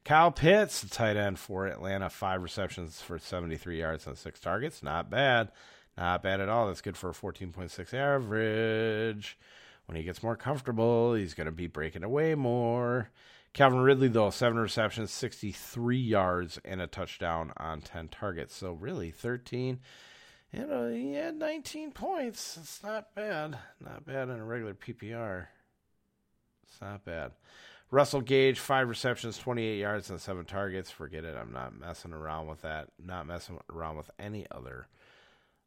Kyle 0.04 0.32
Pitts, 0.32 0.80
the 0.80 0.88
tight 0.88 1.16
end 1.16 1.38
for 1.38 1.66
Atlanta, 1.66 2.08
five 2.08 2.42
receptions 2.42 3.02
for 3.02 3.18
73 3.18 3.78
yards 3.78 4.06
on 4.06 4.16
six 4.16 4.40
targets. 4.40 4.82
Not 4.82 5.10
bad. 5.10 5.50
Not 5.98 6.22
bad 6.22 6.40
at 6.40 6.48
all. 6.48 6.66
That's 6.66 6.80
good 6.80 6.96
for 6.96 7.10
a 7.10 7.12
14.6 7.12 7.92
average. 7.92 9.38
When 9.84 9.96
he 9.96 10.04
gets 10.04 10.22
more 10.22 10.36
comfortable, 10.36 11.14
he's 11.14 11.34
going 11.34 11.46
to 11.46 11.52
be 11.52 11.66
breaking 11.66 12.04
away 12.04 12.34
more. 12.34 13.10
Calvin 13.52 13.80
Ridley, 13.80 14.08
though, 14.08 14.30
seven 14.30 14.58
receptions, 14.58 15.10
63 15.10 15.98
yards, 15.98 16.58
and 16.64 16.80
a 16.80 16.86
touchdown 16.86 17.52
on 17.56 17.80
10 17.80 18.08
targets. 18.08 18.54
So, 18.54 18.72
really, 18.72 19.10
13 19.10 19.80
you 20.52 20.66
know, 20.66 20.88
he 20.90 21.14
had 21.14 21.36
19 21.36 21.92
points. 21.92 22.58
It's 22.60 22.82
not 22.82 23.14
bad. 23.14 23.58
Not 23.84 24.06
bad 24.06 24.28
in 24.28 24.38
a 24.38 24.44
regular 24.44 24.74
PPR. 24.74 25.46
It's 26.62 26.80
not 26.80 27.04
bad. 27.04 27.32
Russell 27.90 28.20
Gage, 28.20 28.58
five 28.58 28.88
receptions, 28.88 29.38
28 29.38 29.78
yards, 29.78 30.10
and 30.10 30.20
seven 30.20 30.44
targets. 30.44 30.90
Forget 30.90 31.24
it. 31.24 31.36
I'm 31.36 31.52
not 31.52 31.78
messing 31.78 32.12
around 32.12 32.46
with 32.46 32.62
that. 32.62 32.88
Not 33.02 33.26
messing 33.26 33.58
around 33.70 33.96
with 33.96 34.10
any 34.18 34.46
other 34.50 34.88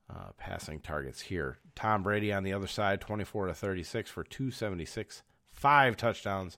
uh, 0.10 0.32
passing 0.38 0.80
targets 0.80 1.22
here. 1.22 1.58
Tom 1.76 2.04
Brady 2.04 2.32
on 2.32 2.44
the 2.44 2.54
other 2.54 2.68
side, 2.68 3.02
24 3.02 3.48
to 3.48 3.54
36 3.54 4.10
for 4.12 4.24
276, 4.24 5.24
five 5.52 5.98
touchdowns, 5.98 6.58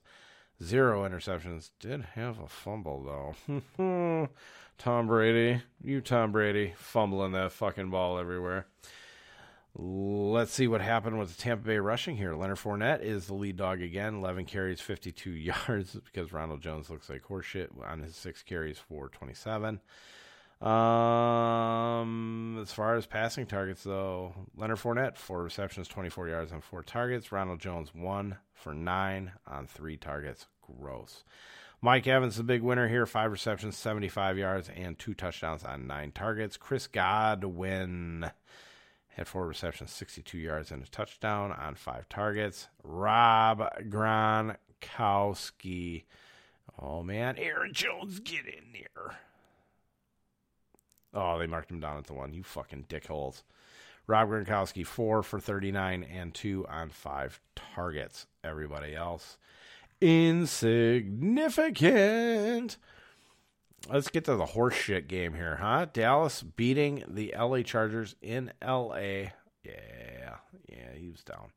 zero 0.64 1.08
interceptions. 1.08 1.70
Did 1.78 2.02
have 2.14 2.38
a 2.40 2.48
fumble, 2.48 3.34
though. 3.78 4.28
Tom 4.78 5.06
Brady, 5.06 5.62
you 5.82 6.00
Tom 6.00 6.32
Brady, 6.32 6.74
fumbling 6.76 7.32
that 7.32 7.52
fucking 7.52 7.90
ball 7.90 8.18
everywhere. 8.18 8.66
Let's 9.76 10.52
see 10.52 10.68
what 10.68 10.80
happened 10.80 11.18
with 11.18 11.36
the 11.36 11.42
Tampa 11.42 11.66
Bay 11.66 11.78
rushing 11.78 12.16
here. 12.16 12.34
Leonard 12.34 12.58
Fournette 12.58 13.02
is 13.02 13.26
the 13.26 13.34
lead 13.34 13.56
dog 13.56 13.82
again, 13.82 14.14
11 14.14 14.44
carries, 14.44 14.80
52 14.80 15.30
yards, 15.32 15.96
because 16.04 16.32
Ronald 16.32 16.60
Jones 16.60 16.90
looks 16.90 17.10
like 17.10 17.24
horseshit 17.24 17.68
on 17.84 18.00
his 18.00 18.14
six 18.14 18.42
carries 18.42 18.78
for 18.78 19.08
27. 19.08 19.80
Um, 20.60 22.58
as 22.62 22.72
far 22.72 22.94
as 22.94 23.06
passing 23.06 23.46
targets, 23.46 23.82
though, 23.82 24.32
Leonard 24.56 24.78
Fournette, 24.78 25.16
four 25.16 25.42
receptions, 25.42 25.88
24 25.88 26.28
yards 26.28 26.52
on 26.52 26.60
four 26.60 26.82
targets. 26.82 27.32
Ronald 27.32 27.60
Jones, 27.60 27.92
one 27.94 28.36
for 28.54 28.72
nine 28.74 29.32
on 29.46 29.66
three 29.66 29.96
targets. 29.96 30.46
Gross. 30.66 31.24
Mike 31.84 32.06
Evans, 32.06 32.36
the 32.36 32.42
big 32.42 32.62
winner 32.62 32.88
here, 32.88 33.04
five 33.04 33.30
receptions, 33.30 33.76
75 33.76 34.38
yards, 34.38 34.70
and 34.74 34.98
two 34.98 35.12
touchdowns 35.12 35.62
on 35.64 35.86
nine 35.86 36.12
targets. 36.12 36.56
Chris 36.56 36.86
Godwin 36.86 38.30
had 39.08 39.28
four 39.28 39.46
receptions, 39.46 39.92
62 39.92 40.38
yards, 40.38 40.70
and 40.70 40.82
a 40.82 40.86
touchdown 40.86 41.52
on 41.52 41.74
five 41.74 42.08
targets. 42.08 42.68
Rob 42.82 43.68
Gronkowski. 43.90 44.54
Oh, 46.80 47.02
man. 47.02 47.36
Aaron 47.36 47.74
Jones, 47.74 48.18
get 48.18 48.46
in 48.46 48.72
there. 48.72 49.18
Oh, 51.12 51.38
they 51.38 51.46
marked 51.46 51.70
him 51.70 51.80
down 51.80 51.98
at 51.98 52.06
the 52.06 52.14
one. 52.14 52.32
You 52.32 52.42
fucking 52.42 52.86
dickholes. 52.88 53.42
Rob 54.06 54.30
Gronkowski, 54.30 54.86
four 54.86 55.22
for 55.22 55.38
39 55.38 56.02
and 56.02 56.32
two 56.32 56.66
on 56.66 56.88
five 56.88 57.40
targets. 57.54 58.26
Everybody 58.42 58.94
else 58.94 59.36
insignificant. 60.00 62.76
Let's 63.88 64.08
get 64.08 64.24
to 64.24 64.36
the 64.36 64.46
horseshit 64.46 65.08
game 65.08 65.34
here, 65.34 65.56
huh? 65.56 65.86
Dallas 65.92 66.42
beating 66.42 67.04
the 67.06 67.34
LA 67.38 67.62
Chargers 67.62 68.16
in 68.22 68.50
LA. 68.62 69.28
Yeah, 69.62 70.36
yeah, 70.68 70.94
he 70.96 71.10
was 71.10 71.22
down. 71.22 71.50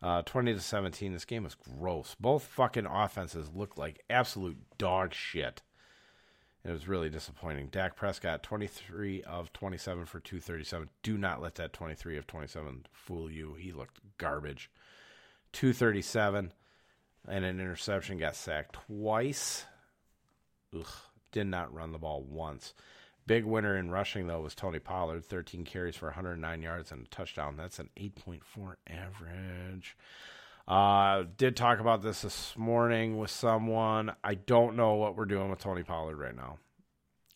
Uh, 0.00 0.22
20 0.22 0.54
to 0.54 0.60
17. 0.60 1.12
This 1.12 1.24
game 1.24 1.44
was 1.44 1.54
gross. 1.54 2.16
Both 2.18 2.44
fucking 2.44 2.86
offenses 2.86 3.50
looked 3.54 3.76
like 3.76 4.02
absolute 4.08 4.56
dog 4.78 5.12
shit. 5.12 5.62
It 6.64 6.72
was 6.72 6.88
really 6.88 7.08
disappointing. 7.08 7.68
Dak 7.68 7.96
Prescott, 7.96 8.42
23 8.42 9.22
of 9.22 9.52
27 9.52 10.06
for 10.06 10.20
237. 10.20 10.90
Do 11.02 11.16
not 11.16 11.40
let 11.40 11.54
that 11.56 11.72
23 11.72 12.18
of 12.18 12.26
27 12.26 12.86
fool 12.92 13.30
you. 13.30 13.54
He 13.54 13.72
looked 13.72 14.00
garbage. 14.18 14.70
237 15.52 16.52
and 17.28 17.44
an 17.44 17.60
interception. 17.60 18.18
Got 18.18 18.36
sacked 18.36 18.76
twice. 18.86 19.64
Ugh, 20.74 20.86
did 21.32 21.46
not 21.46 21.72
run 21.72 21.92
the 21.92 21.98
ball 21.98 22.22
once. 22.22 22.74
Big 23.26 23.44
winner 23.44 23.76
in 23.76 23.90
rushing, 23.90 24.26
though, 24.26 24.40
was 24.40 24.54
Tony 24.54 24.78
Pollard. 24.78 25.24
13 25.24 25.64
carries 25.64 25.96
for 25.96 26.06
109 26.06 26.62
yards 26.62 26.90
and 26.90 27.04
a 27.04 27.08
touchdown. 27.08 27.56
That's 27.56 27.78
an 27.78 27.90
8.4 27.94 28.76
average. 28.88 29.96
Uh, 30.66 31.24
did 31.36 31.54
talk 31.54 31.78
about 31.78 32.02
this 32.02 32.22
this 32.22 32.54
morning 32.56 33.18
with 33.18 33.30
someone. 33.30 34.12
I 34.24 34.34
don't 34.34 34.76
know 34.76 34.94
what 34.94 35.16
we're 35.16 35.26
doing 35.26 35.50
with 35.50 35.58
Tony 35.58 35.82
Pollard 35.82 36.16
right 36.16 36.34
now. 36.34 36.58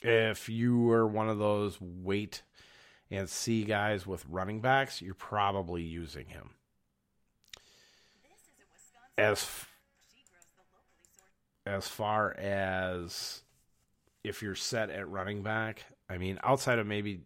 If 0.03 0.49
you 0.49 0.91
are 0.91 1.07
one 1.07 1.29
of 1.29 1.39
those 1.39 1.79
wait 1.81 2.43
and 3.11 3.29
see 3.29 3.65
guys 3.65 4.07
with 4.07 4.25
running 4.29 4.61
backs, 4.61 5.03
you're 5.03 5.15
probably 5.15 5.83
using 5.83 6.27
him. 6.27 6.51
As 9.17 9.45
as 11.67 11.89
far 11.89 12.37
as 12.39 13.43
if 14.25 14.43
you're 14.43 14.55
set 14.55 14.91
at 14.91 15.09
running 15.09 15.43
back. 15.43 15.85
I 16.09 16.19
mean, 16.19 16.39
outside 16.43 16.79
of 16.79 16.87
maybe 16.87 17.21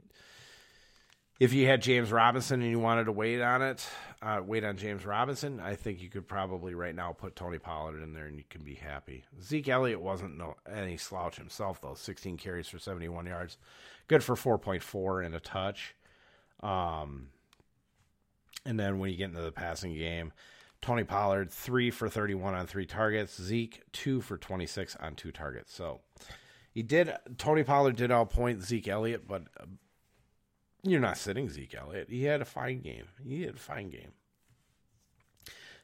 if 1.38 1.52
you 1.52 1.66
had 1.66 1.82
James 1.82 2.10
Robinson 2.10 2.62
and 2.62 2.70
you 2.70 2.78
wanted 2.78 3.04
to 3.04 3.12
wait 3.12 3.42
on 3.42 3.60
it, 3.60 3.86
uh, 4.22 4.40
wait 4.44 4.64
on 4.64 4.76
James 4.76 5.04
Robinson, 5.04 5.60
I 5.60 5.74
think 5.74 6.00
you 6.00 6.08
could 6.08 6.26
probably 6.26 6.74
right 6.74 6.94
now 6.94 7.12
put 7.12 7.36
Tony 7.36 7.58
Pollard 7.58 8.02
in 8.02 8.14
there 8.14 8.26
and 8.26 8.38
you 8.38 8.44
can 8.48 8.62
be 8.62 8.74
happy. 8.74 9.24
Zeke 9.42 9.68
Elliott 9.68 10.00
wasn't 10.00 10.38
no 10.38 10.56
any 10.70 10.96
slouch 10.96 11.36
himself 11.36 11.80
though. 11.80 11.94
16 11.94 12.38
carries 12.38 12.68
for 12.68 12.78
71 12.78 13.26
yards, 13.26 13.58
good 14.08 14.24
for 14.24 14.34
4.4 14.34 15.26
and 15.26 15.34
a 15.34 15.40
touch. 15.40 15.94
Um, 16.62 17.28
and 18.64 18.80
then 18.80 18.98
when 18.98 19.10
you 19.10 19.16
get 19.16 19.28
into 19.28 19.42
the 19.42 19.52
passing 19.52 19.94
game, 19.94 20.32
Tony 20.86 21.02
Pollard 21.02 21.50
three 21.50 21.90
for 21.90 22.08
31 22.08 22.54
on 22.54 22.68
three 22.68 22.86
targets. 22.86 23.42
Zeke 23.42 23.82
two 23.90 24.20
for 24.20 24.38
26 24.38 24.94
on 25.00 25.16
two 25.16 25.32
targets. 25.32 25.74
So 25.74 26.00
he 26.70 26.84
did. 26.84 27.12
Tony 27.38 27.64
Pollard 27.64 27.96
did 27.96 28.12
all 28.12 28.24
outpoint 28.24 28.62
Zeke 28.62 28.86
Elliott, 28.86 29.26
but 29.26 29.42
uh, 29.58 29.64
you're 30.84 31.00
not 31.00 31.18
sitting 31.18 31.48
Zeke 31.48 31.74
Elliott. 31.74 32.08
He 32.08 32.22
had 32.22 32.40
a 32.40 32.44
fine 32.44 32.82
game. 32.82 33.06
He 33.20 33.42
had 33.42 33.56
a 33.56 33.58
fine 33.58 33.90
game. 33.90 34.12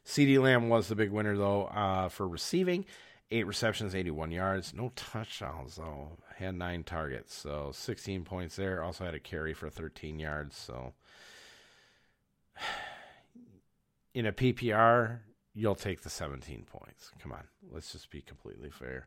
CeeDee 0.07 0.41
Lamb 0.41 0.69
was 0.69 0.87
the 0.87 0.95
big 0.95 1.11
winner 1.11 1.37
though 1.37 1.65
uh, 1.65 2.09
for 2.09 2.29
receiving. 2.29 2.85
Eight 3.33 3.47
receptions, 3.47 3.97
81 3.97 4.31
yards, 4.31 4.73
no 4.73 4.93
touchdowns 4.95 5.75
though. 5.75 6.19
Had 6.37 6.55
nine 6.55 6.85
targets, 6.85 7.35
so 7.35 7.73
16 7.75 8.23
points 8.23 8.55
there. 8.55 8.85
Also 8.85 9.05
had 9.05 9.15
a 9.15 9.21
carry 9.21 9.53
for 9.53 9.69
13 9.69 10.21
yards. 10.21 10.57
So 10.57 10.93
in 14.15 14.27
a 14.27 14.33
PPR, 14.33 15.21
you'll 15.55 15.75
take 15.75 16.03
the 16.03 16.11
17 16.11 16.65
points. 16.65 17.11
Come 17.21 17.33
on, 17.33 17.45
let's 17.71 17.93
just 17.93 18.11
be 18.11 18.23
completely 18.23 18.71
fair. 18.71 19.07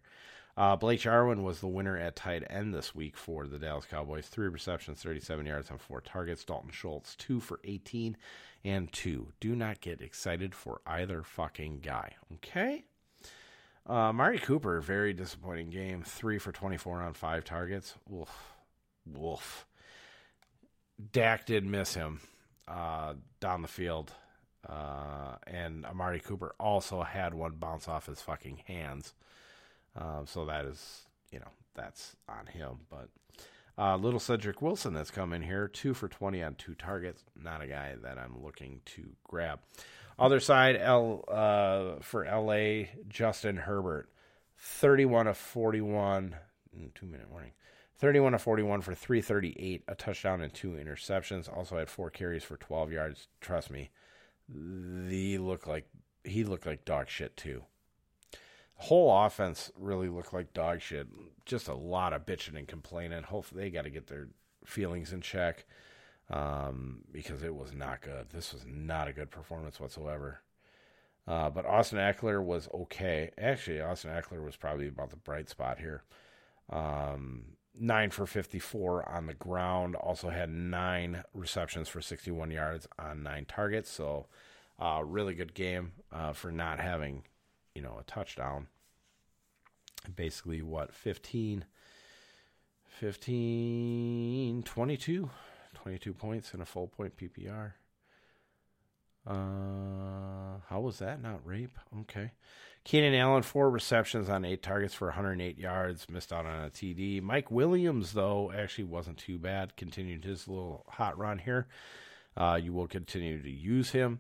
Uh, 0.58 0.76
Blake 0.76 1.02
Jarwin 1.02 1.44
was 1.44 1.60
the 1.60 1.68
winner 1.68 1.98
at 1.98 2.16
tight 2.16 2.44
end 2.50 2.74
this 2.74 2.96
week 2.96 3.18
for 3.18 3.46
the 3.46 3.60
Dallas 3.60 3.86
Cowboys. 3.86 4.28
Three 4.28 4.48
receptions, 4.48 5.04
37 5.04 5.46
yards 5.46 5.70
on 5.70 5.78
four 5.78 6.00
targets. 6.00 6.46
Dalton 6.46 6.72
Schultz, 6.72 7.16
two 7.16 7.42
for 7.42 7.60
18 7.66 8.16
and 8.64 8.92
two. 8.94 9.34
Do 9.42 9.54
not 9.54 9.82
get 9.82 10.02
excited 10.02 10.56
for 10.56 10.80
either 10.88 11.24
fucking 11.24 11.82
guy, 11.82 12.14
okay? 12.36 12.86
Uh, 13.86 14.14
Mari 14.14 14.40
Cooper, 14.40 14.80
very 14.80 15.14
disappointing 15.14 15.70
game. 15.70 16.04
Three 16.04 16.40
for 16.40 16.54
24 16.54 17.02
on 17.02 17.14
five 17.14 17.44
targets. 17.44 17.96
Wolf. 18.08 18.54
Wolf. 19.06 19.68
Dak 21.12 21.46
did 21.46 21.66
miss 21.66 21.94
him 21.94 22.22
uh, 22.68 23.14
down 23.42 23.62
the 23.62 23.68
field. 23.68 24.14
Uh, 24.68 25.36
and 25.48 25.86
Amari 25.86 26.20
Cooper 26.20 26.56
also 26.60 27.04
had 27.04 27.34
one 27.34 27.54
bounce 27.54 27.88
off 27.88 28.08
his 28.08 28.22
fucking 28.22 28.64
hands. 28.66 29.14
Uh, 29.96 30.26
so 30.26 30.46
that 30.46 30.66
is, 30.66 31.04
you 31.32 31.40
know, 31.40 31.52
that's 31.76 32.16
on 32.28 32.48
him. 32.48 32.80
But 32.90 33.10
uh, 33.78 33.98
little 33.98 34.20
Cedric 34.20 34.62
Wilson 34.62 34.94
that's 34.94 35.12
come 35.12 35.34
in 35.34 35.42
here, 35.42 35.68
two 35.68 35.94
for 35.94 36.08
20 36.08 36.42
on 36.42 36.56
two 36.56 36.76
targets. 36.76 37.24
Not 37.42 37.62
a 37.62 37.68
guy 37.68 37.96
that 38.02 38.18
I'm 38.18 38.42
looking 38.44 38.82
to 38.86 39.10
grab. 39.24 39.60
Other 40.18 40.40
side, 40.40 40.78
L 40.78 41.26
uh, 41.28 42.02
for 42.02 42.26
LA, 42.26 42.88
Justin 43.10 43.58
Herbert, 43.58 44.10
31 44.58 45.28
of 45.28 45.38
41, 45.38 46.36
mm, 46.78 46.94
two 46.94 47.06
minute 47.06 47.30
warning. 47.30 47.52
31 47.98 48.34
of 48.34 48.42
41 48.42 48.82
for 48.82 48.94
338, 48.94 49.84
a 49.88 49.96
touchdown 49.96 50.42
and 50.42 50.54
two 50.54 50.72
interceptions. 50.72 51.56
Also 51.56 51.78
had 51.78 51.90
four 51.90 52.10
carries 52.10 52.44
for 52.44 52.58
12 52.58 52.92
yards. 52.92 53.28
Trust 53.42 53.70
me, 53.72 53.90
he 54.50 55.38
looked 55.38 55.68
like 55.68 55.88
he 56.24 56.44
looked 56.44 56.66
like 56.66 56.86
dog 56.86 57.10
shit 57.10 57.36
too. 57.38 57.64
The 58.32 58.86
whole 58.86 59.26
offense 59.26 59.72
really 59.78 60.10
looked 60.10 60.34
like 60.34 60.54
dog 60.54 60.82
shit. 60.82 61.08
Just 61.46 61.68
a 61.68 61.76
lot 61.76 62.14
of 62.14 62.26
bitching 62.26 62.58
and 62.58 62.68
complaining. 62.68 63.24
Hopefully 63.24 63.64
they 63.64 63.70
got 63.70 63.84
to 63.84 63.90
get 63.90 64.08
their 64.08 64.28
feelings 64.66 65.14
in 65.14 65.22
check 65.22 65.66
um, 66.30 67.00
because 67.12 67.44
it 67.44 67.56
was 67.56 67.74
not 67.74 68.02
good. 68.02 68.28
This 68.32 68.54
was 68.54 68.66
not 68.68 69.08
a 69.08 69.14
good 69.14 69.32
performance 69.32 69.80
whatsoever. 69.80 70.42
Uh, 71.28 71.50
but 71.50 71.66
Austin 71.66 71.98
Ekeler 71.98 72.44
was 72.44 72.68
okay. 72.74 73.32
Actually, 73.38 73.82
Austin 73.82 74.12
Ekeler 74.12 74.44
was 74.44 74.56
probably 74.56 74.88
about 74.88 75.10
the 75.10 75.16
bright 75.16 75.50
spot 75.50 75.80
here. 75.80 76.04
Um, 76.70 77.46
nine 77.80 78.10
for 78.10 78.26
54 78.26 79.08
on 79.10 79.28
the 79.28 79.34
ground. 79.34 79.96
Also 79.96 80.30
had 80.30 80.50
nine 80.50 81.24
receptions 81.34 81.88
for 81.90 82.02
61 82.02 82.52
yards 82.52 82.88
on 82.98 83.24
nine 83.24 83.46
targets. 83.46 83.90
So, 83.90 84.28
uh, 84.80 85.02
really 85.06 85.34
good 85.36 85.54
game 85.54 85.94
uh, 86.12 86.34
for 86.34 86.52
not 86.52 86.80
having, 86.80 87.24
you 87.74 87.82
know, 87.82 87.98
a 88.00 88.04
touchdown. 88.04 88.68
Basically, 90.14 90.62
what, 90.62 90.94
15, 90.94 91.66
15, 92.88 94.64
22, 94.64 95.30
22 95.74 96.14
points 96.14 96.54
in 96.54 96.62
a 96.62 96.66
full 96.66 96.88
point 96.88 97.18
PPR. 97.18 97.74
Uh, 99.28 99.34
how 100.70 100.80
was 100.80 101.00
that 101.00 101.22
not 101.22 101.46
rape? 101.46 101.78
Okay. 102.02 102.32
Keenan 102.84 103.16
Allen, 103.16 103.42
four 103.42 103.72
receptions 103.72 104.30
on 104.30 104.46
eight 104.46 104.62
targets 104.62 104.94
for 104.94 105.08
108 105.08 105.58
yards, 105.58 106.08
missed 106.08 106.32
out 106.32 106.46
on 106.46 106.66
a 106.66 106.70
TD. 106.70 107.20
Mike 107.22 107.50
Williams, 107.50 108.14
though, 108.14 108.52
actually 108.56 108.84
wasn't 108.84 109.18
too 109.18 109.40
bad. 109.40 109.76
Continued 109.76 110.24
his 110.24 110.48
little 110.48 110.86
hot 110.88 111.18
run 111.18 111.40
here. 111.40 111.68
Uh, 112.38 112.60
you 112.62 112.74
will 112.74 112.88
continue 112.88 113.42
to 113.42 113.50
use 113.50 113.90
him 113.90 114.20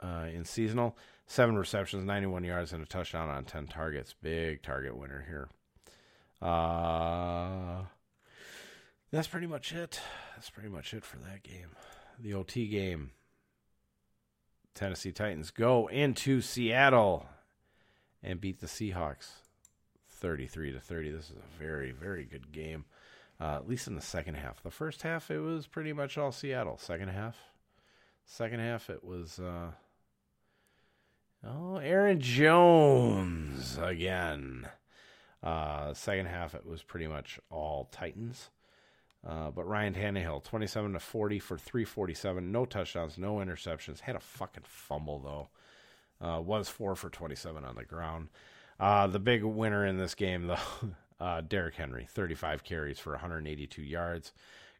uh, 0.00 0.26
in 0.32 0.44
seasonal. 0.44 0.96
Seven 1.26 1.58
receptions, 1.58 2.04
91 2.04 2.44
yards, 2.44 2.72
and 2.72 2.80
a 2.80 2.86
touchdown 2.86 3.28
on 3.28 3.44
10 3.44 3.66
targets. 3.66 4.14
Big 4.22 4.62
target 4.62 4.96
winner 4.96 5.24
here. 5.28 5.48
Uh, 6.40 7.86
that's 9.10 9.26
pretty 9.26 9.48
much 9.48 9.72
it. 9.72 10.00
That's 10.36 10.50
pretty 10.50 10.68
much 10.68 10.94
it 10.94 11.04
for 11.04 11.16
that 11.16 11.42
game. 11.42 11.70
The 12.20 12.34
OT 12.34 12.68
game. 12.68 13.10
Tennessee 14.76 15.10
Titans 15.10 15.50
go 15.50 15.86
into 15.88 16.40
Seattle 16.42 17.26
and 18.22 18.40
beat 18.40 18.60
the 18.60 18.66
Seahawks 18.66 19.30
33 20.08 20.72
to 20.72 20.80
30. 20.80 21.10
This 21.10 21.30
is 21.30 21.36
a 21.36 21.58
very 21.58 21.90
very 21.90 22.24
good 22.24 22.52
game. 22.52 22.84
Uh, 23.40 23.56
at 23.56 23.68
least 23.68 23.86
in 23.86 23.94
the 23.94 24.00
second 24.00 24.34
half. 24.34 24.62
The 24.62 24.70
first 24.70 25.02
half 25.02 25.30
it 25.30 25.40
was 25.40 25.66
pretty 25.66 25.92
much 25.92 26.16
all 26.16 26.32
Seattle. 26.32 26.78
Second 26.78 27.08
half, 27.08 27.36
second 28.24 28.60
half 28.60 28.88
it 28.90 29.02
was 29.02 29.38
uh, 29.38 29.72
oh 31.44 31.76
Aaron 31.78 32.20
Jones 32.20 33.78
again. 33.80 34.68
Uh, 35.42 35.94
second 35.94 36.26
half 36.26 36.54
it 36.54 36.66
was 36.66 36.82
pretty 36.82 37.06
much 37.06 37.40
all 37.50 37.88
Titans. 37.92 38.50
Uh, 39.28 39.50
but 39.50 39.66
Ryan 39.66 39.94
Tannehill, 39.94 40.44
27 40.44 40.92
to 40.92 41.00
40 41.00 41.38
for 41.40 41.58
347, 41.58 42.52
no 42.52 42.64
touchdowns, 42.64 43.18
no 43.18 43.36
interceptions. 43.36 44.00
Had 44.00 44.14
a 44.14 44.20
fucking 44.20 44.64
fumble 44.66 45.18
though. 45.18 45.48
Uh, 46.18 46.40
was 46.40 46.68
four 46.68 46.94
for 46.94 47.10
27 47.10 47.64
on 47.64 47.74
the 47.74 47.84
ground. 47.84 48.28
Uh, 48.78 49.06
the 49.06 49.18
big 49.18 49.42
winner 49.42 49.84
in 49.84 49.98
this 49.98 50.14
game, 50.14 50.46
though, 50.46 50.90
uh, 51.20 51.40
Derrick 51.40 51.74
Henry, 51.74 52.06
35 52.10 52.62
carries 52.64 52.98
for 52.98 53.12
182 53.12 53.82
yards, 53.82 54.32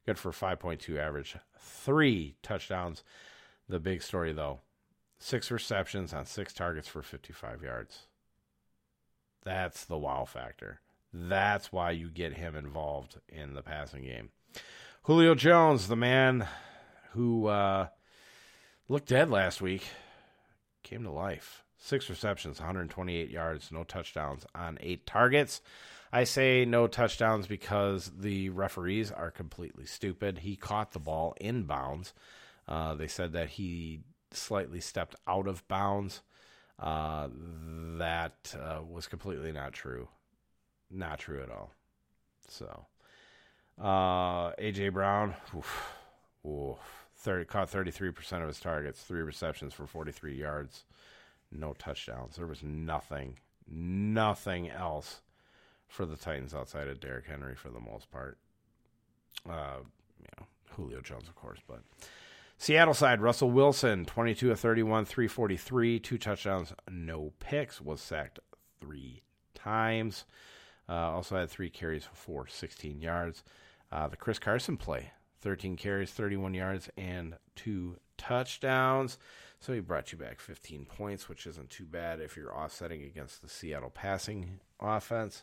good 0.06 0.18
for 0.18 0.30
5.2 0.30 0.98
average, 0.98 1.36
three 1.58 2.36
touchdowns. 2.42 3.02
The 3.68 3.80
big 3.80 4.02
story, 4.02 4.32
though, 4.32 4.60
six 5.18 5.50
receptions 5.50 6.12
on 6.12 6.24
six 6.24 6.52
targets 6.52 6.88
for 6.88 7.02
55 7.02 7.62
yards. 7.62 8.06
That's 9.44 9.84
the 9.84 9.98
wow 9.98 10.24
factor. 10.24 10.80
That's 11.12 11.72
why 11.72 11.92
you 11.92 12.10
get 12.10 12.34
him 12.34 12.54
involved 12.56 13.20
in 13.28 13.54
the 13.54 13.62
passing 13.62 14.04
game. 14.04 14.30
Julio 15.02 15.34
Jones, 15.34 15.88
the 15.88 15.96
man 15.96 16.46
who 17.12 17.46
uh, 17.46 17.88
looked 18.88 19.08
dead 19.08 19.30
last 19.30 19.60
week, 19.60 19.84
came 20.82 21.04
to 21.04 21.10
life. 21.10 21.62
Six 21.78 22.10
receptions, 22.10 22.58
128 22.58 23.30
yards, 23.30 23.70
no 23.70 23.84
touchdowns 23.84 24.44
on 24.54 24.78
eight 24.80 25.06
targets. 25.06 25.60
I 26.12 26.24
say 26.24 26.64
no 26.64 26.86
touchdowns 26.86 27.46
because 27.46 28.10
the 28.16 28.48
referees 28.50 29.10
are 29.10 29.30
completely 29.30 29.86
stupid. 29.86 30.38
He 30.38 30.56
caught 30.56 30.92
the 30.92 30.98
ball 30.98 31.34
in 31.40 31.64
bounds. 31.64 32.14
Uh, 32.66 32.94
they 32.94 33.08
said 33.08 33.32
that 33.32 33.50
he 33.50 34.00
slightly 34.32 34.80
stepped 34.80 35.14
out 35.26 35.46
of 35.46 35.66
bounds. 35.68 36.22
Uh, 36.78 37.28
that 37.98 38.54
uh, 38.60 38.80
was 38.82 39.06
completely 39.06 39.52
not 39.52 39.72
true. 39.72 40.08
Not 40.90 41.18
true 41.18 41.42
at 41.42 41.50
all. 41.50 41.72
So, 42.48 42.86
Uh, 43.80 44.52
AJ 44.52 44.92
Brown, 44.92 45.34
oof, 45.56 45.94
oof, 46.46 46.78
30, 47.18 47.44
caught 47.44 47.70
33% 47.70 48.40
of 48.40 48.48
his 48.48 48.60
targets, 48.60 49.02
three 49.02 49.22
receptions 49.22 49.74
for 49.74 49.86
43 49.86 50.34
yards, 50.34 50.84
no 51.52 51.74
touchdowns. 51.74 52.36
There 52.36 52.46
was 52.46 52.62
nothing, 52.62 53.38
nothing 53.68 54.70
else 54.70 55.20
for 55.88 56.06
the 56.06 56.16
Titans 56.16 56.54
outside 56.54 56.88
of 56.88 57.00
Derrick 57.00 57.26
Henry 57.26 57.54
for 57.54 57.68
the 57.68 57.80
most 57.80 58.10
part. 58.10 58.38
Uh, 59.48 59.80
you 60.18 60.28
know, 60.38 60.46
Julio 60.70 61.00
Jones, 61.00 61.28
of 61.28 61.36
course, 61.36 61.60
but 61.68 61.82
Seattle 62.58 62.94
side, 62.94 63.20
Russell 63.20 63.50
Wilson, 63.50 64.06
22 64.06 64.50
of 64.50 64.58
31, 64.58 65.04
343, 65.04 66.00
two 66.00 66.16
touchdowns, 66.18 66.72
no 66.90 67.32
picks, 67.38 67.80
was 67.80 68.00
sacked 68.00 68.38
three 68.80 69.22
times. 69.54 70.24
Uh, 70.88 71.10
also 71.12 71.36
had 71.36 71.50
three 71.50 71.68
carries 71.68 72.08
for 72.12 72.46
16 72.46 73.00
yards. 73.00 73.42
Uh, 73.90 74.08
the 74.08 74.16
Chris 74.16 74.38
Carson 74.38 74.76
play 74.76 75.12
13 75.40 75.76
carries, 75.76 76.10
31 76.10 76.54
yards, 76.54 76.90
and 76.96 77.36
two 77.54 77.96
touchdowns. 78.18 79.18
So 79.60 79.72
he 79.72 79.80
brought 79.80 80.12
you 80.12 80.18
back 80.18 80.40
15 80.40 80.86
points, 80.86 81.28
which 81.28 81.46
isn't 81.46 81.70
too 81.70 81.86
bad 81.86 82.20
if 82.20 82.36
you're 82.36 82.54
offsetting 82.54 83.02
against 83.02 83.42
the 83.42 83.48
Seattle 83.48 83.90
passing 83.90 84.60
offense. 84.80 85.42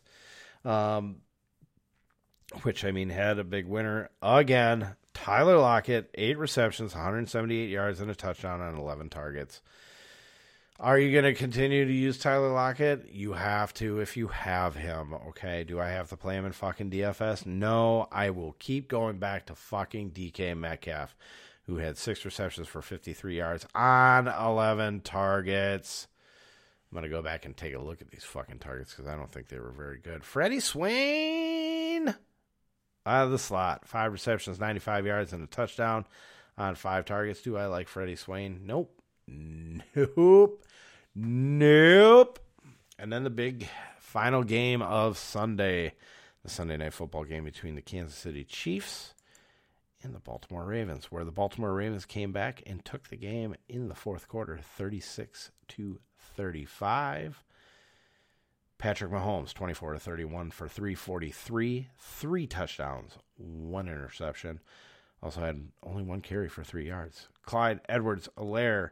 Um, 0.63 1.17
which 2.61 2.85
I 2.85 2.91
mean 2.91 3.09
had 3.09 3.39
a 3.39 3.43
big 3.43 3.65
winner 3.65 4.09
again. 4.21 4.95
Tyler 5.13 5.57
Lockett, 5.57 6.09
eight 6.15 6.37
receptions, 6.37 6.93
178 6.93 7.69
yards, 7.69 7.99
and 7.99 8.11
a 8.11 8.15
touchdown 8.15 8.61
on 8.61 8.77
11 8.77 9.09
targets. 9.09 9.61
Are 10.79 10.97
you 10.97 11.11
going 11.11 11.31
to 11.31 11.37
continue 11.37 11.85
to 11.85 11.93
use 11.93 12.17
Tyler 12.17 12.51
Lockett? 12.51 13.09
You 13.11 13.33
have 13.33 13.73
to 13.75 13.99
if 13.99 14.17
you 14.17 14.27
have 14.27 14.75
him. 14.75 15.13
Okay. 15.29 15.63
Do 15.63 15.79
I 15.79 15.89
have 15.89 16.09
to 16.09 16.17
play 16.17 16.35
him 16.35 16.45
in 16.45 16.51
fucking 16.51 16.89
DFS? 16.89 17.45
No, 17.45 18.07
I 18.11 18.31
will 18.31 18.55
keep 18.57 18.87
going 18.87 19.17
back 19.17 19.45
to 19.45 19.55
fucking 19.55 20.11
DK 20.11 20.57
Metcalf, 20.57 21.15
who 21.67 21.77
had 21.77 21.97
six 21.97 22.25
receptions 22.25 22.67
for 22.67 22.81
53 22.81 23.37
yards 23.37 23.67
on 23.75 24.27
11 24.27 25.01
targets. 25.01 26.07
I'm 26.91 26.95
going 26.95 27.09
to 27.09 27.15
go 27.15 27.21
back 27.21 27.45
and 27.45 27.55
take 27.55 27.75
a 27.75 27.79
look 27.79 28.01
at 28.01 28.09
these 28.09 28.23
fucking 28.23 28.59
targets 28.59 28.93
because 28.93 29.07
I 29.07 29.15
don't 29.15 29.31
think 29.31 29.49
they 29.49 29.59
were 29.59 29.71
very 29.71 29.99
good. 29.99 30.23
Freddie 30.23 30.59
Swain 30.59 32.09
out 33.05 33.25
of 33.25 33.31
the 33.31 33.39
slot, 33.39 33.87
five 33.87 34.11
receptions, 34.11 34.59
95 34.59 35.05
yards, 35.05 35.33
and 35.33 35.43
a 35.43 35.47
touchdown 35.47 36.05
on 36.57 36.75
five 36.75 37.05
targets. 37.05 37.41
Do 37.41 37.57
I 37.57 37.67
like 37.67 37.87
Freddie 37.87 38.15
Swain? 38.15 38.61
Nope. 38.65 39.02
Nope. 39.27 40.63
Nope. 41.15 42.39
And 42.97 43.11
then 43.11 43.23
the 43.23 43.29
big 43.29 43.67
final 43.99 44.43
game 44.43 44.81
of 44.81 45.17
Sunday, 45.17 45.93
the 46.43 46.49
Sunday 46.49 46.77
night 46.77 46.93
football 46.93 47.23
game 47.23 47.43
between 47.43 47.75
the 47.75 47.81
Kansas 47.81 48.17
City 48.17 48.43
Chiefs 48.43 49.13
and 50.03 50.13
the 50.13 50.19
Baltimore 50.19 50.65
Ravens, 50.65 51.11
where 51.11 51.23
the 51.23 51.31
Baltimore 51.31 51.73
Ravens 51.73 52.05
came 52.05 52.31
back 52.31 52.61
and 52.65 52.83
took 52.83 53.07
the 53.07 53.15
game 53.15 53.55
in 53.69 53.87
the 53.87 53.95
fourth 53.95 54.27
quarter, 54.27 54.59
36 54.77 55.51
to 55.69 55.99
35. 56.35 57.43
Patrick 58.77 59.11
Mahomes, 59.11 59.53
24 59.53 59.93
to 59.93 59.99
31 59.99 60.51
for 60.51 60.67
343, 60.67 61.87
three 61.97 62.47
touchdowns, 62.47 63.17
one 63.37 63.87
interception. 63.87 64.59
Also 65.21 65.39
had 65.39 65.69
only 65.81 66.03
one 66.03 66.19
carry 66.19 66.49
for 66.49 66.65
three 66.65 66.87
yards. 66.87 67.29
Clyde 67.45 67.79
Edwards 67.87 68.27
Helaire 68.37 68.89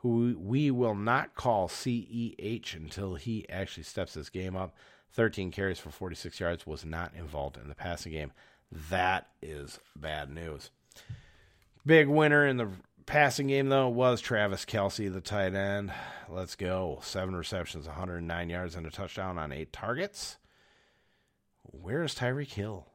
who 0.00 0.36
we 0.38 0.70
will 0.70 0.94
not 0.94 1.34
call 1.34 1.68
CEH 1.68 2.74
until 2.74 3.14
he 3.14 3.48
actually 3.48 3.82
steps 3.82 4.14
this 4.14 4.30
game 4.30 4.56
up. 4.56 4.74
13 5.12 5.50
carries 5.50 5.78
for 5.78 5.90
46 5.90 6.40
yards, 6.40 6.66
was 6.66 6.84
not 6.84 7.12
involved 7.14 7.56
in 7.56 7.68
the 7.68 7.74
passing 7.74 8.12
game. 8.12 8.32
That 8.72 9.28
is 9.42 9.78
bad 9.96 10.30
news. 10.30 10.70
Big 11.84 12.08
winner 12.08 12.46
in 12.46 12.56
the 12.56 12.68
passing 13.06 13.48
game, 13.48 13.68
though, 13.68 13.88
was 13.88 14.20
Travis 14.20 14.64
Kelce, 14.64 15.12
the 15.12 15.20
tight 15.20 15.54
end. 15.54 15.92
Let's 16.28 16.54
go. 16.54 17.00
Seven 17.02 17.34
receptions, 17.34 17.86
109 17.86 18.50
yards, 18.50 18.76
and 18.76 18.86
a 18.86 18.90
touchdown 18.90 19.36
on 19.36 19.52
eight 19.52 19.72
targets. 19.72 20.38
Where's 21.64 22.14
Tyreek 22.14 22.52
Hill? 22.52 22.86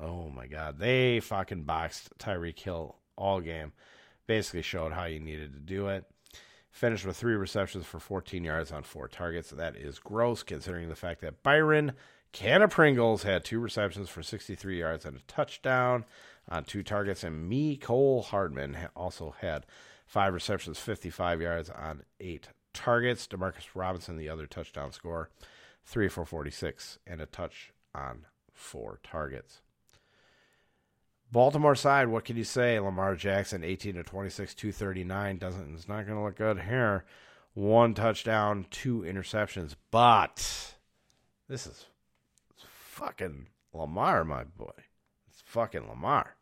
Oh 0.00 0.28
my 0.28 0.46
God. 0.46 0.78
They 0.78 1.20
fucking 1.20 1.62
boxed 1.62 2.10
Tyreek 2.18 2.58
Hill 2.58 2.96
all 3.16 3.40
game. 3.40 3.72
Basically 4.26 4.62
showed 4.62 4.92
how 4.92 5.04
you 5.04 5.20
needed 5.20 5.54
to 5.54 5.60
do 5.60 5.88
it. 5.88 6.04
Finished 6.72 7.04
with 7.04 7.18
three 7.18 7.34
receptions 7.34 7.84
for 7.84 8.00
14 8.00 8.42
yards 8.42 8.72
on 8.72 8.82
four 8.82 9.06
targets. 9.06 9.50
That 9.50 9.76
is 9.76 9.98
gross 9.98 10.42
considering 10.42 10.88
the 10.88 10.96
fact 10.96 11.20
that 11.20 11.42
Byron 11.42 11.92
Can 12.32 12.62
of 12.62 12.70
Pringles 12.70 13.24
had 13.24 13.44
two 13.44 13.60
receptions 13.60 14.08
for 14.08 14.22
63 14.22 14.78
yards 14.78 15.04
and 15.04 15.18
a 15.18 15.22
touchdown 15.28 16.06
on 16.48 16.64
two 16.64 16.82
targets. 16.82 17.22
And 17.22 17.52
Mecole 17.52 18.24
Hardman 18.24 18.76
also 18.96 19.34
had 19.40 19.66
five 20.06 20.32
receptions, 20.32 20.78
55 20.78 21.42
yards 21.42 21.68
on 21.68 22.04
eight 22.20 22.48
targets. 22.72 23.26
Demarcus 23.26 23.66
Robinson, 23.74 24.16
the 24.16 24.30
other 24.30 24.46
touchdown 24.46 24.92
score, 24.92 25.28
three 25.84 26.08
for 26.08 26.24
46 26.24 26.98
and 27.06 27.20
a 27.20 27.26
touch 27.26 27.70
on 27.94 28.24
four 28.54 28.98
targets. 29.02 29.60
Baltimore 31.32 31.74
side, 31.74 32.08
what 32.08 32.26
can 32.26 32.36
you 32.36 32.44
say? 32.44 32.78
Lamar 32.78 33.16
Jackson, 33.16 33.64
18 33.64 33.94
to 33.94 34.02
26, 34.02 34.54
239. 34.54 35.38
Doesn't 35.38 35.74
it's 35.74 35.88
not 35.88 36.06
going 36.06 36.18
to 36.18 36.24
look 36.24 36.36
good 36.36 36.60
here. 36.60 37.04
One 37.54 37.94
touchdown, 37.94 38.66
two 38.70 39.00
interceptions. 39.00 39.74
But 39.90 40.74
this 41.48 41.66
is 41.66 41.86
fucking 42.58 43.46
Lamar, 43.72 44.24
my 44.24 44.44
boy. 44.44 44.72
It's 45.30 45.40
fucking 45.46 45.88
Lamar. 45.88 46.36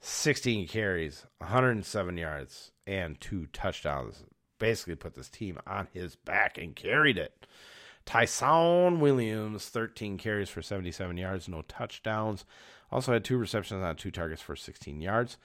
16 0.00 0.66
carries, 0.68 1.26
107 1.38 2.16
yards, 2.16 2.72
and 2.86 3.20
two 3.20 3.46
touchdowns. 3.52 4.24
Basically 4.58 4.94
put 4.94 5.14
this 5.14 5.28
team 5.28 5.58
on 5.66 5.88
his 5.92 6.16
back 6.16 6.56
and 6.56 6.74
carried 6.74 7.18
it. 7.18 7.46
Ty'Son 8.06 9.00
Williams, 9.00 9.68
13 9.68 10.16
carries 10.16 10.48
for 10.48 10.62
77 10.62 11.16
yards, 11.18 11.48
no 11.48 11.62
touchdowns. 11.62 12.46
Also 12.90 13.12
had 13.12 13.24
two 13.24 13.36
receptions 13.36 13.82
on 13.82 13.96
two 13.96 14.10
targets 14.10 14.42
for 14.42 14.56
16 14.56 15.00
yards. 15.00 15.36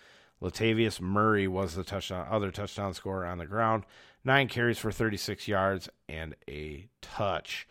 Latavius 0.42 1.00
Murray 1.00 1.48
was 1.48 1.76
the 1.76 1.84
touchdown, 1.84 2.28
other 2.30 2.52
touchdown 2.52 2.94
scorer 2.94 3.26
on 3.26 3.38
the 3.38 3.46
ground. 3.46 3.84
Nine 4.24 4.48
carries 4.48 4.78
for 4.78 4.92
36 4.92 5.48
yards 5.48 5.90
and 6.10 6.36
a 6.48 6.88
touch. 7.02 7.68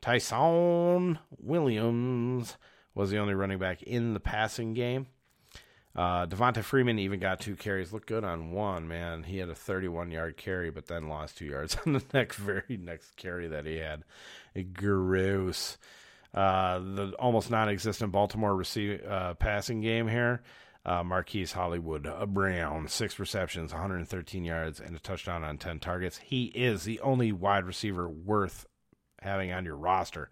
Ty'Son 0.00 1.18
Williams 1.38 2.56
was 2.94 3.10
the 3.10 3.18
only 3.18 3.34
running 3.34 3.58
back 3.58 3.82
in 3.82 4.14
the 4.14 4.20
passing 4.20 4.74
game. 4.74 5.06
Uh, 5.94 6.26
Devonta 6.26 6.64
Freeman 6.64 6.98
even 6.98 7.20
got 7.20 7.40
two 7.40 7.54
carries. 7.54 7.92
Looked 7.92 8.08
good 8.08 8.24
on 8.24 8.50
one, 8.52 8.88
man. 8.88 9.24
He 9.24 9.38
had 9.38 9.50
a 9.50 9.54
31 9.54 10.10
yard 10.10 10.36
carry, 10.36 10.70
but 10.70 10.86
then 10.86 11.08
lost 11.08 11.36
two 11.36 11.44
yards 11.44 11.76
on 11.86 11.92
the 11.92 12.02
next 12.12 12.36
very 12.36 12.78
next 12.80 13.16
carry 13.16 13.46
that 13.48 13.66
he 13.66 13.76
had. 13.76 14.04
Gross. 14.72 15.76
Uh, 16.34 16.78
the 16.78 17.12
almost 17.18 17.50
non-existent 17.50 18.10
Baltimore 18.10 18.56
receive, 18.56 19.04
uh, 19.04 19.34
passing 19.34 19.80
game 19.80 20.08
here. 20.08 20.42
Uh, 20.84 21.04
Marquise 21.04 21.52
Hollywood 21.52 22.08
uh, 22.08 22.26
Brown, 22.26 22.88
six 22.88 23.18
receptions, 23.20 23.72
113 23.72 24.44
yards, 24.44 24.80
and 24.80 24.96
a 24.96 24.98
touchdown 24.98 25.44
on 25.44 25.56
10 25.56 25.78
targets. 25.78 26.18
He 26.18 26.46
is 26.46 26.82
the 26.82 26.98
only 27.00 27.30
wide 27.30 27.64
receiver 27.64 28.08
worth 28.08 28.66
having 29.20 29.52
on 29.52 29.64
your 29.64 29.76
roster. 29.76 30.30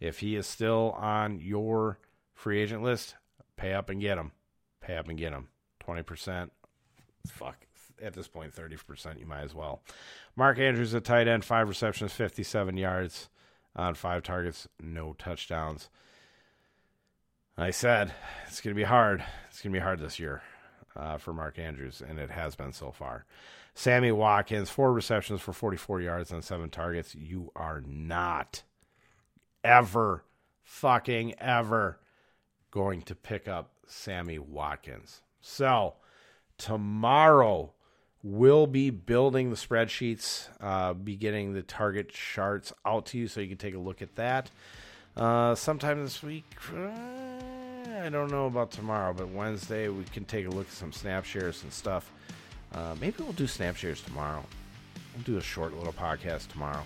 If 0.00 0.18
he 0.18 0.34
is 0.34 0.46
still 0.46 0.90
on 0.98 1.38
your 1.38 1.98
free 2.34 2.60
agent 2.60 2.82
list, 2.82 3.14
pay 3.56 3.74
up 3.74 3.90
and 3.90 4.00
get 4.00 4.18
him. 4.18 4.32
Pay 4.80 4.96
up 4.96 5.08
and 5.08 5.16
get 5.16 5.32
him. 5.32 5.48
20%. 5.86 6.50
Fuck. 7.28 7.66
At 8.02 8.14
this 8.14 8.26
point, 8.26 8.52
30%, 8.52 9.20
you 9.20 9.26
might 9.26 9.42
as 9.42 9.54
well. 9.54 9.82
Mark 10.34 10.58
Andrews, 10.58 10.94
a 10.94 11.00
tight 11.00 11.28
end, 11.28 11.44
five 11.44 11.68
receptions, 11.68 12.12
57 12.12 12.76
yards 12.76 13.28
on 13.74 13.94
five 13.94 14.22
targets, 14.22 14.68
no 14.80 15.14
touchdowns. 15.14 15.88
I 17.56 17.70
said 17.70 18.12
it's 18.46 18.60
going 18.60 18.74
to 18.74 18.78
be 18.80 18.84
hard. 18.84 19.24
It's 19.48 19.60
going 19.60 19.72
to 19.72 19.78
be 19.78 19.82
hard 19.82 20.00
this 20.00 20.18
year 20.18 20.42
uh, 20.96 21.18
for 21.18 21.32
Mark 21.32 21.58
Andrews, 21.58 22.02
and 22.06 22.18
it 22.18 22.30
has 22.30 22.54
been 22.54 22.72
so 22.72 22.90
far. 22.90 23.24
Sammy 23.74 24.12
Watkins, 24.12 24.70
four 24.70 24.92
receptions 24.92 25.40
for 25.40 25.52
44 25.52 26.00
yards 26.00 26.32
on 26.32 26.42
seven 26.42 26.70
targets. 26.70 27.14
You 27.14 27.50
are 27.56 27.82
not 27.86 28.62
ever, 29.64 30.24
fucking 30.62 31.34
ever 31.38 31.98
going 32.70 33.02
to 33.02 33.14
pick 33.14 33.48
up 33.48 33.72
Sammy 33.86 34.38
Watkins. 34.38 35.22
So, 35.40 35.94
tomorrow, 36.58 37.72
will 38.22 38.66
be 38.66 38.90
building 38.90 39.50
the 39.50 39.56
spreadsheets, 39.56 40.48
uh, 40.60 40.92
be 40.92 41.16
getting 41.16 41.52
the 41.52 41.62
target 41.62 42.08
charts 42.08 42.72
out 42.86 43.06
to 43.06 43.18
you 43.18 43.26
so 43.26 43.40
you 43.40 43.48
can 43.48 43.58
take 43.58 43.74
a 43.74 43.78
look 43.78 44.00
at 44.00 44.14
that. 44.14 44.50
Uh, 45.16 45.54
sometime 45.54 46.02
this 46.02 46.22
week, 46.22 46.44
uh, 46.72 46.90
I 48.00 48.08
don't 48.08 48.30
know 48.30 48.46
about 48.46 48.70
tomorrow, 48.70 49.12
but 49.12 49.28
Wednesday 49.28 49.88
we 49.88 50.04
can 50.04 50.24
take 50.24 50.46
a 50.46 50.50
look 50.50 50.68
at 50.68 50.72
some 50.72 50.92
snap 50.92 51.24
shares 51.24 51.62
and 51.62 51.72
stuff. 51.72 52.10
Uh, 52.72 52.94
maybe 53.00 53.16
we'll 53.18 53.32
do 53.32 53.46
snap 53.46 53.76
shares 53.76 54.00
tomorrow. 54.00 54.44
We'll 55.14 55.24
do 55.24 55.36
a 55.36 55.42
short 55.42 55.76
little 55.76 55.92
podcast 55.92 56.48
tomorrow. 56.48 56.82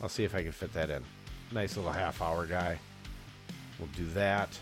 I'll 0.00 0.08
see 0.08 0.24
if 0.24 0.34
I 0.34 0.42
can 0.42 0.52
fit 0.52 0.72
that 0.74 0.90
in. 0.90 1.02
Nice 1.52 1.76
little 1.76 1.90
half 1.90 2.20
hour 2.20 2.46
guy. 2.46 2.78
We'll 3.78 3.88
do 3.96 4.06
that. 4.10 4.56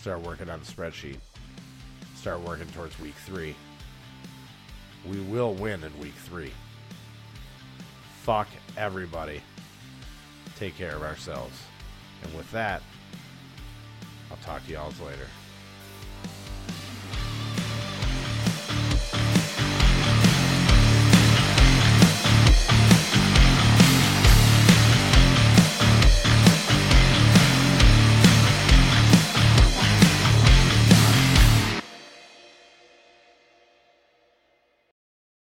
Start 0.00 0.22
working 0.22 0.48
on 0.48 0.60
the 0.60 0.66
spreadsheet. 0.66 1.18
Start 2.20 2.40
working 2.40 2.66
towards 2.74 2.98
week 2.98 3.14
three. 3.14 3.54
We 5.08 5.20
will 5.20 5.54
win 5.54 5.84
in 5.84 5.98
week 6.00 6.14
three. 6.14 6.52
Fuck 8.22 8.48
everybody. 8.76 9.40
Take 10.58 10.76
care 10.76 10.96
of 10.96 11.02
ourselves. 11.04 11.56
And 12.24 12.34
with 12.34 12.50
that, 12.50 12.82
I'll 14.32 14.36
talk 14.38 14.66
to 14.66 14.72
y'all 14.72 14.92
later. 15.06 15.28